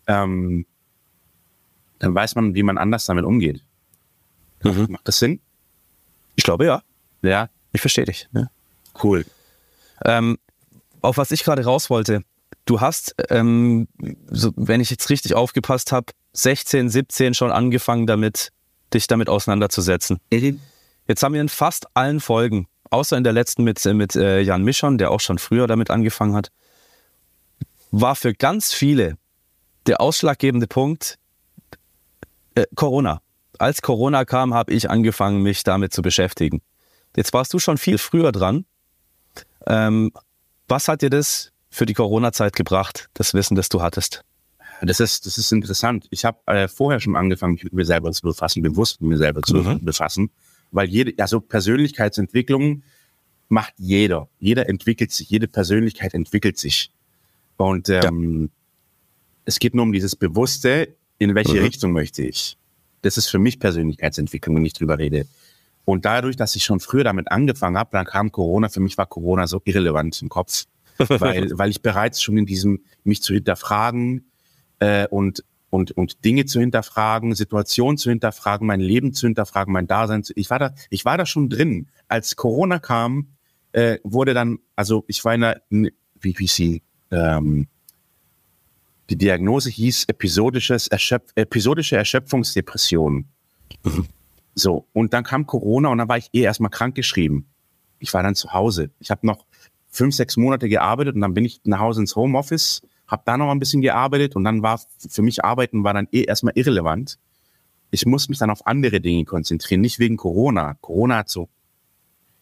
ähm, 0.05 0.67
dann 1.97 2.13
weiß 2.13 2.35
man, 2.35 2.53
wie 2.53 2.61
man 2.61 2.77
anders 2.77 3.07
damit 3.07 3.25
umgeht. 3.25 3.65
Macht 4.63 5.07
das 5.07 5.17
Sinn? 5.17 5.39
Ich 6.35 6.43
glaube 6.43 6.65
ja. 6.65 6.83
Ja, 7.23 7.49
Ich 7.71 7.81
verstehe 7.81 8.05
dich. 8.05 8.27
Ja. 8.33 8.49
cool. 9.03 9.25
Ähm, 10.05 10.37
auf 11.01 11.17
was 11.17 11.31
ich 11.31 11.43
gerade 11.43 11.63
raus 11.63 11.89
wollte, 11.89 12.23
du 12.65 12.81
hast, 12.81 13.15
ähm, 13.29 13.87
so, 14.29 14.51
wenn 14.55 14.81
ich 14.81 14.89
jetzt 14.89 15.09
richtig 15.09 15.33
aufgepasst 15.33 15.91
habe, 15.91 16.13
16, 16.33 16.89
17 16.89 17.33
schon 17.33 17.51
angefangen 17.51 18.07
damit, 18.07 18.51
dich 18.93 19.07
damit 19.07 19.29
auseinanderzusetzen. 19.29 20.19
Jetzt 21.07 21.23
haben 21.23 21.33
wir 21.33 21.41
in 21.41 21.49
fast 21.49 21.87
allen 21.95 22.19
Folgen, 22.19 22.67
außer 22.89 23.17
in 23.17 23.23
der 23.23 23.33
letzten 23.33 23.63
mit, 23.63 23.83
mit 23.85 24.15
äh, 24.15 24.41
Jan 24.41 24.63
Mischon, 24.63 24.97
der 24.97 25.11
auch 25.11 25.19
schon 25.19 25.39
früher 25.39 25.67
damit 25.67 25.89
angefangen 25.89 26.35
hat, 26.35 26.51
war 27.91 28.15
für 28.15 28.33
ganz 28.33 28.73
viele 28.73 29.17
der 29.87 30.01
ausschlaggebende 30.01 30.67
Punkt 30.67 31.17
äh, 32.55 32.65
Corona. 32.75 33.21
Als 33.57 33.81
Corona 33.81 34.25
kam, 34.25 34.53
habe 34.53 34.71
ich 34.71 34.89
angefangen, 34.89 35.41
mich 35.41 35.63
damit 35.63 35.93
zu 35.93 36.01
beschäftigen. 36.01 36.61
Jetzt 37.15 37.33
warst 37.33 37.53
du 37.53 37.59
schon 37.59 37.77
viel 37.77 37.97
früher 37.97 38.31
dran. 38.31 38.65
Ähm, 39.67 40.11
was 40.67 40.87
hat 40.87 41.01
dir 41.01 41.09
das 41.09 41.51
für 41.69 41.85
die 41.85 41.93
Corona-Zeit 41.93 42.55
gebracht, 42.55 43.09
das 43.13 43.33
Wissen, 43.33 43.55
das 43.55 43.69
du 43.69 43.81
hattest? 43.81 44.23
Das 44.81 44.99
ist, 44.99 45.25
das 45.25 45.37
ist 45.37 45.51
interessant. 45.51 46.07
Ich 46.09 46.23
habe 46.23 46.39
äh, 46.45 46.67
vorher 46.67 46.99
schon 47.01 47.15
angefangen, 47.15 47.53
mich 47.53 47.63
mit 47.65 47.73
mir 47.73 47.85
selber 47.85 48.11
zu 48.11 48.21
befassen, 48.21 48.61
bewusst 48.63 49.01
mit 49.01 49.09
mir 49.09 49.17
selber 49.17 49.41
zu 49.41 49.55
Mhm. 49.57 49.83
befassen, 49.83 50.29
weil 50.71 50.87
jede, 50.87 51.21
also 51.21 51.41
Persönlichkeitsentwicklung 51.41 52.83
macht 53.49 53.73
jeder. 53.77 54.29
Jeder 54.39 54.69
entwickelt 54.69 55.11
sich, 55.11 55.29
jede 55.29 55.47
Persönlichkeit 55.47 56.13
entwickelt 56.13 56.57
sich. 56.57 56.91
Und 57.57 57.89
ähm, 57.89 58.51
es 59.43 59.59
geht 59.59 59.73
nur 59.75 59.83
um 59.83 59.91
dieses 59.91 60.15
Bewusste, 60.15 60.95
in 61.17 61.35
welche 61.35 61.55
Mhm. 61.57 61.63
Richtung 61.65 61.91
möchte 61.91 62.21
ich. 62.23 62.55
Das 63.01 63.17
ist 63.17 63.27
für 63.27 63.39
mich 63.39 63.59
Persönlichkeitsentwicklung, 63.59 64.55
wenn 64.55 64.65
ich 64.65 64.73
drüber 64.73 64.97
rede. 64.97 65.25
Und 65.89 66.05
dadurch, 66.05 66.35
dass 66.35 66.55
ich 66.55 66.63
schon 66.63 66.79
früher 66.79 67.03
damit 67.03 67.31
angefangen 67.31 67.75
habe, 67.75 67.89
dann 67.93 68.05
kam 68.05 68.31
Corona, 68.31 68.69
für 68.69 68.79
mich 68.79 68.95
war 68.99 69.07
Corona 69.07 69.47
so 69.47 69.59
irrelevant 69.65 70.21
im 70.21 70.29
Kopf, 70.29 70.65
weil, 70.97 71.57
weil 71.57 71.71
ich 71.71 71.81
bereits 71.81 72.21
schon 72.21 72.37
in 72.37 72.45
diesem, 72.45 72.83
mich 73.03 73.23
zu 73.23 73.33
hinterfragen 73.33 74.29
äh, 74.77 75.07
und, 75.07 75.43
und, 75.71 75.89
und 75.93 76.23
Dinge 76.23 76.45
zu 76.45 76.59
hinterfragen, 76.59 77.33
Situationen 77.33 77.97
zu 77.97 78.11
hinterfragen, 78.11 78.67
mein 78.67 78.81
Leben 78.81 79.13
zu 79.13 79.25
hinterfragen, 79.25 79.73
mein 79.73 79.87
Dasein 79.87 80.23
zu, 80.23 80.33
ich 80.35 80.51
war 80.51 80.59
da, 80.59 80.75
ich 80.91 81.05
war 81.05 81.17
da 81.17 81.25
schon 81.25 81.49
drin. 81.49 81.87
Als 82.07 82.35
Corona 82.35 82.77
kam, 82.77 83.29
äh, 83.71 83.97
wurde 84.03 84.35
dann, 84.35 84.59
also 84.75 85.05
ich 85.07 85.25
war 85.25 85.33
in 85.33 85.43
einer, 85.43 85.59
in- 85.71 85.89
wie, 86.21 86.37
wie 86.37 86.47
sie, 86.47 86.83
ähm, 87.09 87.67
die 89.09 89.15
Diagnose 89.17 89.71
hieß 89.71 90.05
episodisches 90.07 90.87
Erschöpf 90.87 91.31
episodische 91.33 91.95
Erschöpfungsdepression. 91.97 93.25
So, 94.59 94.85
und 94.93 95.13
dann 95.13 95.23
kam 95.23 95.45
Corona 95.45 95.89
und 95.89 95.97
dann 95.97 96.09
war 96.09 96.17
ich 96.17 96.29
eh 96.33 96.41
erstmal 96.41 96.69
krankgeschrieben. 96.69 97.45
Ich 97.99 98.13
war 98.13 98.23
dann 98.23 98.35
zu 98.35 98.51
Hause. 98.51 98.91
Ich 98.99 99.09
habe 99.09 99.25
noch 99.25 99.45
fünf, 99.89 100.15
sechs 100.15 100.37
Monate 100.37 100.67
gearbeitet 100.67 101.15
und 101.15 101.21
dann 101.21 101.33
bin 101.33 101.45
ich 101.45 101.61
nach 101.63 101.79
Hause 101.79 102.01
ins 102.01 102.15
Homeoffice, 102.15 102.81
habe 103.07 103.23
da 103.25 103.37
noch 103.37 103.49
ein 103.49 103.59
bisschen 103.59 103.81
gearbeitet 103.81 104.35
und 104.35 104.43
dann 104.43 104.61
war 104.61 104.81
für 104.97 105.21
mich 105.21 105.43
Arbeiten 105.43 105.83
war 105.83 105.93
dann 105.93 106.07
eh 106.11 106.23
erstmal 106.23 106.53
irrelevant. 106.55 107.17
Ich 107.91 108.05
muss 108.05 108.29
mich 108.29 108.37
dann 108.37 108.49
auf 108.51 108.67
andere 108.67 109.01
Dinge 109.01 109.25
konzentrieren, 109.25 109.81
nicht 109.81 109.97
wegen 109.97 110.17
Corona. 110.17 110.75
Corona 110.81 111.17
hat 111.17 111.29
so 111.29 111.49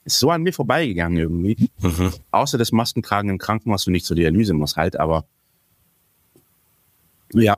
ist 0.03 0.19
so 0.19 0.31
an 0.31 0.41
mir 0.41 0.53
vorbeigegangen 0.53 1.19
irgendwie. 1.19 1.69
Außer 2.31 2.57
das 2.57 2.71
Maskentragen 2.71 3.29
im 3.29 3.37
Krankenhaus, 3.37 3.85
wenn 3.85 3.95
ich 3.95 4.05
zur 4.05 4.15
Dialyse 4.15 4.53
muss 4.53 4.75
halt, 4.75 4.97
aber 4.97 5.25
ja, 7.33 7.57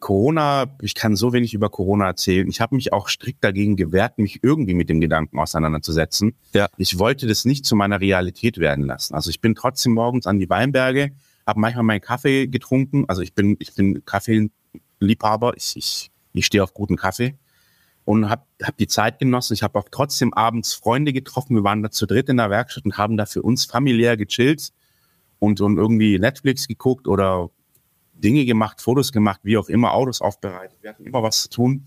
Corona, 0.00 0.66
ich 0.80 0.94
kann 0.94 1.16
so 1.16 1.32
wenig 1.32 1.54
über 1.54 1.70
Corona 1.70 2.06
erzählen. 2.06 2.48
Ich 2.48 2.60
habe 2.60 2.74
mich 2.74 2.92
auch 2.92 3.08
strikt 3.08 3.42
dagegen 3.44 3.76
gewehrt, 3.76 4.18
mich 4.18 4.40
irgendwie 4.42 4.74
mit 4.74 4.88
dem 4.88 5.00
Gedanken 5.00 5.38
auseinanderzusetzen. 5.38 6.34
Ja. 6.52 6.68
Ich 6.76 6.98
wollte 6.98 7.26
das 7.26 7.44
nicht 7.44 7.64
zu 7.64 7.76
meiner 7.76 8.00
Realität 8.00 8.58
werden 8.58 8.84
lassen. 8.84 9.14
Also 9.14 9.30
ich 9.30 9.40
bin 9.40 9.54
trotzdem 9.54 9.92
morgens 9.92 10.26
an 10.26 10.38
die 10.38 10.48
Weinberge, 10.50 11.12
habe 11.46 11.60
manchmal 11.60 11.84
meinen 11.84 12.00
Kaffee 12.00 12.48
getrunken. 12.48 13.04
Also 13.08 13.22
ich 13.22 13.34
bin, 13.34 13.56
ich 13.58 13.74
bin 13.74 14.04
Kaffeeliebhaber. 14.04 15.56
Ich, 15.56 15.76
ich, 15.76 16.10
ich 16.32 16.46
stehe 16.46 16.62
auf 16.62 16.74
guten 16.74 16.96
Kaffee 16.96 17.36
und 18.04 18.30
habe 18.30 18.42
hab 18.62 18.76
die 18.76 18.86
Zeit 18.86 19.18
genossen. 19.18 19.54
Ich 19.54 19.62
habe 19.62 19.78
auch 19.78 19.88
trotzdem 19.90 20.32
abends 20.32 20.74
Freunde 20.74 21.12
getroffen. 21.12 21.56
Wir 21.56 21.64
waren 21.64 21.82
da 21.82 21.90
zu 21.90 22.06
dritt 22.06 22.28
in 22.28 22.38
der 22.38 22.50
Werkstatt 22.50 22.84
und 22.84 22.96
haben 22.96 23.16
da 23.16 23.26
für 23.26 23.42
uns 23.42 23.64
familiär 23.64 24.16
gechillt 24.16 24.72
und, 25.38 25.60
und 25.60 25.76
irgendwie 25.76 26.18
Netflix 26.18 26.68
geguckt 26.68 27.08
oder 27.08 27.50
Dinge 28.18 28.44
gemacht, 28.44 28.80
Fotos 28.80 29.12
gemacht, 29.12 29.40
wie 29.42 29.58
auch 29.58 29.68
immer, 29.68 29.92
Autos 29.92 30.20
aufbereitet. 30.20 30.78
Wir 30.80 30.90
hatten 30.90 31.04
immer 31.04 31.22
was 31.22 31.42
zu 31.42 31.50
tun. 31.50 31.86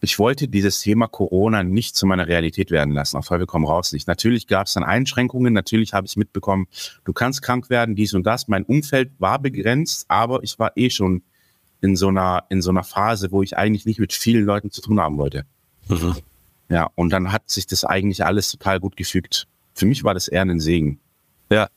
Ich 0.00 0.18
wollte 0.18 0.46
dieses 0.46 0.80
Thema 0.80 1.08
Corona 1.08 1.64
nicht 1.64 1.96
zu 1.96 2.06
meiner 2.06 2.28
Realität 2.28 2.70
werden 2.70 2.94
lassen. 2.94 3.16
Auf 3.16 3.26
Teufel 3.26 3.46
komm 3.46 3.64
raus 3.64 3.92
nicht. 3.92 4.06
Natürlich 4.06 4.46
gab 4.46 4.68
es 4.68 4.74
dann 4.74 4.84
Einschränkungen. 4.84 5.52
Natürlich 5.52 5.92
habe 5.92 6.06
ich 6.06 6.16
mitbekommen, 6.16 6.68
du 7.04 7.12
kannst 7.12 7.42
krank 7.42 7.68
werden, 7.68 7.96
dies 7.96 8.14
und 8.14 8.24
das. 8.24 8.46
Mein 8.46 8.64
Umfeld 8.64 9.10
war 9.18 9.40
begrenzt, 9.40 10.04
aber 10.08 10.42
ich 10.44 10.58
war 10.58 10.76
eh 10.76 10.90
schon 10.90 11.22
in 11.80 11.96
so 11.96 12.08
einer, 12.08 12.44
in 12.48 12.62
so 12.62 12.70
einer 12.70 12.84
Phase, 12.84 13.32
wo 13.32 13.42
ich 13.42 13.56
eigentlich 13.56 13.86
nicht 13.86 13.98
mit 13.98 14.12
vielen 14.12 14.44
Leuten 14.44 14.70
zu 14.70 14.80
tun 14.80 15.00
haben 15.00 15.18
wollte. 15.18 15.44
Ja, 16.68 16.90
und 16.94 17.10
dann 17.10 17.32
hat 17.32 17.48
sich 17.48 17.66
das 17.66 17.84
eigentlich 17.84 18.24
alles 18.24 18.50
total 18.50 18.78
gut 18.78 18.96
gefügt. 18.96 19.48
Für 19.74 19.86
mich 19.86 20.04
war 20.04 20.14
das 20.14 20.28
eher 20.28 20.42
ein 20.42 20.60
Segen 20.60 21.00
Ja, 21.50 21.68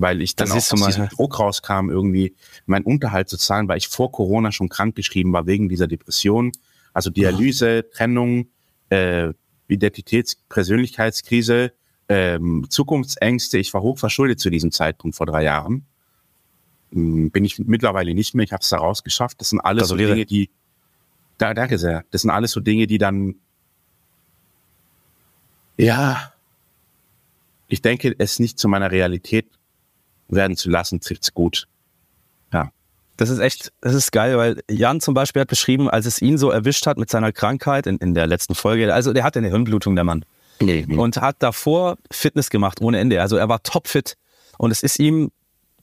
weil 0.00 0.20
ich 0.20 0.36
dann 0.36 0.48
Das 0.48 0.72
auch 0.72 0.78
aus 0.78 0.86
diesem. 0.86 1.08
Druck 1.08 1.38
rauskam, 1.38 1.90
irgendwie 1.90 2.34
meinen 2.66 2.84
Unterhalt 2.84 3.28
zu 3.28 3.38
zahlen, 3.38 3.66
weil 3.68 3.78
ich 3.78 3.88
vor 3.88 4.12
Corona 4.12 4.52
schon 4.52 4.68
krank 4.68 4.94
geschrieben 4.94 5.32
war 5.32 5.46
wegen 5.46 5.68
dieser 5.68 5.86
Depression. 5.86 6.52
Also 6.92 7.10
Dialyse, 7.10 7.86
Trennung, 7.92 8.48
äh, 8.90 9.32
Identitäts-, 9.68 10.36
Persönlichkeitskrise, 10.48 11.72
ähm, 12.08 12.66
Zukunftsängste. 12.68 13.58
Ich 13.58 13.72
war 13.74 13.82
hochverschuldet 13.82 14.38
zu 14.38 14.50
diesem 14.50 14.70
Zeitpunkt 14.70 15.16
vor 15.16 15.26
drei 15.26 15.42
Jahren. 15.42 15.86
Hm, 16.92 17.30
Bin 17.30 17.44
ich 17.44 17.58
mittlerweile 17.58 18.14
nicht 18.14 18.34
mehr. 18.34 18.44
Ich 18.44 18.52
habe 18.52 18.62
es 18.62 18.68
da 18.68 18.78
rausgeschafft. 18.78 19.40
Das 19.40 19.48
sind 19.50 19.60
alles 19.60 19.88
so 19.88 19.94
Gratuliere. 19.94 20.14
Dinge, 20.14 20.26
die. 20.26 20.50
Da, 21.38 21.54
danke 21.54 21.78
sehr. 21.78 22.04
Das 22.10 22.22
sind 22.22 22.30
alles 22.30 22.52
so 22.52 22.60
Dinge, 22.60 22.86
die 22.86 22.98
dann. 22.98 23.36
Ja. 25.78 26.32
Ich 27.68 27.82
denke, 27.82 28.14
es 28.18 28.38
nicht 28.38 28.58
zu 28.58 28.68
meiner 28.68 28.90
Realität 28.90 29.46
werden 30.28 30.56
zu 30.56 30.70
lassen, 30.70 31.00
trifft's 31.00 31.32
gut. 31.34 31.68
Ja. 32.52 32.70
Das 33.16 33.30
ist 33.30 33.38
echt, 33.38 33.72
das 33.80 33.94
ist 33.94 34.12
geil, 34.12 34.36
weil 34.36 34.62
Jan 34.70 35.00
zum 35.00 35.14
Beispiel 35.14 35.40
hat 35.40 35.48
beschrieben, 35.48 35.88
als 35.88 36.06
es 36.06 36.20
ihn 36.20 36.38
so 36.38 36.50
erwischt 36.50 36.86
hat 36.86 36.98
mit 36.98 37.10
seiner 37.10 37.32
Krankheit 37.32 37.86
in, 37.86 37.96
in 37.98 38.14
der 38.14 38.26
letzten 38.26 38.54
Folge, 38.54 38.92
also 38.92 39.12
der 39.12 39.24
hatte 39.24 39.38
eine 39.38 39.48
Hirnblutung, 39.48 39.94
der 39.94 40.04
Mann. 40.04 40.24
Und 40.98 41.16
hat 41.18 41.36
davor 41.40 41.96
Fitness 42.10 42.50
gemacht 42.50 42.80
ohne 42.80 42.98
Ende. 42.98 43.20
Also 43.20 43.36
er 43.36 43.48
war 43.48 43.62
topfit. 43.62 44.16
Und 44.58 44.70
es 44.70 44.82
ist 44.82 44.98
ihm 44.98 45.30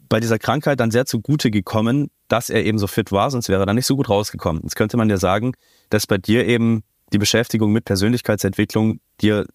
bei 0.10 0.20
dieser 0.20 0.40
Krankheit 0.40 0.80
dann 0.80 0.92
sehr 0.92 1.06
zugute 1.06 1.52
gekommen, 1.52 2.10
dass 2.28 2.50
er 2.50 2.64
eben 2.66 2.78
so 2.78 2.88
fit 2.88 3.12
war, 3.12 3.32
sonst 3.32 3.50
wäre 3.50 3.64
er 3.64 3.66
dann 3.66 3.76
nicht 3.76 3.86
so 3.86 3.96
gut 3.96 4.10
rausgekommen. 4.10 4.62
Jetzt 4.64 4.76
könnte 4.76 4.98
man 4.98 5.10
ja 5.10 5.18
sagen, 5.18 5.54
dass 5.90 6.08
bei 6.08 6.18
dir 6.18 6.46
eben 6.48 6.84
die 7.14 7.18
Beschäftigung 7.18 7.72
mit 7.72 7.86
Persönlichkeitsentwicklung 7.86 9.00
dir 9.22 9.46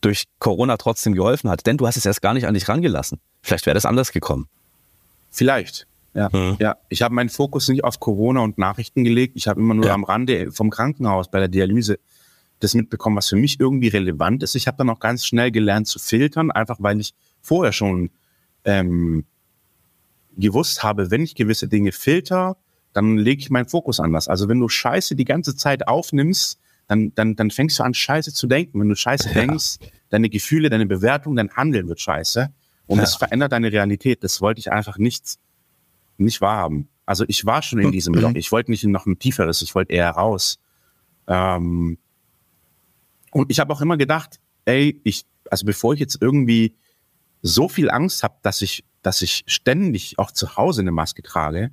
durch 0.00 0.24
Corona 0.38 0.76
trotzdem 0.76 1.14
geholfen 1.14 1.50
hat. 1.50 1.66
Denn 1.66 1.76
du 1.76 1.86
hast 1.86 1.96
es 1.96 2.06
erst 2.06 2.22
gar 2.22 2.34
nicht 2.34 2.46
an 2.46 2.54
dich 2.54 2.68
rangelassen. 2.68 3.20
Vielleicht 3.42 3.66
wäre 3.66 3.74
das 3.74 3.84
anders 3.86 4.12
gekommen. 4.12 4.48
Vielleicht. 5.30 5.86
Ja, 6.14 6.28
Mhm. 6.32 6.56
ja. 6.58 6.76
Ich 6.88 7.02
habe 7.02 7.14
meinen 7.14 7.28
Fokus 7.28 7.68
nicht 7.68 7.84
auf 7.84 8.00
Corona 8.00 8.40
und 8.40 8.58
Nachrichten 8.58 9.04
gelegt. 9.04 9.34
Ich 9.36 9.46
habe 9.46 9.60
immer 9.60 9.74
nur 9.74 9.86
Ja. 9.86 9.94
am 9.94 10.04
Rande 10.04 10.50
vom 10.52 10.70
Krankenhaus 10.70 11.30
bei 11.30 11.38
der 11.38 11.48
Dialyse 11.48 11.98
das 12.58 12.74
mitbekommen, 12.74 13.16
was 13.16 13.28
für 13.28 13.36
mich 13.36 13.58
irgendwie 13.60 13.88
relevant 13.88 14.42
ist. 14.42 14.54
Ich 14.54 14.66
habe 14.66 14.76
dann 14.78 14.90
auch 14.90 14.98
ganz 15.00 15.24
schnell 15.24 15.50
gelernt 15.50 15.86
zu 15.86 15.98
filtern, 15.98 16.50
einfach 16.50 16.76
weil 16.80 17.00
ich 17.00 17.14
vorher 17.40 17.72
schon 17.72 18.10
ähm, 18.64 19.24
gewusst 20.36 20.82
habe, 20.82 21.10
wenn 21.10 21.22
ich 21.22 21.34
gewisse 21.34 21.68
Dinge 21.68 21.92
filter, 21.92 22.56
dann 22.92 23.16
lege 23.18 23.40
ich 23.40 23.50
meinen 23.50 23.68
Fokus 23.68 24.00
anders. 24.00 24.28
Also 24.28 24.48
wenn 24.48 24.60
du 24.60 24.68
Scheiße 24.68 25.14
die 25.16 25.24
ganze 25.24 25.54
Zeit 25.56 25.86
aufnimmst, 25.88 26.58
dann, 26.90 27.14
dann, 27.14 27.36
dann 27.36 27.52
fängst 27.52 27.78
du 27.78 27.84
an, 27.84 27.94
Scheiße 27.94 28.32
zu 28.34 28.48
denken. 28.48 28.80
Wenn 28.80 28.88
du 28.88 28.96
Scheiße 28.96 29.28
Ja. 29.28 29.34
denkst, 29.34 29.76
deine 30.08 30.28
Gefühle, 30.28 30.70
deine 30.70 30.86
Bewertung, 30.86 31.36
dein 31.36 31.48
Handeln 31.52 31.86
wird 31.86 32.00
scheiße. 32.00 32.52
Und 32.88 32.96
Ja. 32.96 33.02
das 33.04 33.14
verändert 33.14 33.52
deine 33.52 33.70
Realität. 33.70 34.24
Das 34.24 34.40
wollte 34.40 34.58
ich 34.58 34.72
einfach 34.72 34.98
nicht, 34.98 35.36
nicht 36.18 36.40
wahrhaben. 36.40 36.88
Also 37.06 37.24
ich 37.28 37.46
war 37.46 37.62
schon 37.62 37.78
in 37.78 37.92
diesem 37.92 38.14
Loch. 38.14 38.32
Ich 38.34 38.50
wollte 38.50 38.72
nicht 38.72 38.82
in 38.82 38.90
noch 38.90 39.06
ein 39.06 39.20
tieferes, 39.20 39.62
ich 39.62 39.72
wollte 39.76 39.92
eher 39.92 40.10
raus. 40.10 40.58
Ähm, 41.28 41.96
und 43.30 43.50
ich 43.52 43.60
habe 43.60 43.72
auch 43.72 43.80
immer 43.80 43.96
gedacht, 43.96 44.40
ey, 44.64 45.00
ich, 45.04 45.24
also 45.48 45.64
bevor 45.66 45.94
ich 45.94 46.00
jetzt 46.00 46.18
irgendwie 46.20 46.74
so 47.40 47.68
viel 47.68 47.88
Angst 47.88 48.24
habe, 48.24 48.34
dass 48.42 48.62
ich, 48.62 48.84
dass 49.02 49.22
ich 49.22 49.44
ständig 49.46 50.18
auch 50.18 50.32
zu 50.32 50.56
Hause 50.56 50.80
eine 50.80 50.90
Maske 50.90 51.22
trage, 51.22 51.70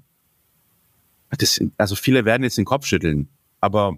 das, 1.32 1.60
also 1.78 1.96
viele 1.96 2.24
werden 2.24 2.44
jetzt 2.44 2.58
den 2.60 2.66
Kopf 2.66 2.86
schütteln, 2.86 3.30
aber 3.60 3.98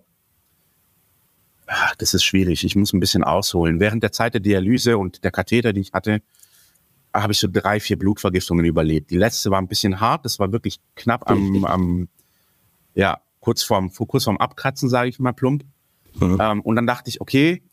ach, 1.69 1.95
das 1.95 2.13
ist 2.13 2.23
schwierig. 2.23 2.63
Ich 2.63 2.75
muss 2.75 2.93
ein 2.93 2.99
bisschen 2.99 3.23
ausholen. 3.23 3.79
Während 3.79 4.03
der 4.03 4.11
Zeit 4.11 4.33
der 4.33 4.41
Dialyse 4.41 4.97
und 4.97 5.23
der 5.23 5.31
Katheter, 5.31 5.71
die 5.71 5.81
ich 5.81 5.93
hatte, 5.93 6.21
habe 7.13 7.33
ich 7.33 7.39
so 7.39 7.47
drei, 7.51 7.79
vier 7.79 7.97
Blutvergiftungen 7.97 8.65
überlebt. 8.65 9.09
Die 9.11 9.17
letzte 9.17 9.51
war 9.51 9.59
ein 9.59 9.67
bisschen 9.67 9.99
hart, 9.99 10.25
das 10.25 10.39
war 10.39 10.51
wirklich 10.51 10.79
knapp 10.95 11.29
am, 11.29 11.65
am 11.65 12.07
ja, 12.93 13.21
kurz 13.39 13.63
vorm, 13.63 13.91
kurz 13.91 14.25
vorm 14.25 14.37
Abkratzen, 14.37 14.89
sage 14.89 15.09
ich 15.09 15.19
mal 15.19 15.31
plump. 15.31 15.63
Mhm. 16.19 16.37
Ähm, 16.39 16.61
und 16.61 16.75
dann 16.75 16.87
dachte 16.87 17.09
ich, 17.09 17.21
okay, 17.21 17.63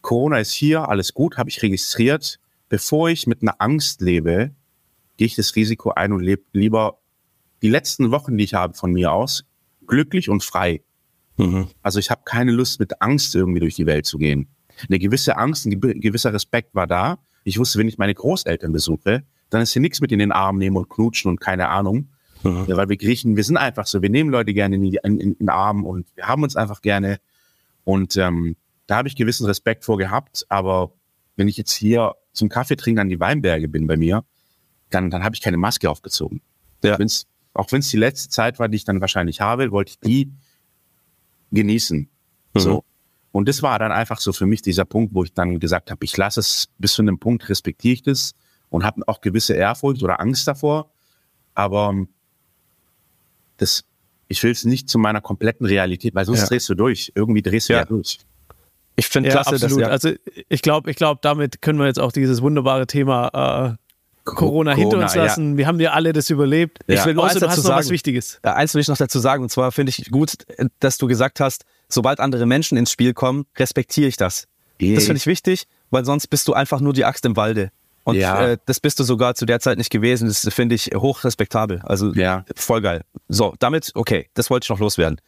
Corona 0.00 0.38
ist 0.38 0.52
hier, 0.52 0.88
alles 0.88 1.14
gut, 1.14 1.36
habe 1.36 1.50
ich 1.50 1.62
registriert. 1.62 2.38
Bevor 2.68 3.08
ich 3.08 3.26
mit 3.26 3.42
einer 3.42 3.56
Angst 3.58 4.00
lebe, 4.00 4.52
gehe 5.16 5.26
ich 5.26 5.34
das 5.34 5.56
Risiko 5.56 5.90
ein 5.90 6.12
und 6.12 6.20
lebe 6.20 6.42
lieber 6.52 6.98
die 7.62 7.68
letzten 7.68 8.10
Wochen, 8.10 8.36
die 8.36 8.44
ich 8.44 8.54
habe 8.54 8.74
von 8.74 8.92
mir 8.92 9.12
aus, 9.12 9.44
glücklich 9.86 10.28
und 10.28 10.44
frei. 10.44 10.82
Mhm. 11.38 11.68
Also 11.82 11.98
ich 11.98 12.10
habe 12.10 12.22
keine 12.24 12.52
Lust, 12.52 12.78
mit 12.78 13.00
Angst 13.00 13.34
irgendwie 13.34 13.60
durch 13.60 13.74
die 13.74 13.86
Welt 13.86 14.04
zu 14.04 14.18
gehen. 14.18 14.48
Eine 14.88 14.98
gewisse 14.98 15.36
Angst, 15.36 15.66
ein 15.66 15.80
ge- 15.80 15.98
gewisser 15.98 16.32
Respekt 16.32 16.74
war 16.74 16.86
da. 16.86 17.18
Ich 17.44 17.58
wusste, 17.58 17.78
wenn 17.78 17.88
ich 17.88 17.96
meine 17.96 18.14
Großeltern 18.14 18.72
besuche, 18.72 19.24
dann 19.50 19.62
ist 19.62 19.72
hier 19.72 19.80
nichts 19.80 20.00
mit 20.00 20.12
in 20.12 20.18
den 20.18 20.32
Arm 20.32 20.58
nehmen 20.58 20.76
und 20.76 20.90
knutschen 20.90 21.30
und 21.30 21.40
keine 21.40 21.68
Ahnung. 21.68 22.10
Mhm. 22.42 22.66
Ja, 22.68 22.76
weil 22.76 22.88
wir 22.88 22.96
Griechen, 22.96 23.36
wir 23.36 23.44
sind 23.44 23.56
einfach 23.56 23.86
so, 23.86 24.02
wir 24.02 24.10
nehmen 24.10 24.30
Leute 24.30 24.52
gerne 24.52 24.76
in, 24.76 24.82
die, 24.82 24.98
in, 25.02 25.18
in 25.18 25.34
den 25.38 25.48
Arm 25.48 25.86
und 25.86 26.06
wir 26.14 26.28
haben 26.28 26.42
uns 26.42 26.54
einfach 26.54 26.82
gerne. 26.82 27.18
Und 27.84 28.16
ähm, 28.16 28.56
da 28.86 28.96
habe 28.96 29.08
ich 29.08 29.16
gewissen 29.16 29.46
Respekt 29.46 29.84
vor 29.84 29.96
gehabt, 29.96 30.44
aber 30.48 30.92
wenn 31.36 31.48
ich 31.48 31.56
jetzt 31.56 31.72
hier 31.72 32.14
zum 32.32 32.48
Kaffee 32.48 32.76
trinken 32.76 33.00
an 33.00 33.08
die 33.08 33.20
Weinberge 33.20 33.68
bin 33.68 33.86
bei 33.86 33.96
mir, 33.96 34.24
dann, 34.90 35.10
dann 35.10 35.24
habe 35.24 35.34
ich 35.34 35.40
keine 35.40 35.56
Maske 35.56 35.88
aufgezogen. 35.90 36.40
Ja. 36.84 36.98
Wenn's, 36.98 37.26
auch 37.54 37.70
wenn 37.72 37.80
es 37.80 37.88
die 37.88 37.96
letzte 37.96 38.28
Zeit 38.28 38.58
war, 38.58 38.68
die 38.68 38.76
ich 38.76 38.84
dann 38.84 39.00
wahrscheinlich 39.00 39.40
habe, 39.40 39.70
wollte 39.70 39.90
ich 39.90 40.00
die 40.00 40.32
genießen. 41.50 42.08
Mhm. 42.54 42.58
So. 42.60 42.84
Und 43.32 43.48
das 43.48 43.62
war 43.62 43.78
dann 43.78 43.92
einfach 43.92 44.20
so 44.20 44.32
für 44.32 44.46
mich 44.46 44.62
dieser 44.62 44.84
Punkt, 44.84 45.14
wo 45.14 45.22
ich 45.24 45.32
dann 45.32 45.60
gesagt 45.60 45.90
habe, 45.90 46.04
ich 46.04 46.16
lasse 46.16 46.40
es 46.40 46.68
bis 46.78 46.94
zu 46.94 47.02
einem 47.02 47.18
Punkt, 47.18 47.48
respektiere 47.48 47.94
ich 47.94 48.02
das 48.02 48.32
und 48.70 48.84
habe 48.84 49.02
auch 49.06 49.20
gewisse 49.20 49.54
Ehrfurcht 49.54 50.02
oder 50.02 50.20
Angst 50.20 50.48
davor. 50.48 50.90
Aber 51.54 51.90
ähm, 51.90 52.08
das, 53.58 53.84
ich 54.28 54.42
will 54.42 54.52
es 54.52 54.64
nicht 54.64 54.88
zu 54.88 54.98
meiner 54.98 55.20
kompletten 55.20 55.66
Realität, 55.66 56.14
weil 56.14 56.24
sonst 56.24 56.40
Ja. 56.42 56.46
drehst 56.46 56.68
du 56.68 56.74
durch. 56.74 57.12
Irgendwie 57.14 57.42
drehst 57.42 57.68
du 57.68 57.74
Ja. 57.74 57.80
ja, 57.80 57.84
durch. 57.84 58.18
Ich 58.96 59.06
finde 59.06 59.28
Ja, 59.28 59.34
klasse, 59.36 59.54
absolut. 59.56 59.80
ja, 59.80 59.88
Also 59.88 60.12
ich 60.48 60.62
glaube, 60.62 60.90
ich 60.90 60.96
glaube, 60.96 61.20
damit 61.22 61.62
können 61.62 61.78
wir 61.78 61.86
jetzt 61.86 62.00
auch 62.00 62.12
dieses 62.12 62.42
wunderbare 62.42 62.86
Thema 62.86 63.76
äh, 63.78 63.87
Corona, 64.34 64.74
hinter 64.74 64.98
uns 64.98 65.14
ja. 65.14 65.24
lassen. 65.24 65.56
Wir 65.56 65.66
haben 65.66 65.80
ja 65.80 65.92
alle 65.92 66.12
das 66.12 66.30
überlebt. 66.30 66.78
Ich 66.86 67.04
will 67.04 67.14
nur 67.14 67.24
Außer 67.24 67.32
eins 67.34 67.40
du 67.40 67.46
hast 67.48 67.56
dazu 67.58 67.68
noch 67.68 67.76
was 67.76 67.86
sagen. 67.86 67.92
Wichtiges. 67.94 68.38
Äh, 68.42 68.48
Eins 68.50 68.74
will 68.74 68.80
ich 68.80 68.88
noch 68.88 68.96
dazu 68.96 69.18
sagen, 69.18 69.42
und 69.42 69.48
zwar 69.50 69.72
finde 69.72 69.90
ich 69.90 70.10
gut, 70.10 70.32
dass 70.80 70.98
du 70.98 71.06
gesagt 71.06 71.40
hast, 71.40 71.64
sobald 71.88 72.20
andere 72.20 72.46
Menschen 72.46 72.76
ins 72.78 72.90
Spiel 72.92 73.14
kommen, 73.14 73.46
respektiere 73.56 74.08
ich 74.08 74.16
das. 74.16 74.46
Das 74.80 75.04
finde 75.04 75.16
ich 75.16 75.26
wichtig, 75.26 75.66
weil 75.90 76.04
sonst 76.04 76.28
bist 76.28 76.46
du 76.48 76.52
einfach 76.54 76.80
nur 76.80 76.92
die 76.92 77.04
Axt 77.04 77.24
im 77.24 77.36
Walde. 77.36 77.70
Und 78.04 78.14
Ja. 78.16 78.52
äh, 78.52 78.58
das 78.64 78.80
bist 78.80 78.98
du 79.00 79.04
sogar 79.04 79.34
zu 79.34 79.44
der 79.44 79.60
Zeit 79.60 79.76
nicht 79.76 79.90
gewesen. 79.90 80.28
Das 80.28 80.48
finde 80.54 80.74
ich 80.76 80.90
hochrespektabel. 80.94 81.80
Also 81.84 82.12
Ja. 82.14 82.44
voll 82.56 82.80
geil. 82.80 83.02
So, 83.28 83.54
damit, 83.58 83.90
okay, 83.94 84.28
das 84.34 84.48
wollte 84.50 84.64
ich 84.64 84.70
noch 84.70 84.78
loswerden. 84.78 85.20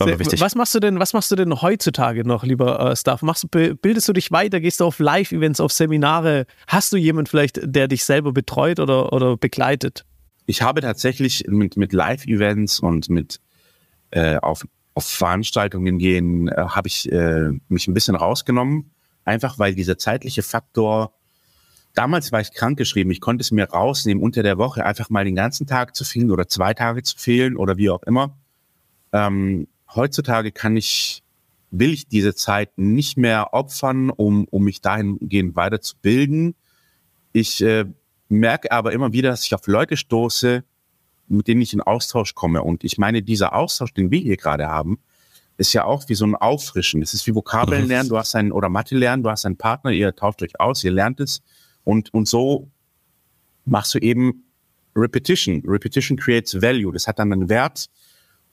Mir 0.00 0.18
wichtig. 0.18 0.40
Was 0.40 0.54
machst 0.54 0.74
du 0.74 0.80
denn, 0.80 0.98
was 1.00 1.12
machst 1.12 1.30
du 1.30 1.36
denn 1.36 1.60
heutzutage 1.60 2.26
noch, 2.26 2.44
lieber 2.44 2.90
äh, 2.90 2.96
Staff? 2.96 3.22
Machst 3.22 3.50
bildest 3.50 4.08
du 4.08 4.12
dich 4.12 4.30
weiter? 4.30 4.60
Gehst 4.60 4.80
du 4.80 4.84
auf 4.84 4.98
Live-Events, 4.98 5.60
auf 5.60 5.72
Seminare? 5.72 6.46
Hast 6.66 6.92
du 6.92 6.96
jemanden 6.96 7.28
vielleicht, 7.28 7.60
der 7.62 7.88
dich 7.88 8.04
selber 8.04 8.32
betreut 8.32 8.78
oder, 8.80 9.12
oder 9.12 9.36
begleitet? 9.36 10.04
ich 10.48 10.62
habe 10.62 10.80
tatsächlich 10.80 11.44
mit, 11.46 11.76
mit 11.76 11.92
Live-Events 11.92 12.80
und 12.80 13.10
mit 13.10 13.38
äh, 14.10 14.36
auf, 14.36 14.66
auf 14.94 15.04
Veranstaltungen 15.04 15.98
gehen, 15.98 16.48
äh, 16.48 16.54
habe 16.56 16.88
ich 16.88 17.12
äh, 17.12 17.50
mich 17.68 17.86
ein 17.86 17.92
bisschen 17.92 18.14
rausgenommen. 18.14 18.90
Einfach 19.26 19.58
weil 19.58 19.74
dieser 19.74 19.98
zeitliche 19.98 20.42
Faktor, 20.42 21.12
damals 21.94 22.32
war 22.32 22.40
ich 22.40 22.54
krankgeschrieben, 22.54 23.12
ich 23.12 23.20
konnte 23.20 23.42
es 23.42 23.50
mir 23.50 23.68
rausnehmen, 23.68 24.22
unter 24.22 24.42
der 24.42 24.56
Woche 24.56 24.86
einfach 24.86 25.10
mal 25.10 25.26
den 25.26 25.34
ganzen 25.34 25.66
Tag 25.66 25.94
zu 25.94 26.02
fehlen 26.02 26.30
oder 26.30 26.48
zwei 26.48 26.72
Tage 26.72 27.02
zu 27.02 27.18
fehlen 27.18 27.58
oder 27.58 27.76
wie 27.76 27.90
auch 27.90 28.02
immer. 28.04 28.34
Ähm, 29.12 29.68
heutzutage 29.94 30.52
kann 30.52 30.76
ich, 30.76 31.22
will 31.70 31.92
ich 31.92 32.08
diese 32.08 32.34
Zeit 32.34 32.76
nicht 32.76 33.16
mehr 33.16 33.54
opfern, 33.54 34.10
um, 34.10 34.46
um 34.50 34.64
mich 34.64 34.80
dahingehend 34.80 35.56
weiterzubilden. 35.56 36.54
Ich 37.32 37.62
äh, 37.62 37.84
merke 38.28 38.72
aber 38.72 38.92
immer 38.92 39.12
wieder, 39.12 39.30
dass 39.30 39.44
ich 39.44 39.54
auf 39.54 39.66
Leute 39.66 39.96
stoße, 39.96 40.64
mit 41.28 41.48
denen 41.48 41.60
ich 41.60 41.72
in 41.72 41.80
Austausch 41.80 42.34
komme. 42.34 42.62
Und 42.62 42.84
ich 42.84 42.98
meine, 42.98 43.22
dieser 43.22 43.54
Austausch, 43.54 43.92
den 43.92 44.10
wir 44.10 44.20
hier 44.20 44.36
gerade 44.36 44.66
haben, 44.66 44.98
ist 45.56 45.72
ja 45.72 45.84
auch 45.84 46.08
wie 46.08 46.14
so 46.14 46.24
ein 46.24 46.36
Auffrischen. 46.36 47.02
Es 47.02 47.12
ist 47.12 47.26
wie 47.26 47.34
Vokabeln 47.34 47.86
lernen, 47.88 48.08
du 48.08 48.16
hast 48.16 48.34
einen, 48.34 48.52
oder 48.52 48.68
Mathe 48.68 48.96
lernen, 48.96 49.22
du 49.22 49.30
hast 49.30 49.44
einen 49.44 49.56
Partner, 49.56 49.90
ihr 49.90 50.14
tauscht 50.14 50.42
euch 50.42 50.58
aus, 50.60 50.84
ihr 50.84 50.92
lernt 50.92 51.20
es. 51.20 51.42
Und, 51.84 52.12
und 52.14 52.28
so 52.28 52.70
machst 53.64 53.94
du 53.94 53.98
eben 53.98 54.44
Repetition. 54.96 55.62
Repetition 55.66 56.16
creates 56.16 56.60
value. 56.60 56.92
Das 56.92 57.06
hat 57.06 57.18
dann 57.18 57.32
einen 57.32 57.48
Wert. 57.48 57.88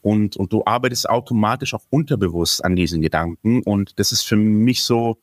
Und, 0.05 0.37
und 0.37 0.53
du 0.53 0.61
arbeitest 0.63 1.09
automatisch 1.09 1.73
auch 1.73 1.81
unterbewusst 1.89 2.63
an 2.63 2.75
diesen 2.75 3.01
Gedanken. 3.01 3.63
Und 3.63 3.97
das 3.97 4.11
ist 4.11 4.21
für 4.21 4.35
mich 4.35 4.83
so 4.83 5.17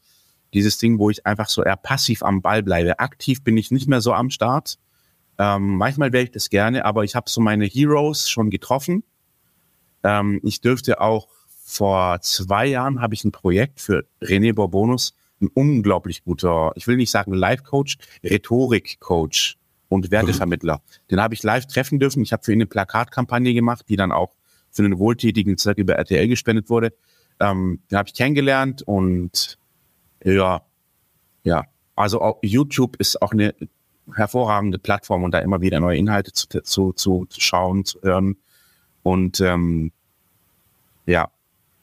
dieses 0.55 0.77
Ding, 0.79 0.99
wo 0.99 1.09
ich 1.09 1.25
einfach 1.25 1.49
so 1.49 1.63
eher 1.63 1.77
passiv 1.77 2.25
am 2.25 2.43
Ball 2.43 2.65
bleibe. 2.65 2.99
Aktiv 2.99 3.45
bin 3.45 3.57
ich 3.57 3.71
nicht 3.71 3.87
mehr 3.87 4.01
so 4.01 4.13
am 4.13 4.29
Start. 4.29 4.81
Ähm, 5.39 5.77
manchmal 5.77 6.13
wäre 6.13 6.25
ich 6.25 6.33
das 6.33 6.51
gerne, 6.51 6.85
aber 6.85 7.05
ich 7.05 7.15
habe 7.15 7.31
so 7.31 7.41
meine 7.41 7.65
Heroes 7.65 8.29
schon 8.29 8.51
getroffen. 8.51 9.05
Ähm, 10.03 10.41
ich 10.43 10.61
dürfte 10.61 11.01
auch 11.01 11.29
vor 11.65 12.21
zwei 12.23 12.67
Jahren 12.67 13.01
habe 13.01 13.15
ich 13.15 13.23
ein 13.23 13.31
Projekt 13.31 13.81
für 13.81 14.05
René 14.21 14.53
Borbonus, 14.53 15.15
ein 15.41 15.49
unglaublich 15.55 16.25
guter, 16.25 16.73
ich 16.75 16.89
will 16.89 16.97
nicht 16.97 17.13
sagen 17.13 17.35
Life-Coach, 17.35 17.99
Rhetorik-Coach 18.25 19.59
und 19.89 20.11
Wertevermittler. 20.11 20.83
Den 21.09 21.21
habe 21.21 21.35
ich 21.35 21.45
live 21.45 21.69
treffen 21.69 22.01
dürfen. 22.01 22.25
Ich 22.25 22.33
habe 22.33 22.43
für 22.43 22.53
ihn 22.53 22.57
eine 22.57 22.67
Plakatkampagne 22.67 23.55
gemacht, 23.55 23.85
die 23.89 23.95
dann 23.95 24.11
auch 24.11 24.35
für 24.73 24.83
einen 24.83 24.99
wohltätigen 24.99 25.57
Zweck 25.59 25.79
über 25.79 25.95
RTL 25.95 26.27
gespendet 26.27 26.69
wurde. 26.71 26.93
Ähm, 27.39 27.81
den 27.91 27.99
habe 27.99 28.09
ich 28.09 28.15
kennengelernt 28.15 28.83
und 28.83 29.59
ja, 30.25 30.63
ja. 31.45 31.65
Also 31.95 32.21
auch 32.23 32.39
YouTube 32.43 32.97
ist 32.97 33.21
auch 33.21 33.33
eine 33.33 33.55
hervorragende 34.15 34.79
Plattform 34.79 35.25
und 35.25 35.33
da 35.33 35.39
immer 35.39 35.61
wieder 35.61 35.79
neue 35.79 35.99
Inhalte 35.99 36.33
zu, 36.33 36.49
zu, 36.63 36.93
zu, 36.93 37.27
zu 37.27 37.41
schauen, 37.41 37.85
zu 37.85 38.01
hören. 38.03 38.37
Und 39.03 39.41
ähm, 39.41 39.93
ja, 41.07 41.31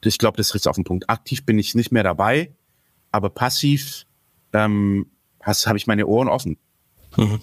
ich 0.04 0.18
glaube, 0.18 0.38
das 0.38 0.54
ist 0.56 0.68
auf 0.68 0.76
den 0.76 0.84
Punkt. 0.84 1.10
Aktiv 1.10 1.46
bin 1.46 1.60
ich 1.60 1.76
nicht 1.76 1.92
mehr 1.92 2.04
dabei, 2.04 2.52
aber 3.12 3.30
passiv 3.30 4.06
ähm, 4.54 5.08
habe 5.44 5.78
ich 5.78 5.88
meine 5.88 6.08
Ohren 6.08 6.28
offen. 6.28 6.58
Mhm. 7.18 7.40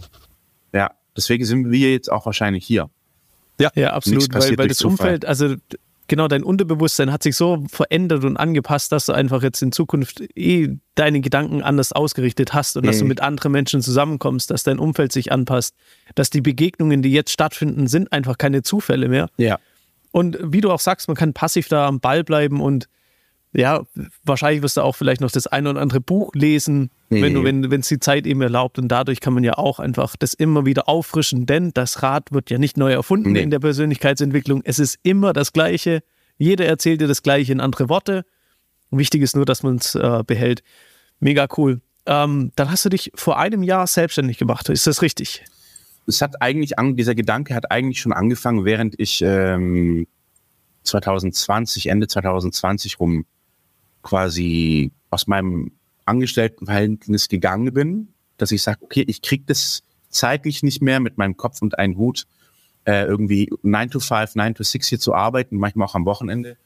Ja, 0.73 0.93
deswegen 1.17 1.45
sind 1.45 1.71
wir 1.71 1.93
jetzt 1.93 2.11
auch 2.11 2.27
wahrscheinlich 2.27 2.67
hier. 2.67 2.91
Ja, 3.61 3.71
Nichts 3.75 3.93
absolut, 3.93 4.35
weil, 4.35 4.59
weil 4.59 4.69
das. 4.69 4.83
Umfeld, 4.83 5.25
also 5.25 5.55
genau, 6.09 6.29
dein 6.29 6.43
Unterbewusstsein 6.45 7.11
hat 7.11 7.23
sich 7.23 7.37
so 7.37 7.65
verändert 7.69 8.25
und 8.25 8.37
angepasst, 8.37 8.93
dass 8.93 9.07
du 9.07 9.13
einfach 9.13 9.43
jetzt 9.43 9.63
in 9.63 9.73
Zukunft 9.73 10.23
eh 10.37 10.69
deine 10.95 11.21
Gedanken 11.21 11.63
anders 11.63 11.93
ausgerichtet 11.93 12.55
hast 12.55 12.77
und 12.77 12.87
dass 12.87 12.99
du 12.99 13.05
Mhm. 13.05 13.09
mit 13.09 13.21
anderen 13.23 13.53
Menschen 13.53 13.81
zusammenkommst, 13.83 14.51
dass 14.51 14.63
dein 14.63 14.79
Umfeld 14.79 15.13
sich 15.13 15.33
anpasst, 15.33 15.75
dass 16.15 16.31
die 16.31 16.41
Begegnungen, 16.43 17.03
die 17.03 17.13
jetzt 17.13 17.33
stattfinden, 17.33 17.87
sind 17.89 18.13
einfach 18.13 18.39
keine 18.39 18.63
Zufälle 18.63 19.09
mehr. 19.09 19.29
Ja. 19.37 19.59
Und 20.13 20.39
wie 20.43 20.61
du 20.61 20.71
auch 20.71 20.81
sagst, 20.81 21.09
man 21.09 21.17
kann 21.17 21.33
passiv 21.35 21.69
da 21.69 21.87
am 21.87 22.01
Ball 22.01 22.25
bleiben 22.25 22.61
und 22.61 22.89
ja, 23.57 23.85
wahrscheinlich 24.25 24.63
wirst 24.63 24.77
du 24.77 24.83
auch 24.83 24.95
vielleicht 24.95 25.21
noch 25.21 25.31
das 25.31 25.47
ein 25.47 25.67
oder 25.67 25.81
andere 25.81 26.01
Buch 26.01 26.35
lesen, 26.35 26.91
wenn 27.09 27.33
du, 27.33 27.43
wenn 27.45 27.81
es 27.81 27.89
die 27.89 27.99
Zeit 27.99 28.27
eben 28.27 28.43
erlaubt. 28.43 28.79
Und 28.79 28.89
dadurch 28.89 29.21
kann 29.21 29.33
man 29.33 29.45
ja 29.45 29.57
auch 29.57 29.81
einfach 29.81 30.17
das 30.17 30.35
immer 30.35 30.67
wieder 30.67 30.89
auffrischen, 30.89 31.47
denn 31.47 31.71
das 31.73 32.03
Rad 32.03 32.33
wird 32.33 32.51
ja 32.51 32.59
nicht 32.59 32.77
neu 32.77 32.93
erfunden 32.93 33.33
Nee. 33.33 33.41
in 33.41 33.51
der 33.51 33.61
Persönlichkeitsentwicklung. 33.61 34.61
Es 34.65 34.79
ist 34.79 34.99
immer 35.03 35.33
das 35.33 35.53
Gleiche. 35.53 36.03
Jeder 36.37 36.67
erzählt 36.67 37.01
dir 37.01 37.09
das 37.09 37.23
Gleiche 37.23 37.53
in 37.53 37.61
andere 37.61 37.89
Worte. 37.89 38.25
Wichtig 38.91 39.23
ist 39.23 39.35
nur, 39.37 39.47
dass 39.47 39.63
man 39.63 39.77
es 39.77 39.95
äh, 39.95 40.23
behält. 40.27 40.63
Mega 41.19 41.49
cool. 41.57 41.81
Ähm, 42.05 42.53
dann 42.57 42.71
hast 42.71 42.85
du 42.85 42.89
dich 42.91 43.11
vor 43.15 43.39
einem 43.39 43.63
Jahr 43.63 43.87
selbstständig 43.87 44.37
gemacht. 44.39 44.69
Ist 44.69 44.87
das 44.87 45.03
richtig? 45.03 45.45
es 46.09 46.23
hat 46.23 46.41
eigentlich 46.41 46.79
an, 46.79 46.95
dieser 46.95 47.17
Gedanke 47.17 47.55
hat 47.55 47.71
eigentlich 47.73 48.01
schon 48.01 48.13
angefangen, 48.13 48.65
während 48.65 48.95
ich 49.01 49.23
ähm, 49.23 50.07
2020, 50.85 51.89
Ende 51.89 52.07
2020 52.07 53.01
rum 53.01 53.27
quasi 54.07 54.93
aus 55.11 55.27
meinem 55.27 55.73
Angestelltenverhältnis 56.05 57.29
gegangen 57.29 57.75
bin, 57.75 58.09
dass 58.37 58.53
ich 58.53 58.63
sage, 58.63 58.79
okay, 58.83 59.05
ich 59.09 59.21
krieg 59.21 59.49
das 59.49 59.83
zeitlich 60.11 60.63
nicht 60.63 60.81
mehr 60.81 61.01
mit 61.01 61.19
meinem 61.19 61.37
Kopf 61.37 61.61
und 61.61 61.77
einem 61.77 61.99
Hut 61.99 62.25
äh, 62.85 63.05
irgendwie 63.05 63.51
9 63.63 63.91
to 63.91 63.99
5, 63.99 64.37
9 64.37 64.55
to 64.55 64.63
6 64.63 64.87
hier 64.89 65.01
zu 65.01 65.13
arbeiten, 65.13 65.57
manchmal 65.57 65.89
auch 65.89 65.97
am 65.97 66.05
Wochenende, 66.05 66.57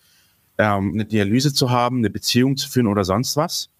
ähm, 0.58 0.92
eine 0.92 1.06
Dialyse 1.06 1.54
zu 1.54 1.70
haben, 1.70 1.98
eine 1.98 2.10
Beziehung 2.10 2.58
zu 2.58 2.68
führen 2.68 2.86
oder 2.86 3.04
sonst 3.04 3.38
was. 3.38 3.70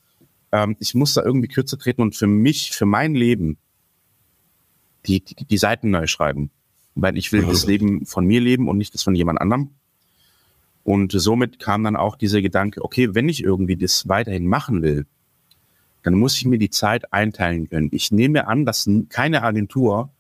Ähm, 0.53 0.77
ich 0.81 0.95
muss 0.95 1.13
da 1.13 1.23
irgendwie 1.23 1.49
kürzer 1.49 1.79
treten 1.79 2.01
und 2.01 2.17
für 2.17 2.27
mich, 2.27 2.73
für 2.73 2.87
mein 2.87 3.15
Leben, 3.15 3.59
die, 5.05 5.23
die, 5.23 5.45
die 5.45 5.59
Seiten 5.59 5.91
neu 5.91 6.07
schreiben. 6.07 6.51
Weil 6.95 7.19
ich 7.19 7.31
will 7.31 7.45
das 7.45 7.67
Leben 7.67 8.07
von 8.07 8.25
mir 8.25 8.41
leben 8.41 8.69
und 8.69 8.79
nicht 8.79 8.95
das 8.95 9.03
von 9.03 9.15
jemand 9.15 9.39
anderem. 9.39 9.75
Und 10.85 11.13
somit 11.13 11.59
kam 11.59 11.85
dann 11.85 11.97
auch 11.97 12.17
dieser 12.17 12.43
Gedanke, 12.43 12.83
okay, 12.83 13.15
wenn 13.15 13.29
ich 13.29 13.43
irgendwie 13.43 13.77
das 13.77 14.09
weiterhin 14.09 14.47
machen 14.47 14.83
will, 14.83 15.07
dann 16.03 16.15
muss 16.15 16.37
ich 16.37 16.47
mir 16.47 16.59
die 16.59 16.71
Zeit 16.71 17.13
einteilen 17.13 17.69
können. 17.69 17.91
Ich 17.93 18.11
nehme 18.11 18.47
an, 18.49 18.65
dass 18.65 18.89
keine 19.11 19.43
Agentur 19.43 20.11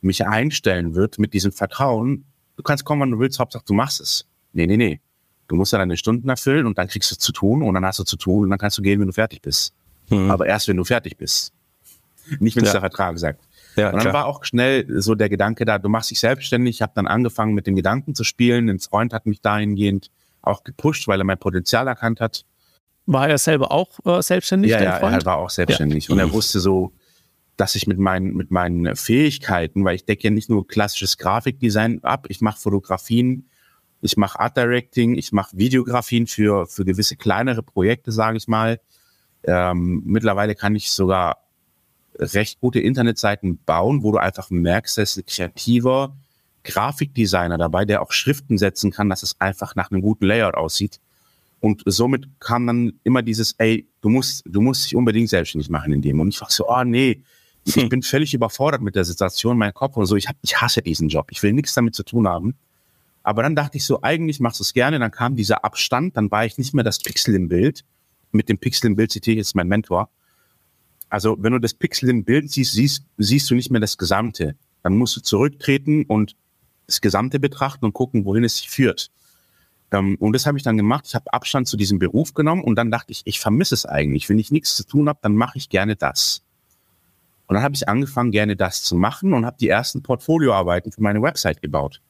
mich 0.00 0.26
einstellen 0.26 0.94
wird 0.94 1.18
mit 1.18 1.34
diesem 1.34 1.52
Vertrauen. 1.52 2.24
Du 2.56 2.62
kannst 2.62 2.84
kommen, 2.84 3.02
wann 3.02 3.10
du 3.10 3.18
willst, 3.18 3.38
Hauptsache 3.38 3.64
du 3.66 3.74
machst 3.74 4.00
es. 4.00 4.26
Nee, 4.52 4.66
nee, 4.66 4.76
nee. 4.78 5.00
Du 5.48 5.54
musst 5.54 5.72
ja 5.72 5.78
deine 5.78 5.96
Stunden 5.96 6.28
erfüllen 6.28 6.66
und 6.66 6.78
dann 6.78 6.88
kriegst 6.88 7.10
du 7.10 7.16
zu 7.16 7.32
tun 7.32 7.62
und 7.62 7.74
dann 7.74 7.84
hast 7.84 7.98
du 7.98 8.04
zu 8.04 8.16
tun 8.16 8.44
und 8.44 8.50
dann 8.50 8.58
kannst 8.58 8.78
du 8.78 8.82
gehen, 8.82 8.98
wenn 8.98 9.06
du 9.06 9.12
fertig 9.12 9.42
bist. 9.42 9.74
Mhm. 10.08 10.30
Aber 10.30 10.46
erst, 10.46 10.66
wenn 10.68 10.76
du 10.76 10.84
fertig 10.84 11.16
bist. 11.16 11.52
Nicht, 12.40 12.56
wenn 12.56 12.64
es 12.64 12.70
Ja. 12.70 12.72
der 12.74 12.80
Vertrag 12.80 13.18
sagt. 13.18 13.45
Ja, 13.76 13.88
Und 13.88 13.94
dann 13.94 14.00
klar. 14.02 14.14
war 14.14 14.26
auch 14.26 14.44
schnell 14.44 14.86
so 15.00 15.14
der 15.14 15.28
Gedanke 15.28 15.64
da, 15.64 15.78
du 15.78 15.88
machst 15.88 16.10
dich 16.10 16.20
selbstständig. 16.20 16.76
Ich 16.76 16.82
habe 16.82 16.92
dann 16.94 17.06
angefangen 17.06 17.54
mit 17.54 17.66
den 17.66 17.76
Gedanken 17.76 18.14
zu 18.14 18.24
spielen. 18.24 18.68
Ein 18.68 18.78
Freund 18.78 19.12
hat 19.12 19.26
mich 19.26 19.40
dahingehend 19.40 20.10
auch 20.42 20.64
gepusht, 20.64 21.08
weil 21.08 21.20
er 21.20 21.24
mein 21.24 21.38
Potenzial 21.38 21.86
erkannt 21.86 22.20
hat. 22.20 22.44
War 23.06 23.28
er 23.28 23.38
selber 23.38 23.70
auch 23.70 23.98
äh, 24.04 24.22
selbstständig, 24.22 24.72
ja, 24.72 24.82
ja, 24.82 24.96
er 24.98 25.24
war 25.24 25.36
auch 25.36 25.50
selbstständig. 25.50 26.10
Und 26.10 26.18
er 26.18 26.32
wusste 26.32 26.58
so, 26.58 26.92
dass 27.56 27.74
ich 27.74 27.86
mit 27.86 27.98
meinen, 27.98 28.34
mit 28.34 28.50
meinen 28.50 28.96
Fähigkeiten, 28.96 29.84
weil 29.84 29.94
ich 29.94 30.04
decke 30.04 30.24
ja 30.24 30.30
nicht 30.30 30.50
nur 30.50 30.66
klassisches 30.66 31.16
Grafikdesign 31.16 32.02
ab, 32.02 32.26
ich 32.28 32.40
mache 32.40 32.60
Fotografien, 32.60 33.48
ich 34.02 34.16
mache 34.16 34.40
Art 34.40 34.56
Directing, 34.56 35.16
ich 35.16 35.32
mache 35.32 35.56
Videografien 35.56 36.26
für, 36.26 36.66
für 36.66 36.84
gewisse 36.84 37.16
kleinere 37.16 37.62
Projekte, 37.62 38.12
sage 38.12 38.36
ich 38.36 38.48
mal. 38.48 38.80
Ähm, 39.44 40.02
mittlerweile 40.04 40.54
kann 40.54 40.74
ich 40.74 40.90
sogar 40.90 41.45
recht 42.18 42.60
gute 42.60 42.80
Internetseiten 42.80 43.58
bauen, 43.64 44.02
wo 44.02 44.12
du 44.12 44.18
einfach 44.18 44.50
merkst, 44.50 44.98
dass 44.98 45.16
ein 45.16 45.26
kreativer 45.26 46.16
Grafikdesigner 46.64 47.58
dabei, 47.58 47.84
der 47.84 48.02
auch 48.02 48.12
Schriften 48.12 48.58
setzen 48.58 48.90
kann, 48.90 49.08
dass 49.08 49.22
es 49.22 49.40
einfach 49.40 49.74
nach 49.76 49.90
einem 49.90 50.02
guten 50.02 50.26
Layout 50.26 50.54
aussieht. 50.54 51.00
Und 51.60 51.82
somit 51.86 52.28
kam 52.40 52.66
dann 52.66 52.92
immer 53.04 53.22
dieses, 53.22 53.54
ey, 53.58 53.88
du 54.00 54.08
musst, 54.08 54.42
du 54.46 54.60
musst 54.60 54.84
dich 54.84 54.96
unbedingt 54.96 55.28
selbstständig 55.28 55.70
machen 55.70 55.92
in 55.92 56.02
dem. 56.02 56.20
Und 56.20 56.28
ich 56.28 56.40
war 56.40 56.50
so, 56.50 56.68
oh 56.68 56.84
nee, 56.84 57.22
ich 57.64 57.74
Hm. 57.74 57.88
bin 57.88 58.02
völlig 58.02 58.32
überfordert 58.32 58.80
mit 58.80 58.94
der 58.94 59.04
Situation, 59.04 59.58
mein 59.58 59.74
Kopf 59.74 59.96
und 59.96 60.06
so. 60.06 60.16
Ich, 60.16 60.28
hab, 60.28 60.36
ich 60.42 60.60
hasse 60.60 60.82
diesen 60.82 61.08
Job. 61.08 61.28
Ich 61.30 61.42
will 61.42 61.52
nichts 61.52 61.74
damit 61.74 61.94
zu 61.94 62.04
tun 62.04 62.28
haben. 62.28 62.54
Aber 63.22 63.42
dann 63.42 63.56
dachte 63.56 63.76
ich 63.76 63.84
so, 63.84 64.02
eigentlich 64.02 64.38
machst 64.38 64.60
du 64.60 64.62
es 64.62 64.72
gerne. 64.72 64.98
Dann 64.98 65.10
kam 65.10 65.34
dieser 65.34 65.64
Abstand, 65.64 66.16
dann 66.16 66.30
war 66.30 66.46
ich 66.46 66.58
nicht 66.58 66.74
mehr 66.74 66.84
das 66.84 67.00
Pixel 67.00 67.34
im 67.34 67.48
Bild. 67.48 67.84
Mit 68.30 68.48
dem 68.48 68.58
Pixel 68.58 68.86
im 68.86 68.96
Bild 68.96 69.10
zitiere 69.10 69.32
ich 69.32 69.38
jetzt 69.38 69.56
mein 69.56 69.66
Mentor. 69.66 70.08
Also, 71.08 71.36
wenn 71.38 71.52
du 71.52 71.60
das 71.60 71.74
Pixel 71.74 72.08
im 72.08 72.24
Bild 72.24 72.50
siehst, 72.50 72.72
siehst, 72.72 73.04
siehst 73.16 73.50
du 73.50 73.54
nicht 73.54 73.70
mehr 73.70 73.80
das 73.80 73.96
Gesamte. 73.96 74.56
Dann 74.82 74.96
musst 74.96 75.16
du 75.16 75.20
zurücktreten 75.20 76.04
und 76.04 76.36
das 76.86 77.00
Gesamte 77.00 77.40
betrachten 77.40 77.84
und 77.84 77.92
gucken, 77.92 78.24
wohin 78.24 78.44
es 78.44 78.56
sich 78.56 78.70
führt. 78.70 79.10
Ähm, 79.92 80.16
und 80.18 80.32
das 80.32 80.46
habe 80.46 80.58
ich 80.58 80.64
dann 80.64 80.76
gemacht. 80.76 81.04
Ich 81.06 81.14
habe 81.14 81.32
Abstand 81.32 81.68
zu 81.68 81.76
diesem 81.76 81.98
Beruf 81.98 82.34
genommen 82.34 82.62
und 82.62 82.76
dann 82.76 82.90
dachte 82.90 83.12
ich, 83.12 83.22
ich 83.24 83.40
vermisse 83.40 83.74
es 83.74 83.86
eigentlich. 83.86 84.28
Wenn 84.28 84.38
ich 84.38 84.50
nichts 84.50 84.76
zu 84.76 84.84
tun 84.86 85.08
habe, 85.08 85.18
dann 85.22 85.36
mache 85.36 85.58
ich 85.58 85.68
gerne 85.68 85.96
das. 85.96 86.42
Und 87.46 87.54
dann 87.54 87.62
habe 87.62 87.74
ich 87.74 87.88
angefangen, 87.88 88.32
gerne 88.32 88.56
das 88.56 88.82
zu 88.82 88.96
machen 88.96 89.32
und 89.32 89.46
habe 89.46 89.56
die 89.60 89.68
ersten 89.68 90.02
Portfolioarbeiten 90.02 90.90
für 90.90 91.02
meine 91.02 91.22
Website 91.22 91.62
gebaut. 91.62 92.02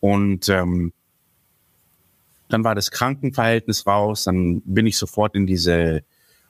Und 0.00 0.48
ähm, 0.48 0.92
dann 2.48 2.64
war 2.64 2.74
das 2.74 2.90
Krankenverhältnis 2.90 3.86
raus, 3.86 4.24
dann 4.24 4.62
bin 4.62 4.86
ich 4.86 4.96
sofort 4.96 5.34
in 5.34 5.46
diese 5.46 6.02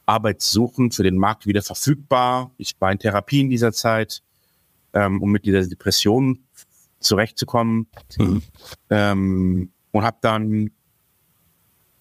Arbeitssuchen 0.09 0.91
für 0.91 1.03
den 1.03 1.19
Markt 1.19 1.47
wieder 1.47 1.63
verfügbar. 1.63 2.51
Ich 2.57 2.75
war 2.81 2.91
in 2.91 2.99
Therapie 2.99 3.41
in 3.41 3.51
dieser 3.51 3.73
Zeit, 3.73 4.23
ähm, 4.95 5.21
um 5.21 5.31
mit 5.31 5.45
dieser 5.45 5.67
Depression 5.67 6.45
zurechtzukommen. 6.99 7.89
Mhm. 8.17 8.43
Ähm, 8.91 9.73
und 9.93 10.03
habe 10.03 10.17
dann 10.23 10.71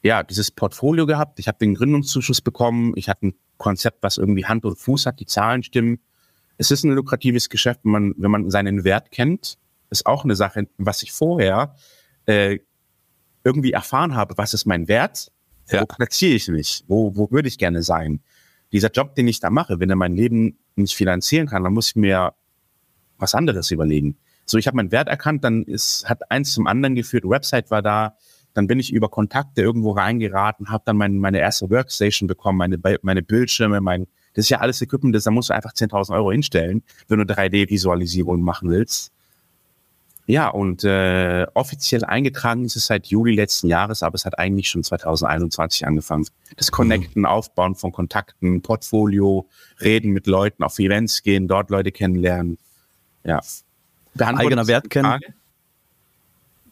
ja 0.03 0.23
dieses 0.23 0.51
Portfolio 0.51 1.05
gehabt. 1.05 1.39
Ich 1.39 1.47
habe 1.47 1.57
den 1.57 1.75
Gründungszuschuss 1.75 2.41
bekommen. 2.41 2.93
Ich 2.95 3.09
hatte 3.09 3.27
ein 3.27 3.35
Konzept, 3.57 4.01
was 4.01 4.17
irgendwie 4.17 4.45
Hand 4.45 4.63
und 4.63 4.77
Fuß 4.77 5.05
hat. 5.05 5.19
Die 5.19 5.25
Zahlen 5.25 5.63
stimmen. 5.63 5.99
Es 6.57 6.71
ist 6.71 6.83
ein 6.85 6.91
lukratives 6.91 7.49
Geschäft, 7.49 7.81
wenn 7.83 7.91
man, 7.91 8.13
wenn 8.17 8.31
man 8.31 8.49
seinen 8.49 8.85
Wert 8.85 9.11
kennt. 9.11 9.57
Ist 9.89 10.05
auch 10.05 10.23
eine 10.23 10.35
Sache, 10.35 10.67
was 10.77 11.03
ich 11.03 11.11
vorher 11.11 11.75
äh, 12.25 12.59
irgendwie 13.43 13.73
erfahren 13.73 14.15
habe. 14.15 14.37
Was 14.37 14.53
ist 14.53 14.65
mein 14.65 14.87
Wert? 14.87 15.31
Ja. 15.69 15.81
Wo 15.81 15.85
platziere 15.85 16.35
ich 16.35 16.47
mich? 16.47 16.83
Wo, 16.87 17.15
wo 17.15 17.31
würde 17.31 17.47
ich 17.47 17.57
gerne 17.57 17.83
sein? 17.83 18.21
Dieser 18.71 18.91
Job, 18.91 19.15
den 19.15 19.27
ich 19.27 19.39
da 19.39 19.49
mache, 19.49 19.79
wenn 19.79 19.89
er 19.89 19.95
mein 19.95 20.13
Leben 20.13 20.57
nicht 20.75 20.95
finanzieren 20.95 21.47
kann, 21.47 21.63
dann 21.63 21.73
muss 21.73 21.89
ich 21.89 21.95
mir 21.95 22.33
was 23.17 23.33
anderes 23.33 23.71
überlegen. 23.71 24.17
So, 24.45 24.57
ich 24.57 24.67
habe 24.67 24.77
meinen 24.77 24.91
Wert 24.91 25.07
erkannt, 25.07 25.43
dann 25.43 25.63
ist, 25.63 26.07
hat 26.07 26.31
eins 26.31 26.53
zum 26.53 26.67
anderen 26.67 26.95
geführt, 26.95 27.25
Website 27.25 27.69
war 27.71 27.81
da, 27.81 28.15
dann 28.53 28.67
bin 28.67 28.79
ich 28.79 28.91
über 28.91 29.09
Kontakte 29.09 29.61
irgendwo 29.61 29.91
reingeraten, 29.91 30.69
habe 30.69 30.83
dann 30.85 30.97
mein, 30.97 31.17
meine 31.17 31.39
erste 31.39 31.69
Workstation 31.69 32.27
bekommen, 32.27 32.57
meine, 32.57 32.79
meine 33.01 33.21
Bildschirme, 33.21 33.81
mein, 33.81 34.07
das 34.33 34.45
ist 34.45 34.49
ja 34.49 34.59
alles 34.59 34.81
Equipment, 34.81 35.15
das, 35.15 35.25
da 35.25 35.31
musst 35.31 35.49
du 35.49 35.53
einfach 35.53 35.73
10.000 35.73 36.13
Euro 36.13 36.31
hinstellen, 36.31 36.83
wenn 37.07 37.19
du 37.19 37.25
3D-Visualisierung 37.25 38.41
machen 38.41 38.69
willst. 38.69 39.11
Ja, 40.29 40.49
und 40.49 40.83
äh, 40.83 41.47
offiziell 41.53 42.03
eingetragen 42.03 42.65
ist 42.65 42.75
es 42.75 42.87
seit 42.87 43.07
Juli 43.07 43.33
letzten 43.33 43.67
Jahres, 43.67 44.03
aber 44.03 44.15
es 44.15 44.25
hat 44.25 44.37
eigentlich 44.37 44.67
schon 44.67 44.83
2021 44.83 45.87
angefangen. 45.87 46.27
Das 46.57 46.69
Connecten, 46.69 47.25
Aufbauen 47.25 47.75
von 47.75 47.93
Kontakten, 47.93 48.61
Portfolio, 48.61 49.47
Reden 49.79 50.11
mit 50.11 50.27
Leuten, 50.27 50.63
auf 50.63 50.79
Events 50.79 51.23
gehen, 51.23 51.47
dort 51.47 51.69
Leute 51.69 51.93
kennenlernen. 51.93 52.57
Ja. 53.23 53.41
Eigener 54.19 54.67
Wert 54.67 54.89
kennen. 54.89 55.17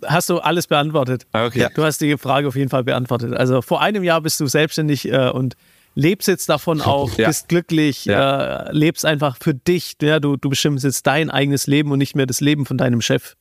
Hast 0.05 0.29
du 0.29 0.39
alles 0.39 0.67
beantwortet? 0.67 1.25
Okay. 1.31 1.69
Du 1.73 1.83
hast 1.83 2.01
die 2.01 2.17
Frage 2.17 2.49
auf 2.49 2.57
jeden 2.57 2.69
Fall 2.69 2.83
beantwortet. 2.83 3.33
Also 3.33 3.61
vor 3.61 3.81
einem 3.81 4.03
Jahr 4.03 4.19
bist 4.19 4.37
du 4.41 4.47
selbstständig 4.47 5.09
äh, 5.09 5.29
und 5.29 5.55
lebst 5.95 6.27
jetzt 6.27 6.49
davon 6.49 6.81
auch, 6.81 7.17
Ja. 7.17 7.27
bist 7.27 7.47
glücklich, 7.47 8.05
äh, 8.07 8.71
lebst 8.73 9.05
einfach 9.05 9.37
für 9.39 9.53
dich. 9.53 9.95
Ja, 10.01 10.19
du, 10.19 10.35
du 10.35 10.49
bestimmst 10.49 10.83
jetzt 10.83 11.07
dein 11.07 11.29
eigenes 11.29 11.67
Leben 11.67 11.91
und 11.93 11.99
nicht 11.99 12.15
mehr 12.15 12.25
das 12.25 12.41
Leben 12.41 12.65
von 12.65 12.77
deinem 12.77 12.99
Chef. 12.99 13.35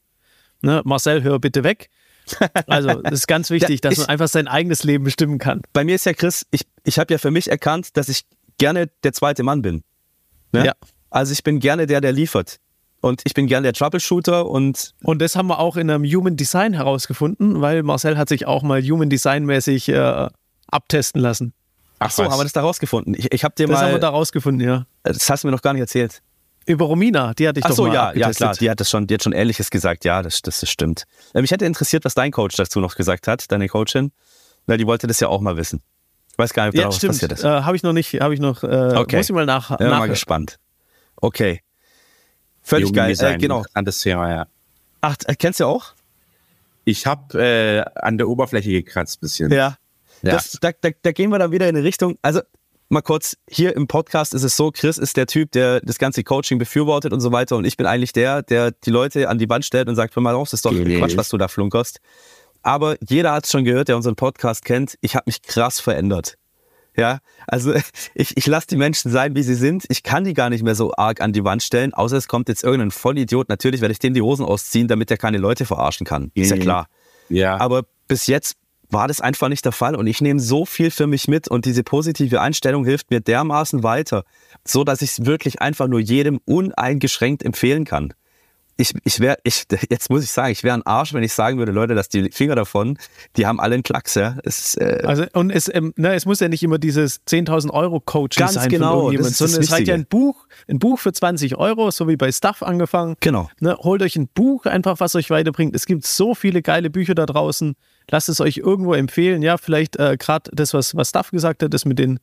Ne? 0.65 0.83
Marcel, 0.85 1.23
hör 1.23 1.39
bitte 1.39 1.63
weg. 1.65 1.89
Also, 2.67 2.95
das 3.03 3.13
ist 3.21 3.27
ganz 3.29 3.51
wichtig, 3.51 3.81
Ja, 3.83 3.89
dass 3.91 3.93
ich- 3.93 3.99
man 3.99 4.09
einfach 4.09 4.29
sein 4.29 4.49
eigenes 4.49 4.83
Leben 4.85 5.05
bestimmen 5.05 5.39
kann. 5.39 5.63
Bei 5.73 5.85
mir 5.85 5.95
ist 5.95 6.07
ja 6.07 6.15
Chris, 6.15 6.47
ich, 6.51 6.63
ich 6.85 6.99
habe 6.99 7.13
ja 7.13 7.19
für 7.19 7.31
mich 7.31 7.51
erkannt, 7.51 7.97
dass 7.97 8.09
ich 8.09 8.23
gerne 8.59 8.89
der 9.03 9.13
zweite 9.13 9.43
Mann 9.43 9.63
bin. 9.63 9.83
Ne? 10.53 10.67
Ja. 10.67 10.73
Also 11.11 11.33
ich 11.33 11.43
bin 11.45 11.61
gerne 11.61 11.87
der, 11.87 12.01
der 12.01 12.13
liefert. 12.13 12.59
Und 13.01 13.21
ich 13.25 13.35
bin 13.35 13.47
gerne 13.47 13.65
der 13.65 13.75
Troubleshooter 13.75 14.47
und 14.47 14.95
Und 15.03 15.21
das 15.21 15.37
haben 15.37 15.49
wir 15.49 15.59
auch 15.59 15.77
in 15.77 15.91
einem 15.91 16.05
Human 16.05 16.37
Design 16.37 16.73
herausgefunden, 16.73 17.61
weil 17.61 17.83
Marcel 17.83 18.17
hat 18.17 18.31
sich 18.31 18.47
auch 18.47 18.63
mal 18.63 18.81
Human 18.83 19.11
Design 19.11 19.45
mäßig 19.45 19.91
äh, 19.91 20.29
abtesten 20.69 21.21
lassen. 21.21 21.53
Ach 21.99 22.11
so, 22.11 22.25
was. 22.25 22.33
haben 22.33 22.39
wir 22.41 22.45
das 22.45 22.55
da 22.55 22.63
rausgefunden. 22.63 23.15
Ich, 23.15 23.31
ich 23.31 23.45
habe 23.45 23.55
dir 23.55 23.67
Das 23.67 23.77
haben 23.79 23.89
wir 23.89 23.93
mal, 23.95 24.01
da 24.01 24.09
rausgefunden, 24.09 24.67
ja. 24.67 24.87
das 25.03 25.29
hast 25.29 25.45
du 25.45 25.49
mir 25.49 25.53
noch 25.53 25.61
gar 25.61 25.75
nicht 25.75 25.81
erzählt. 25.83 26.23
Über 26.67 26.87
Romina, 26.87 27.35
die 27.35 27.47
hatte 27.49 27.61
ich 27.61 27.65
Ach 27.65 27.71
doch 27.71 27.77
so, 27.77 27.83
mal 27.87 27.89
ja, 27.95 27.95
ja 27.95 28.09
abgetestet. 28.09 28.37
klar, 28.37 28.55
die 28.57 28.71
hat 28.71 28.81
das 28.81 28.91
schon, 28.91 29.07
die 29.07 29.15
hat 29.15 29.23
schon 29.23 29.33
Ähnliches 29.33 29.71
gesagt. 29.71 30.05
Ja, 30.05 30.23
das, 30.23 30.41
das, 30.43 30.61
das 30.61 30.71
stimmt. 30.71 31.05
Äh, 31.35 31.41
Mich 31.43 31.51
hätte 31.51 31.65
interessiert, 31.67 32.05
was 32.05 32.15
dein 32.15 32.33
Coach 32.33 32.57
dazu 32.57 32.81
noch 32.81 32.95
gesagt 32.97 33.29
hat, 33.29 33.51
deine 33.53 33.69
Coachin, 33.69 34.13
weil 34.67 34.79
die 34.79 34.87
wollte 34.87 35.07
das 35.07 35.21
ja 35.21 35.29
auch 35.29 35.41
mal 35.41 35.57
wissen. 35.57 35.83
Ich 36.33 36.39
weiß 36.39 36.53
gar 36.55 36.65
nicht, 36.65 36.71
ob 36.71 36.75
da 36.77 36.81
Ja, 36.81 36.85
noch 36.87 36.93
was 36.93 36.97
stimmt. 36.99 37.13
passiert 37.13 37.33
ist. 37.33 37.45
Äh, 37.45 37.49
habe 37.49 37.77
ich 37.77 37.83
noch 37.83 37.93
nicht, 37.93 38.15
habe 38.21 38.35
ich 38.35 38.41
noch, 38.41 38.65
äh, 38.65 38.67
Okay. 38.97 39.17
muss 39.19 39.29
ich 39.29 39.35
mal 39.35 39.47
nach, 39.47 39.71
Ja, 39.71 39.77
mal 39.81 39.89
nachhören. 39.91 40.11
gespannt. 40.11 40.59
Okay. 41.17 41.61
Völlig 42.63 42.93
geil. 42.93 43.15
Äh, 43.19 43.37
genau. 43.39 43.59
Interessantes 43.59 44.01
Thema, 44.01 44.31
ja. 44.31 44.47
Ach, 45.03 45.17
äh, 45.27 45.35
kennst 45.35 45.61
du 45.61 45.67
auch? 45.67 45.93
Ich 46.85 47.07
habe 47.07 47.39
äh, 47.43 47.81
an 48.01 48.19
der 48.19 48.29
Oberfläche 48.29 48.71
gekratzt 48.71 49.21
bisschen. 49.21 49.51
Ja. 49.53 49.77
Ja. 50.23 50.33
Das, 50.33 50.59
da, 50.61 50.71
da, 50.81 50.91
da 51.03 51.13
gehen 51.13 51.31
wir 51.31 51.39
dann 51.39 51.51
wieder 51.53 51.69
in 51.69 51.77
eine 51.77 51.85
Richtung. 51.85 52.17
Also 52.23 52.41
mal 52.89 53.01
kurz, 53.03 53.37
hier 53.49 53.75
im 53.77 53.87
Podcast 53.87 54.35
ist 54.35 54.43
es 54.43 54.57
so, 54.57 54.71
Chris 54.71 54.99
ist 54.99 55.17
der 55.17 55.27
Typ, 55.27 55.53
der 55.53 55.81
das 55.81 55.99
ganze 55.99 56.23
Coaching 56.25 56.59
befürwortet 56.59 57.13
und 57.13 57.21
so 57.21 57.33
weiter. 57.33 57.57
Und 57.57 57.65
ich 57.65 57.77
bin 57.77 57.87
eigentlich 57.87 58.13
der, 58.13 58.43
der 58.43 58.71
die 58.73 58.91
Leute 58.91 59.29
an 59.29 59.39
die 59.39 59.49
Wand 59.49 59.65
stellt 59.65 59.89
und 59.89 59.97
sagt, 59.97 60.15
hör 60.17 60.23
mal 60.23 60.35
auf, 60.35 60.49
das 60.51 60.59
ist 60.59 60.65
doch 60.67 60.73
Nee. 60.73 60.99
Quatsch, 60.99 61.17
was 61.17 61.29
du 61.29 61.37
da 61.39 61.49
flunkerst. 61.49 61.99
Aber 62.63 62.97
jeder 63.07 63.33
hat 63.33 63.45
es 63.45 63.51
schon 63.51 63.65
gehört, 63.65 63.89
der 63.89 63.97
unseren 63.97 64.17
Podcast 64.17 64.65
kennt. 64.65 64.97
Ich 65.01 65.15
habe 65.17 65.25
mich 65.27 65.43
krass 65.43 65.81
verändert. 65.81 66.37
Ja, 66.97 67.19
also 67.47 67.75
ich, 68.15 68.37
ich 68.37 68.47
lasse 68.47 68.69
die 68.69 68.77
Menschen 68.77 69.11
sein, 69.11 69.35
wie 69.35 69.43
sie 69.43 69.55
sind. 69.57 69.85
Ich 69.89 70.03
kann 70.03 70.25
die 70.25 70.33
gar 70.35 70.49
nicht 70.51 70.63
mehr 70.63 70.75
so 70.75 70.93
arg 70.97 71.21
an 71.21 71.33
die 71.33 71.45
Wand 71.45 71.63
stellen, 71.63 71.93
außer 71.93 72.17
es 72.17 72.29
kommt 72.29 72.49
jetzt 72.49 72.63
irgendein 72.65 72.91
Vollidiot. 72.93 73.49
Natürlich 73.49 73.81
werde 73.81 73.93
ich 73.93 73.99
dem 73.99 74.15
die 74.15 74.23
Hosen 74.23 74.45
ausziehen, 74.47 74.89
damit 74.89 75.11
er 75.11 75.17
keine 75.17 75.39
Leute 75.39 75.65
verarschen 75.67 76.07
kann. 76.07 76.31
Ist 76.35 76.51
ja 76.51 76.57
Mhm. 76.57 76.61
klar. 76.61 76.87
Ja. 77.29 77.57
Aber 77.59 77.83
bis 78.07 78.27
jetzt 78.29 78.57
war 78.95 79.09
das 79.09 79.21
einfach 79.21 79.49
nicht 79.49 79.65
der 79.65 79.73
Fall 79.73 79.95
und 79.95 80.07
ich 80.07 80.21
nehme 80.21 80.41
so 80.41 80.65
viel 80.65 80.91
für 80.91 81.07
mich 81.07 81.29
mit 81.29 81.49
und 81.49 81.67
diese 81.67 81.83
positive 81.83 82.41
Einstellung 82.41 82.85
hilft 82.85 83.11
mir 83.11 83.21
dermaßen 83.21 83.83
weiter, 83.83 84.25
so 84.65 84.85
dass 84.85 85.03
ich 85.03 85.11
es 85.11 85.27
wirklich 85.27 85.61
einfach 85.61 85.89
nur 85.89 86.01
jedem 86.01 86.41
uneingeschränkt 86.47 87.43
empfehlen 87.43 87.85
kann. 87.85 88.15
Ich, 88.77 88.93
ich 89.05 89.21
wäre, 89.21 89.37
ich, 89.45 89.67
jetzt 89.91 90.11
muss 90.11 90.25
ich 90.25 90.31
sagen, 90.31 90.51
ich 90.51 90.65
wäre 90.65 90.77
ein 90.77 90.85
Arsch, 90.85 91.13
wenn 91.13 91.23
ich 91.23 91.33
sagen 91.33 91.59
würde, 91.59 91.71
Leute, 91.71 91.95
dass 91.95 92.09
die 92.09 92.31
Finger 92.31 92.57
davon, 92.57 92.99
die 93.37 93.47
haben 93.47 93.61
alle 93.61 93.75
einen 93.75 93.83
Klacks, 93.85 94.15
ja. 94.15 94.37
Es, 94.43 94.75
äh, 94.77 95.03
Also, 95.05 95.27
und 95.33 95.51
es, 95.51 95.73
ähm, 95.73 95.93
ne, 95.97 96.15
es 96.15 96.27
muss 96.27 96.41
ja 96.41 96.49
nicht 96.49 96.63
immer 96.63 96.79
dieses 96.79 97.21
10.000 97.27 97.71
Euro 97.71 98.01
Coaching 98.01 98.41
Ganz 98.41 98.55
sein 98.55 98.69
genau, 98.69 99.07
von 99.07 99.17
das 99.17 99.27
ist 99.27 99.41
das 99.41 99.51
sondern 99.51 99.63
es 99.63 99.73
reicht 99.73 99.89
ja 99.89 99.95
ein 99.95 100.07
Buch, 100.07 100.47
ein 100.69 100.79
Buch 100.81 100.99
für 100.99 101.13
20 101.13 101.57
Euro, 101.57 101.91
so 101.91 102.09
wie 102.09 102.17
bei 102.17 102.33
Stuff 102.33 102.63
angefangen. 102.63 103.17
genau. 103.21 103.49
Ne, 103.61 103.77
holt 103.79 104.03
euch 104.03 104.17
ein 104.17 104.29
Buch 104.29 104.67
einfach, 104.67 104.99
was 104.99 105.15
euch 105.15 105.31
weiterbringt. 105.31 105.75
Es 105.77 105.87
gibt 105.87 106.05
so 106.07 106.35
viele 106.35 106.63
geile 106.63 106.91
Bücher 106.91 107.15
da 107.15 107.27
draußen. 107.27 107.77
Lasst 108.11 108.29
es 108.29 108.41
euch 108.41 108.59
irgendwo 108.59 108.95
empfehlen. 108.95 109.43
Ja, 109.43 109.57
vielleicht 109.57 109.97
äh, 109.97 110.17
gerade 110.19 110.51
das, 110.53 110.75
was, 110.75 110.95
was 110.95 111.09
Stuff 111.09 111.31
gesagt 111.31 111.63
hat, 111.63 111.73
das 111.73 111.85
mit 111.85 111.99
den, 111.99 112.21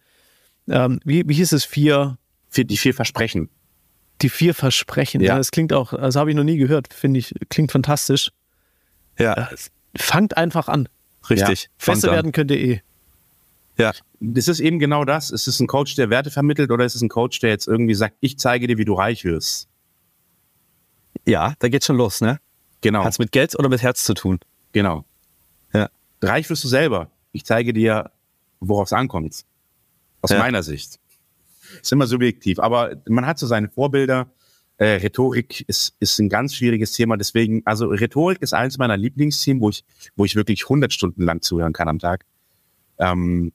ähm, 0.67 0.99
wie, 1.03 1.27
wie 1.27 1.33
hieß 1.33 1.51
es, 1.53 1.65
vier, 1.65 2.17
Für 2.49 2.63
die 2.65 2.77
vier 2.77 2.93
Versprechen. 2.93 3.49
die 4.21 4.29
vier 4.29 4.53
Versprechen. 4.53 5.21
Ja. 5.21 5.29
Ja. 5.33 5.37
Das 5.37 5.51
klingt 5.51 5.73
auch, 5.73 5.93
also 5.93 6.19
habe 6.19 6.29
ich 6.29 6.35
noch 6.35 6.43
nie 6.43 6.57
gehört, 6.57 6.93
finde 6.93 7.19
ich, 7.19 7.33
klingt 7.49 7.71
fantastisch. 7.71 8.31
Ja, 9.17 9.49
Fangt 9.97 10.37
einfach 10.37 10.67
an. 10.67 10.87
richtig. 11.29 11.69
Fangt 11.77 11.97
Besser 11.97 12.09
an. 12.09 12.15
werden 12.15 12.31
könnt 12.31 12.51
ihr 12.51 12.59
eh. 12.59 12.81
Ja, 13.77 13.91
Das 14.19 14.47
ist 14.47 14.59
eben 14.59 14.77
genau 14.79 15.05
das. 15.05 15.31
Ist 15.31 15.47
es 15.47 15.59
ein 15.59 15.65
Coach, 15.67 15.95
der 15.95 16.09
Werte 16.11 16.29
vermittelt 16.29 16.69
oder 16.71 16.85
ist 16.85 16.93
es 16.95 17.01
ein 17.01 17.09
Coach, 17.09 17.39
der 17.39 17.49
jetzt 17.49 17.67
irgendwie 17.67 17.95
sagt, 17.95 18.15
ich 18.19 18.37
zeige 18.37 18.67
dir, 18.67 18.77
wie 18.77 18.85
du 18.85 18.93
reich 18.93 19.23
wirst? 19.25 19.67
ja, 21.25 21.53
da 21.59 21.67
geht's 21.69 21.85
schon 21.85 21.97
los, 21.97 22.21
ne? 22.21 22.39
Genau. 22.81 23.03
Hat's 23.03 23.19
mit 23.19 23.31
Geld 23.31 23.57
oder 23.57 23.69
mit 23.69 23.81
Herz 23.81 24.03
zu 24.03 24.13
tun? 24.13 24.39
Genau. 24.71 25.03
Reich 26.21 26.49
wirst 26.49 26.63
du 26.63 26.67
selber. 26.67 27.09
Ich 27.31 27.45
zeige 27.45 27.73
dir, 27.73 28.11
worauf 28.59 28.87
es 28.87 28.93
ankommt. 28.93 29.45
Aus 30.21 30.29
Ja. 30.31 30.39
meiner 30.39 30.63
Sicht. 30.63 30.99
Ist 31.81 31.91
immer 31.91 32.05
subjektiv, 32.07 32.59
aber 32.59 32.97
man 33.07 33.25
hat 33.25 33.39
so 33.39 33.47
seine 33.47 33.69
Vorbilder. 33.69 34.29
Äh, 34.77 34.95
Rhetorik 34.95 35.63
ist, 35.67 35.95
ist 35.99 36.19
ein 36.19 36.27
ganz 36.27 36.55
schwieriges 36.55 36.91
Thema. 36.93 37.15
Deswegen, 37.17 37.61
also 37.65 37.87
Rhetorik 37.87 38.41
ist 38.41 38.53
eins 38.53 38.77
meiner 38.77 38.97
Lieblingsthemen, 38.97 39.61
wo 39.61 39.69
ich, 39.69 39.83
wo 40.15 40.25
ich 40.25 40.35
wirklich 40.35 40.63
100 40.65 40.91
Stunden 40.91 41.23
lang 41.23 41.41
zuhören 41.41 41.71
kann 41.73 41.87
am 41.87 41.99
Tag. 41.99 42.25
Ähm, 42.97 43.53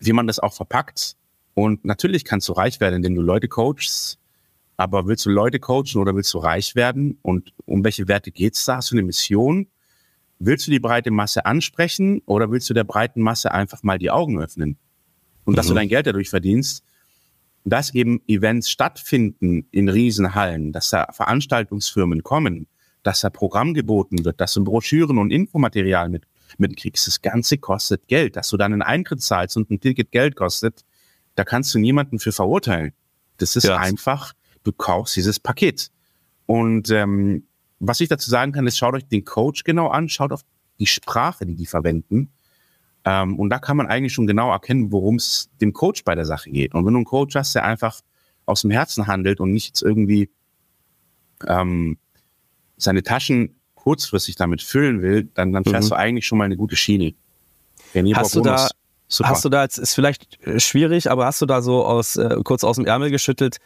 wie 0.00 0.12
man 0.12 0.26
das 0.26 0.38
auch 0.38 0.52
verpackt. 0.54 1.16
Und 1.54 1.84
natürlich 1.84 2.24
kannst 2.24 2.48
du 2.48 2.52
reich 2.52 2.80
werden, 2.80 2.96
indem 2.96 3.14
du 3.14 3.22
Leute 3.22 3.48
coachst. 3.48 4.18
Aber 4.76 5.06
willst 5.06 5.24
du 5.24 5.30
Leute 5.30 5.60
coachen 5.60 6.00
oder 6.00 6.16
willst 6.16 6.34
du 6.34 6.38
reich 6.38 6.74
werden? 6.74 7.18
Und 7.22 7.52
um 7.64 7.84
welche 7.84 8.08
Werte 8.08 8.32
geht's 8.32 8.64
da? 8.64 8.76
Hast 8.76 8.90
du 8.90 8.96
eine 8.96 9.02
Mission? 9.04 9.68
Willst 10.38 10.66
du 10.66 10.70
die 10.70 10.80
breite 10.80 11.10
Masse 11.10 11.46
ansprechen 11.46 12.20
oder 12.26 12.50
willst 12.50 12.68
du 12.68 12.74
der 12.74 12.84
breiten 12.84 13.20
Masse 13.20 13.52
einfach 13.52 13.82
mal 13.82 13.98
die 13.98 14.10
Augen 14.10 14.38
öffnen? 14.40 14.76
Und 15.44 15.56
dass 15.56 15.66
du 15.66 15.72
Mhm. 15.72 15.76
dein 15.76 15.88
Geld 15.88 16.06
dadurch 16.06 16.30
verdienst, 16.30 16.82
dass 17.64 17.94
eben 17.94 18.20
Events 18.26 18.68
stattfinden 18.70 19.66
in 19.70 19.88
Riesenhallen, 19.88 20.72
dass 20.72 20.90
da 20.90 21.06
Veranstaltungsfirmen 21.12 22.22
kommen, 22.22 22.66
dass 23.02 23.20
da 23.20 23.30
Programm 23.30 23.74
geboten 23.74 24.24
wird, 24.24 24.40
dass 24.40 24.54
du 24.54 24.64
Broschüren 24.64 25.18
und 25.18 25.30
Infomaterial 25.30 26.08
mit, 26.08 26.24
mitkriegst. 26.58 27.06
Das 27.06 27.22
Ganze 27.22 27.58
kostet 27.58 28.06
Geld. 28.08 28.36
Dass 28.36 28.48
du 28.48 28.56
dann 28.56 28.72
einen 28.72 28.82
Eintritt 28.82 29.22
zahlst 29.22 29.56
und 29.56 29.70
ein 29.70 29.80
Ticket 29.80 30.10
Geld 30.10 30.36
kostet, 30.36 30.84
da 31.36 31.44
kannst 31.44 31.74
du 31.74 31.78
niemanden 31.78 32.18
für 32.18 32.32
verurteilen. 32.32 32.92
Das 33.38 33.56
ist 33.56 33.64
Ja. 33.64 33.76
einfach, 33.78 34.32
du 34.62 34.72
kaufst 34.72 35.16
dieses 35.16 35.40
Paket. 35.40 35.90
Und 36.46 36.90
ähm, 36.90 37.46
was 37.80 38.00
ich 38.00 38.08
dazu 38.08 38.30
sagen 38.30 38.52
kann, 38.52 38.66
ist, 38.66 38.78
schaut 38.78 38.94
euch 38.94 39.06
den 39.06 39.24
Coach 39.24 39.64
genau 39.64 39.88
an, 39.88 40.08
schaut 40.08 40.32
auf 40.32 40.42
die 40.78 40.86
Sprache, 40.86 41.46
die 41.46 41.54
die 41.54 41.66
verwenden. 41.66 42.30
Ähm, 43.04 43.38
und 43.38 43.50
da 43.50 43.58
kann 43.58 43.76
man 43.76 43.86
eigentlich 43.86 44.12
schon 44.14 44.26
genau 44.26 44.50
erkennen, 44.50 44.90
worum 44.90 45.16
es 45.16 45.50
dem 45.60 45.72
Coach 45.72 46.04
bei 46.04 46.14
der 46.14 46.24
Sache 46.24 46.50
geht. 46.50 46.74
Und 46.74 46.86
wenn 46.86 46.92
du 46.94 46.98
einen 46.98 47.04
Coach 47.04 47.34
hast, 47.34 47.54
der 47.54 47.64
einfach 47.64 48.00
aus 48.46 48.62
dem 48.62 48.70
Herzen 48.70 49.06
handelt 49.06 49.40
und 49.40 49.52
nicht 49.52 49.66
jetzt 49.68 49.82
irgendwie 49.82 50.30
ähm, 51.46 51.98
seine 52.76 53.02
Taschen 53.02 53.56
kurzfristig 53.74 54.36
damit 54.36 54.62
füllen 54.62 55.02
will, 55.02 55.28
dann, 55.34 55.52
dann 55.52 55.64
fährst 55.64 55.88
Mhm. 55.88 55.90
du 55.90 55.96
eigentlich 55.96 56.26
schon 56.26 56.38
mal 56.38 56.44
eine 56.44 56.56
gute 56.56 56.76
Schiene. 56.76 57.14
René 57.94 58.14
Hast 58.14 58.34
du 58.34 58.40
da- 58.40 58.68
super. 59.08 59.28
Hast 59.30 59.44
du 59.44 59.48
da 59.50 59.62
jetzt, 59.62 59.78
ist 59.78 59.94
vielleicht 59.94 60.42
äh, 60.46 60.58
schwierig, 60.58 61.10
aber 61.10 61.26
hast 61.26 61.40
du 61.42 61.46
da 61.46 61.60
so 61.62 61.84
aus, 61.84 62.16
äh, 62.16 62.36
kurz 62.42 62.64
aus 62.64 62.76
dem 62.76 62.86
Ärmel 62.86 63.10
geschüttelt, 63.10 63.58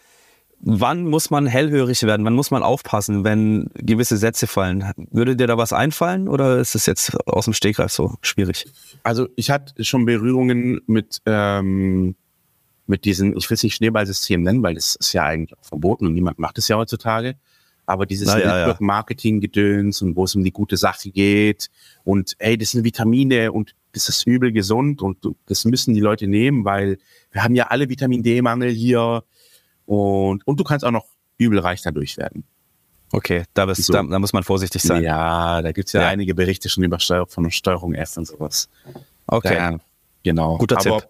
wann 0.60 1.04
muss 1.04 1.30
man 1.30 1.46
hellhörig 1.46 2.02
werden, 2.02 2.24
wann 2.24 2.34
muss 2.34 2.50
man 2.50 2.62
aufpassen, 2.62 3.24
wenn 3.24 3.70
gewisse 3.74 4.16
Sätze 4.16 4.46
fallen? 4.46 4.84
Würde 5.10 5.36
dir 5.36 5.46
da 5.46 5.56
was 5.56 5.72
einfallen 5.72 6.28
oder 6.28 6.58
ist 6.58 6.74
es 6.74 6.86
jetzt 6.86 7.16
aus 7.26 7.44
dem 7.44 7.54
Stegreif 7.54 7.92
so 7.92 8.14
schwierig? 8.22 8.66
Also 9.02 9.28
ich 9.36 9.50
hatte 9.50 9.84
schon 9.84 10.04
Berührungen 10.04 10.80
mit, 10.86 11.20
ähm, 11.26 12.16
mit 12.86 13.04
diesem, 13.04 13.36
ich 13.36 13.48
will 13.48 13.54
es 13.54 13.62
nicht 13.62 13.76
Schneeballsystem 13.76 14.42
nennen, 14.42 14.62
weil 14.62 14.74
das 14.74 14.96
ist 14.96 15.12
ja 15.12 15.24
eigentlich 15.24 15.56
auch 15.58 15.64
verboten 15.64 16.06
und 16.06 16.14
niemand 16.14 16.38
macht 16.38 16.58
es 16.58 16.68
ja 16.68 16.76
heutzutage. 16.76 17.36
Aber 17.86 18.04
dieses 18.04 18.28
ja. 18.28 18.36
Network-Marketing-Gedöns 18.36 20.02
und 20.02 20.14
wo 20.14 20.24
es 20.24 20.34
um 20.34 20.44
die 20.44 20.52
gute 20.52 20.76
Sache 20.76 21.10
geht 21.10 21.70
und 22.04 22.34
ey, 22.38 22.58
das 22.58 22.72
sind 22.72 22.84
Vitamine 22.84 23.52
und 23.52 23.74
das 23.92 24.08
ist 24.10 24.26
übel 24.26 24.52
gesund 24.52 25.00
und 25.00 25.16
das 25.46 25.64
müssen 25.64 25.94
die 25.94 26.00
Leute 26.00 26.26
nehmen, 26.26 26.66
weil 26.66 26.98
wir 27.32 27.42
haben 27.42 27.54
ja 27.54 27.68
alle 27.68 27.88
Vitamin 27.88 28.22
D-Mangel 28.22 28.70
hier 28.70 29.24
und, 29.88 30.46
und 30.46 30.60
du 30.60 30.64
kannst 30.64 30.84
auch 30.84 30.90
noch 30.90 31.06
übel 31.38 31.58
reich 31.60 31.80
dadurch 31.82 32.18
werden. 32.18 32.44
Okay, 33.10 33.44
da, 33.54 33.64
bist, 33.64 33.84
So. 33.84 33.92
da, 33.94 34.02
da 34.02 34.18
muss 34.18 34.34
man 34.34 34.42
vorsichtig 34.42 34.82
sein. 34.82 35.02
Ja, 35.02 35.62
da 35.62 35.72
gibt's 35.72 35.92
ja, 35.94 36.02
Ja. 36.02 36.08
einige 36.08 36.34
Berichte 36.34 36.68
schon 36.68 36.84
über 36.84 36.98
Steuer, 37.00 37.26
von 37.26 37.50
Steuerung 37.50 37.94
F 37.94 38.18
und 38.18 38.26
sowas. 38.26 38.68
Okay. 39.26 39.54
Ja, 39.54 39.78
genau. 40.22 40.58
Guter 40.58 40.78
Aber 40.78 41.00
Tipp. 41.00 41.08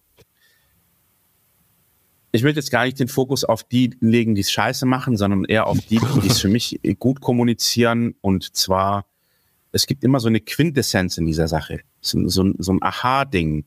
Ich 2.30 2.42
will 2.42 2.54
jetzt 2.54 2.70
gar 2.70 2.84
nicht 2.84 3.00
den 3.00 3.08
Fokus 3.08 3.42
auf 3.44 3.64
die 3.64 3.96
legen, 4.00 4.34
die 4.34 4.42
es 4.42 4.50
scheiße 4.52 4.86
machen, 4.86 5.16
sondern 5.16 5.44
eher 5.44 5.66
auf 5.66 5.78
die, 5.80 5.98
die 6.22 6.28
es 6.28 6.40
für 6.40 6.48
mich 6.48 6.78
gut 7.00 7.20
kommunizieren. 7.20 8.14
Und 8.20 8.54
zwar, 8.54 9.06
es 9.72 9.86
gibt 9.86 10.04
immer 10.04 10.20
so 10.20 10.28
eine 10.28 10.40
Quintessenz 10.40 11.16
in 11.18 11.26
dieser 11.26 11.48
Sache. 11.48 11.80
So, 12.00 12.28
so, 12.28 12.44
ein- 12.44 12.54
so 12.58 12.72
ein 12.72 12.82
Aha-Ding. 12.82 13.64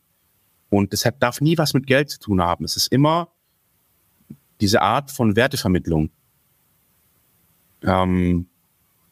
Und 0.70 0.94
das 0.94 1.04
hat, 1.06 1.22
darf 1.22 1.42
nie 1.42 1.58
was 1.58 1.74
mit 1.74 1.86
Geld 1.88 2.12
zu 2.12 2.20
tun 2.20 2.42
haben. 2.42 2.64
Es 2.64 2.78
ist 2.78 2.88
immer 2.94 3.30
diese 4.62 4.82
Art 4.82 5.12
von 5.12 5.36
Wertevermittlung. 5.36 6.12
Ähm, 7.84 8.48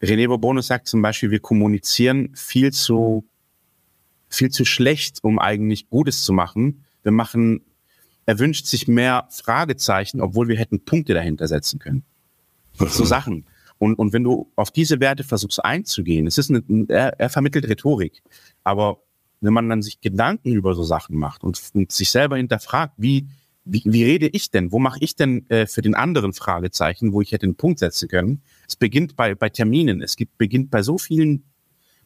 René 0.02 0.28
Bourbonus 0.28 0.68
sagt 0.68 0.88
zum 0.88 1.02
Beispiel, 1.02 1.32
wir 1.32 1.39
kommunizieren 1.39 2.30
viel 2.36 2.72
zu, 2.72 3.26
viel 4.30 4.50
zu 4.50 4.64
schlecht, 4.64 5.24
um 5.24 5.39
eigentlich 5.39 5.89
Gutes 5.89 6.24
zu 6.24 6.32
machen. 6.32 6.86
Wir 7.04 7.12
machen, 7.12 7.66
er 8.26 8.39
wünscht 8.39 8.68
sich 8.68 8.88
mehr 8.88 9.28
Fragezeichen, 9.32 10.22
obwohl 10.22 10.47
wir 10.47 10.58
hätten 10.58 10.86
Punkte 10.86 11.14
dahinter 11.14 11.47
setzen 11.47 11.80
können. 11.80 12.04
So 12.74 13.04
Sachen. 13.04 13.45
Und, 13.78 13.95
und 13.95 14.14
wenn 14.14 14.24
du 14.24 14.52
auf 14.56 14.72
diese 14.72 15.00
Werte 15.00 15.24
versuchst 15.24 15.64
einzugehen, 15.64 16.28
es 16.28 16.38
ist 16.38 16.50
eine, 16.50 16.64
er, 16.89 17.20
er 17.20 17.30
vermittelt 17.30 17.68
Rhetorik, 17.68 18.22
aber 18.64 19.02
wenn 19.41 19.54
man 19.54 19.70
dann 19.70 19.82
sich 19.82 20.02
Gedanken 20.02 20.52
über 20.52 20.76
so 20.76 20.84
Sachen 20.84 21.18
macht 21.18 21.43
und, 21.43 21.62
und 21.74 21.91
sich 21.91 22.10
selber 22.10 22.38
hinterfragt, 22.38 22.93
wie, 22.97 23.28
wie, 23.66 23.84
wie 23.86 24.03
rede 24.03 24.28
ich 24.28 24.51
denn? 24.51 24.72
Wo 24.72 24.80
mache 24.80 24.99
ich 25.01 25.16
denn 25.16 25.49
äh, 25.49 25.68
für 25.68 25.82
den 25.82 25.95
anderen 25.95 26.34
Fragezeichen, 26.34 27.14
wo 27.14 27.22
ich 27.22 27.32
hätte 27.32 27.45
einen 27.45 27.55
Punkt 27.55 27.80
setzen 27.80 28.07
können? 28.07 28.41
Es 28.68 28.76
beginnt 28.76 29.16
bei, 29.16 29.36
bei 29.36 29.49
Terminen, 29.49 30.01
es 30.01 30.16
gibt, 30.16 30.38
beginnt 30.38 30.72
bei 30.72 30.82
so 30.82 30.97
vielen 30.97 31.43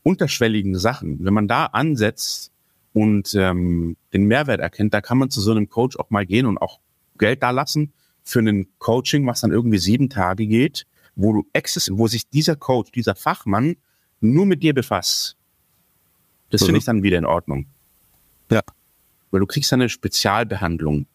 unterschwelligen 0.04 0.78
Sachen. 0.78 1.24
Wenn 1.24 1.34
man 1.34 1.47
da 1.47 1.66
ansetzt 1.68 2.51
und 2.91 3.34
ähm, 3.36 3.95
den 4.14 4.26
Mehrwert 4.26 4.60
erkennt, 4.60 4.93
da 4.93 5.01
kann 5.01 5.18
man 5.18 5.30
zu 5.30 5.39
so 5.41 5.51
einem 5.51 5.70
Coach 5.70 5.97
auch 5.97 6.10
mal 6.10 6.26
gehen 6.26 6.45
und 6.45 6.58
auch 6.58 6.80
Geld 7.18 7.41
da 7.41 7.51
lassen 7.51 7.93
für 8.24 8.39
ein 8.39 8.68
Coaching, 8.80 9.26
was 9.28 9.41
dann 9.41 9.51
irgendwie 9.51 9.78
sieben 9.78 10.10
Tage 10.10 10.47
geht, 10.47 10.86
wo 11.16 11.34
du 11.34 11.47
exist, 11.54 11.89
wo 11.93 12.08
sich 12.08 12.28
dieser 12.30 12.56
Coach, 12.56 12.91
dieser 12.91 13.16
Fachmann 13.16 13.76
nur 14.20 14.45
mit 14.45 14.64
dir 14.64 14.74
befasst. 14.74 15.38
Das 16.49 16.62
Mhm. 16.62 16.66
finde 16.66 16.80
ich 16.80 16.86
dann 16.86 17.04
wieder 17.04 17.18
in 17.18 17.26
Ordnung. 17.26 17.68
Ja. 18.49 18.62
Weil 19.32 19.39
du 19.39 19.45
kriegst 19.45 19.72
dann 19.72 19.82
eine 19.82 19.89
Spezialbehandlung. 19.89 21.06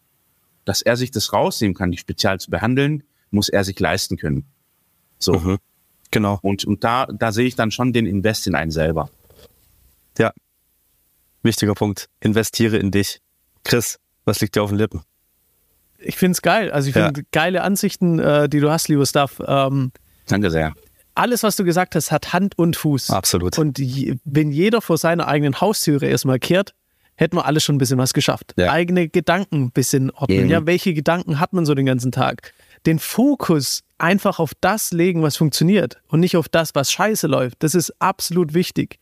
Dass 0.69 0.83
er 0.83 0.95
sich 0.95 1.09
das 1.09 1.33
rausnehmen 1.33 1.73
kann, 1.73 1.89
die 1.89 1.97
spezial 1.97 2.39
zu 2.39 2.51
behandeln, 2.51 3.01
muss 3.31 3.49
er 3.49 3.63
sich 3.63 3.79
leisten 3.79 4.17
können. 4.17 4.45
So. 5.17 5.33
Mhm. 5.33 5.57
Genau. 6.11 6.37
Und, 6.43 6.63
und 6.63 6.83
da, 6.83 7.07
da 7.07 7.31
sehe 7.31 7.47
ich 7.47 7.55
dann 7.55 7.71
schon 7.71 7.91
den 7.91 8.05
Invest 8.05 8.45
in 8.45 8.53
einen 8.53 8.69
selber. 8.69 9.09
Ja. 10.19 10.31
Wichtiger 11.41 11.73
Punkt. 11.73 12.07
Investiere 12.19 12.77
in 12.77 12.91
dich. 12.91 13.19
Chris, 13.63 13.97
was 14.25 14.41
liegt 14.41 14.55
dir 14.55 14.61
auf 14.61 14.69
den 14.69 14.77
Lippen? 14.77 15.01
Ich 15.97 16.15
finde 16.17 16.33
es 16.33 16.43
geil. 16.43 16.69
Also 16.71 16.89
ich 16.89 16.95
Ja. 16.95 17.05
finde 17.07 17.23
geile 17.31 17.63
Ansichten, 17.63 18.19
äh, 18.19 18.47
die 18.47 18.59
du 18.59 18.69
hast, 18.69 18.89
lieber 18.89 19.07
Stuff. 19.07 19.41
Ähm, 19.43 19.91
Danke 20.27 20.51
sehr. 20.51 20.75
alles, 21.15 21.41
was 21.41 21.55
du 21.55 21.63
gesagt 21.63 21.95
hast, 21.95 22.11
hat 22.11 22.31
Hand 22.31 22.59
und 22.59 22.75
Fuß. 22.75 23.09
Absolut. 23.09 23.57
Und 23.57 23.79
je, 23.79 24.17
wenn 24.23 24.51
jeder 24.51 24.81
vor 24.81 24.99
seiner 24.99 25.27
eigenen 25.27 25.59
Haustüre 25.59 26.05
erstmal 26.05 26.37
kehrt, 26.37 26.75
hätten 27.19 27.35
wir 27.35 27.45
alle 27.45 27.59
schon 27.59 27.75
ein 27.75 27.79
bisschen 27.79 27.97
was 27.97 28.13
geschafft. 28.13 28.53
Ja. 28.57 28.71
Eigene 28.71 29.09
Gedanken 29.09 29.63
ein 29.63 29.71
bisschen 29.71 30.09
ordnen. 30.11 30.45
Mhm. 30.45 30.49
Ja, 30.49 30.65
welche 30.65 30.93
Gedanken 30.93 31.39
hat 31.39 31.51
man 31.51 31.65
so 31.65 31.75
den 31.75 31.85
ganzen 31.85 32.11
Tag? 32.13 32.53
Den 32.85 32.97
Fokus 32.97 33.83
einfach 33.97 34.39
auf 34.39 34.53
das 34.61 34.91
legen, 34.91 35.21
was 35.21 35.35
funktioniert 35.35 35.97
und 36.07 36.21
nicht 36.21 36.37
auf 36.37 36.47
das, 36.47 36.75
was 36.75 36.91
scheiße 36.93 37.27
läuft. 37.27 37.61
Das 37.61 37.75
ist 37.75 37.93
absolut 37.99 38.53
wichtig. 38.53 38.99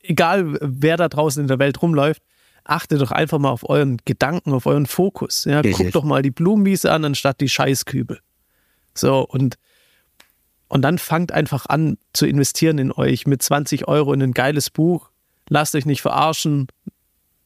Egal, 0.00 0.56
wer 0.60 0.96
da 0.96 1.08
draußen 1.08 1.42
in 1.42 1.48
der 1.48 1.58
Welt 1.58 1.82
rumläuft, 1.82 2.22
achtet 2.62 3.00
doch 3.00 3.10
einfach 3.10 3.40
mal 3.40 3.50
auf 3.50 3.68
euren 3.68 3.96
Gedanken, 4.04 4.52
auf 4.52 4.66
euren 4.66 4.86
Fokus. 4.86 5.44
Ja, 5.44 5.60
Richtig. 5.60 5.76
guckt 5.76 5.94
doch 5.96 6.04
mal 6.04 6.22
die 6.22 6.30
Blumenwiese 6.30 6.92
an, 6.92 7.04
anstatt 7.04 7.40
die 7.40 7.48
Scheißkübel. 7.48 8.20
So, 8.94 9.26
und 9.26 9.56
und 10.68 10.82
dann 10.82 10.98
fangt 10.98 11.30
einfach 11.30 11.66
an 11.66 11.96
zu 12.12 12.26
investieren 12.26 12.78
in 12.78 12.90
euch 12.90 13.24
mit 13.26 13.40
20 13.40 13.86
Euro 13.86 14.12
in 14.12 14.20
ein 14.20 14.32
geiles 14.32 14.70
Buch. 14.70 15.10
Lasst 15.48 15.76
euch 15.76 15.86
nicht 15.86 16.02
verarschen. 16.02 16.66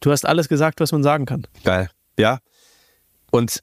Du 0.00 0.10
hast 0.10 0.26
alles 0.26 0.48
gesagt, 0.48 0.80
was 0.80 0.92
man 0.92 1.02
sagen 1.02 1.26
kann. 1.26 1.46
Geil. 1.64 1.90
Ja. 2.18 2.40
Und 3.30 3.62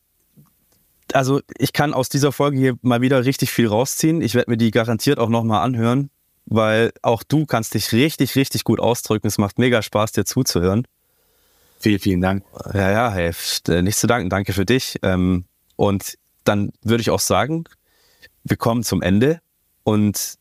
also 1.13 1.41
ich 1.57 1.73
kann 1.73 1.93
aus 1.93 2.09
dieser 2.09 2.31
Folge 2.31 2.57
hier 2.57 2.77
mal 2.81 3.01
wieder 3.01 3.25
richtig 3.25 3.51
viel 3.51 3.67
rausziehen. 3.67 4.21
Ich 4.21 4.35
werde 4.35 4.51
mir 4.51 4.57
die 4.57 4.71
garantiert 4.71 5.19
auch 5.19 5.29
nochmal 5.29 5.63
anhören, 5.63 6.09
weil 6.45 6.91
auch 7.01 7.23
du 7.23 7.45
kannst 7.45 7.73
dich 7.73 7.91
richtig, 7.91 8.35
richtig 8.35 8.63
gut 8.63 8.79
ausdrücken. 8.79 9.27
Es 9.27 9.38
macht 9.38 9.57
mega 9.57 9.81
Spaß, 9.81 10.11
dir 10.11 10.25
zuzuhören. 10.25 10.88
Vielen, 11.79 11.99
vielen 11.99 12.21
Dank. 12.21 12.43
Ja, 12.73 12.91
ja, 12.91 13.11
hey, 13.11 13.31
äh, 13.67 13.81
nichts 13.81 14.01
zu 14.01 14.07
danken. 14.07 14.29
Danke 14.29 14.53
für 14.53 14.65
dich. 14.65 14.97
Ähm, 15.03 15.45
und 15.75 16.17
dann 16.43 16.71
würde 16.81 17.01
ich 17.01 17.09
auch 17.09 17.19
sagen, 17.19 17.65
wir 18.43 18.57
kommen 18.57 18.83
zum 18.83 19.01
Ende 19.01 19.41
und 19.83 20.38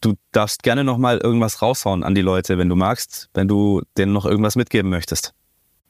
du 0.00 0.14
darfst 0.32 0.62
gerne 0.62 0.84
nochmal 0.84 1.18
irgendwas 1.18 1.60
raushauen 1.62 2.02
an 2.04 2.14
die 2.14 2.20
Leute, 2.22 2.58
wenn 2.58 2.68
du 2.68 2.76
magst, 2.76 3.28
wenn 3.34 3.48
du 3.48 3.82
denen 3.96 4.12
noch 4.12 4.26
irgendwas 4.26 4.54
mitgeben 4.56 4.90
möchtest. 4.90 5.32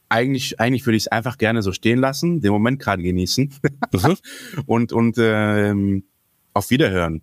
Eigentlich, 0.09 0.61
eigentlich 0.61 0.87
würde 0.87 0.97
ich 0.97 1.03
es 1.05 1.09
einfach 1.09 1.37
gerne 1.39 1.63
so 1.63 1.73
stehen 1.73 1.99
lassen, 1.99 2.41
den 2.41 2.53
Moment 2.53 2.79
gerade 2.81 3.03
genießen 3.03 3.53
Mhm. 3.93 4.17
und, 4.67 4.93
und 4.93 5.17
ähm, 5.19 6.05
auf 6.55 6.71
Wiederhören. 6.71 7.23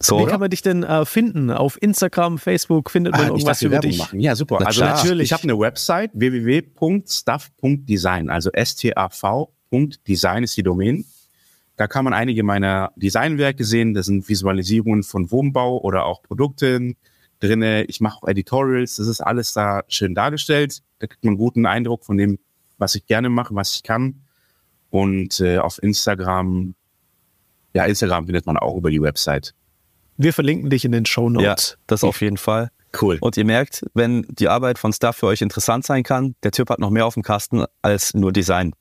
So, 0.00 0.18
Wie 0.18 0.22
oder? 0.22 0.30
kann 0.32 0.40
man 0.40 0.50
dich 0.50 0.62
denn 0.62 0.82
äh, 0.84 1.04
finden? 1.04 1.50
Auf 1.50 1.76
Instagram, 1.82 2.38
Facebook 2.38 2.88
findet 2.90 3.12
man 3.14 3.22
Ah, 3.22 3.24
ich 3.24 3.30
irgendwas 3.30 3.62
über 3.62 3.72
Werbung 3.72 3.90
dich? 3.90 3.98
machen. 3.98 4.20
Ja, 4.20 4.36
super. 4.36 4.58
Na 4.60 4.66
also 4.66 4.82
klar. 4.82 4.94
natürlich. 4.96 5.24
Ich 5.24 5.32
habe 5.32 5.42
eine 5.44 5.58
Website 5.58 6.12
www.stuff.design, 6.14 8.30
also 8.30 8.50
S-T-A-V.design 8.52 10.44
ist 10.44 10.56
die 10.56 10.62
Domain. 10.62 11.04
Da 11.78 11.86
kann 11.86 12.04
man 12.04 12.12
einige 12.12 12.42
meiner 12.42 12.92
Designwerke 12.96 13.64
sehen. 13.64 13.94
Das 13.94 14.06
sind 14.06 14.28
Visualisierungen 14.28 15.04
von 15.04 15.30
Wohnbau 15.30 15.78
oder 15.80 16.04
auch 16.06 16.22
Produkten 16.22 16.96
drinne. 17.38 17.84
Ich 17.84 18.00
mache 18.00 18.18
auch 18.20 18.28
Editorials. 18.28 18.96
Das 18.96 19.06
ist 19.06 19.20
alles 19.20 19.52
da 19.52 19.82
schön 19.86 20.12
dargestellt. 20.14 20.82
Da 20.98 21.06
kriegt 21.06 21.24
man 21.24 21.32
einen 21.32 21.38
guten 21.38 21.66
Eindruck 21.66 22.04
von 22.04 22.16
dem, 22.16 22.40
was 22.78 22.96
ich 22.96 23.06
gerne 23.06 23.28
mache, 23.28 23.54
was 23.54 23.76
ich 23.76 23.84
kann. 23.84 24.22
Und 24.90 25.38
äh, 25.38 25.58
auf 25.58 25.80
Instagram, 25.80 26.74
ja, 27.74 27.84
Instagram 27.84 28.26
findet 28.26 28.44
man 28.46 28.56
auch 28.56 28.76
über 28.76 28.90
die 28.90 29.00
Website. 29.00 29.54
Wir 30.16 30.32
verlinken 30.32 30.70
dich 30.70 30.84
in 30.84 30.90
den 30.90 31.06
Show 31.06 31.30
Ja, 31.30 31.50
Notes. 31.50 31.78
das 31.86 32.02
auf 32.02 32.20
jeden 32.22 32.38
Fall. 32.38 32.70
Cool. 33.00 33.18
Und 33.20 33.36
ihr 33.36 33.44
merkt, 33.44 33.84
wenn 33.94 34.26
die 34.30 34.48
Arbeit 34.48 34.80
von 34.80 34.92
Staff 34.92 35.18
für 35.18 35.26
euch 35.26 35.42
interessant 35.42 35.86
sein 35.86 36.02
kann, 36.02 36.34
der 36.42 36.50
Typ 36.50 36.70
hat 36.70 36.80
noch 36.80 36.90
mehr 36.90 37.06
auf 37.06 37.14
dem 37.14 37.22
Kasten 37.22 37.64
als 37.82 38.14
nur 38.14 38.32
Design 38.32 38.72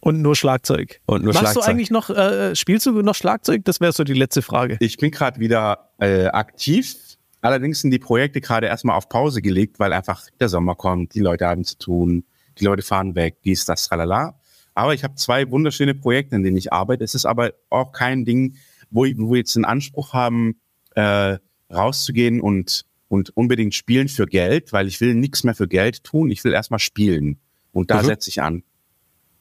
Und 0.00 0.22
nur 0.22 0.34
Schlagzeug. 0.34 1.00
und 1.06 1.22
nur 1.24 1.34
Machst 1.34 1.40
Schlagzeug. 1.52 1.64
du 1.64 1.70
eigentlich 1.70 1.90
noch, 1.90 2.10
äh, 2.10 2.54
spielst 2.56 2.86
du 2.86 3.02
noch 3.02 3.14
Schlagzeug? 3.14 3.64
Das 3.64 3.80
wäre 3.80 3.92
so 3.92 4.02
die 4.04 4.14
letzte 4.14 4.40
Frage. 4.42 4.76
Ich 4.80 4.96
bin 4.96 5.10
gerade 5.10 5.38
wieder 5.40 5.90
äh, 5.98 6.26
aktiv. 6.26 6.96
Allerdings 7.42 7.80
sind 7.80 7.90
die 7.90 7.98
Projekte 7.98 8.40
gerade 8.40 8.66
erstmal 8.66 8.96
auf 8.96 9.08
Pause 9.08 9.40
gelegt, 9.42 9.78
weil 9.78 9.92
einfach 9.92 10.24
der 10.40 10.48
Sommer 10.48 10.74
kommt, 10.74 11.14
die 11.14 11.20
Leute 11.20 11.46
haben 11.46 11.64
zu 11.64 11.78
tun, 11.78 12.24
die 12.58 12.64
Leute 12.64 12.82
fahren 12.82 13.14
weg, 13.14 13.36
dies, 13.44 13.64
das, 13.64 13.88
tralala. 13.88 14.38
Aber 14.74 14.94
ich 14.94 15.04
habe 15.04 15.14
zwei 15.16 15.50
wunderschöne 15.50 15.94
Projekte, 15.94 16.36
in 16.36 16.42
denen 16.44 16.56
ich 16.56 16.72
arbeite. 16.72 17.02
Es 17.04 17.14
ist 17.14 17.26
aber 17.26 17.52
auch 17.70 17.92
kein 17.92 18.24
Ding, 18.24 18.56
wo, 18.90 19.04
ich- 19.04 19.16
wo 19.18 19.30
wir 19.32 19.38
jetzt 19.38 19.56
einen 19.56 19.64
Anspruch 19.64 20.12
haben, 20.14 20.60
äh, 20.96 21.38
rauszugehen 21.72 22.40
und, 22.40 22.84
und 23.08 23.36
unbedingt 23.36 23.74
spielen 23.74 24.08
für 24.08 24.26
Geld, 24.26 24.72
weil 24.72 24.86
ich 24.86 25.00
will 25.00 25.14
nichts 25.14 25.44
mehr 25.44 25.54
für 25.54 25.68
Geld 25.68 26.04
tun. 26.04 26.30
Ich 26.30 26.44
will 26.44 26.52
erstmal 26.52 26.78
spielen. 26.80 27.38
Und 27.72 27.90
da 27.90 28.02
Mhm. 28.02 28.06
setze 28.06 28.30
ich 28.30 28.42
an. 28.42 28.62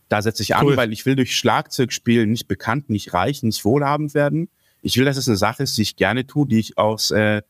Da 0.09 0.21
setze 0.21 0.43
ich 0.43 0.55
an, 0.55 0.65
Cool. 0.65 0.77
weil 0.77 0.91
ich 0.91 1.05
will 1.05 1.15
durch 1.15 1.35
Schlagzeugspielen 1.35 2.29
nicht 2.29 2.47
bekannt, 2.47 2.89
nicht 2.89 3.13
reich, 3.13 3.43
nicht 3.43 3.63
wohlhabend 3.63 4.13
werden. 4.13 4.49
Ich 4.81 4.97
will, 4.97 5.05
dass 5.05 5.17
es 5.17 5.27
eine 5.27 5.37
Sache 5.37 5.63
ist, 5.63 5.77
die 5.77 5.83
ich 5.83 5.95
gerne 5.95 6.25
tue, 6.25 6.47
die 6.47 6.59
ich 6.59 6.77
aus, 6.77 7.11
äh, 7.11 7.41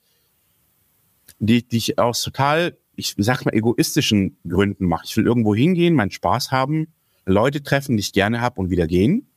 die, 1.39 1.65
die 1.65 1.77
ich 1.77 1.99
aus 1.99 2.21
total, 2.21 2.77
ich 2.95 3.15
sag 3.17 3.45
mal, 3.45 3.53
egoistischen 3.53 4.37
Gründen 4.47 4.85
mache. 4.85 5.05
Ich 5.05 5.15
will 5.15 5.25
irgendwo 5.25 5.55
hingehen, 5.55 5.93
meinen 5.93 6.11
Spaß 6.11 6.51
haben, 6.51 6.87
Leute 7.25 7.63
treffen, 7.63 7.95
die 7.95 8.01
ich 8.01 8.11
gerne 8.13 8.41
habe 8.41 8.59
und 8.59 8.69
wieder 8.69 8.87
gehen. 8.87 9.27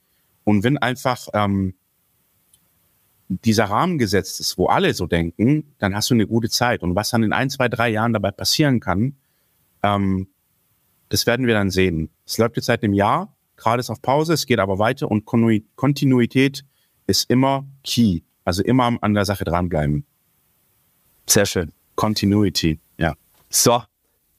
Und 0.44 0.64
wenn 0.64 0.78
einfach 0.78 1.28
ähm, 1.34 1.74
dieser 3.28 3.64
Rahmen 3.66 3.98
gesetzt 3.98 4.40
ist, 4.40 4.58
wo 4.58 4.66
alle 4.66 4.94
so 4.94 5.06
denken, 5.06 5.74
dann 5.78 5.94
hast 5.94 6.10
du 6.10 6.14
eine 6.14 6.26
gute 6.26 6.48
Zeit. 6.50 6.82
Und 6.82 6.96
was 6.96 7.10
dann 7.10 7.22
in 7.22 7.32
ein, 7.32 7.50
zwei, 7.50 7.68
drei 7.68 7.88
Jahren 7.90 8.12
dabei 8.12 8.30
passieren 8.30 8.80
kann, 8.80 9.16
ähm, 9.82 10.28
das 11.08 11.26
werden 11.26 11.46
wir 11.46 11.54
dann 11.54 11.70
sehen. 11.70 12.08
Es 12.32 12.38
läuft 12.38 12.56
jetzt 12.56 12.64
seit 12.64 12.82
einem 12.82 12.94
Jahr, 12.94 13.36
gerade 13.58 13.80
ist 13.80 13.90
auf 13.90 14.00
Pause, 14.00 14.32
es 14.32 14.46
geht 14.46 14.58
aber 14.58 14.78
weiter 14.78 15.10
und 15.10 15.26
Kontinuität 15.26 16.64
ist 17.06 17.28
immer 17.28 17.66
key. 17.84 18.20
Also 18.46 18.62
immer 18.62 18.96
an 19.02 19.12
der 19.12 19.26
Sache 19.26 19.44
dranbleiben. 19.44 20.06
Sehr 21.28 21.44
schön. 21.44 21.72
Continuity, 21.94 22.80
ja. 22.96 23.12
So, 23.50 23.82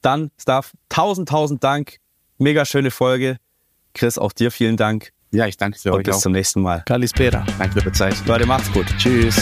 dann, 0.02 0.32
Staff, 0.40 0.72
tausend, 0.88 1.28
tausend 1.28 1.62
Dank. 1.62 1.98
Mega 2.36 2.64
schöne 2.64 2.90
Folge. 2.90 3.36
Chris, 3.94 4.18
auch 4.18 4.32
dir 4.32 4.50
vielen 4.50 4.76
Dank 4.76 5.12
Ja, 5.30 5.46
ich 5.46 5.56
danke 5.56 5.78
für 5.78 5.92
und 5.92 5.98
euch 5.98 6.04
bis 6.04 6.16
auch. 6.16 6.20
zum 6.20 6.32
nächsten 6.32 6.62
Mal. 6.62 6.82
Kalispera. 6.84 7.46
Danke 7.58 7.74
für 7.74 7.86
eure 7.86 7.92
Zeit. 7.92 8.26
Leute, 8.26 8.44
macht's 8.44 8.72
gut. 8.72 8.86
Tschüss. 8.98 9.40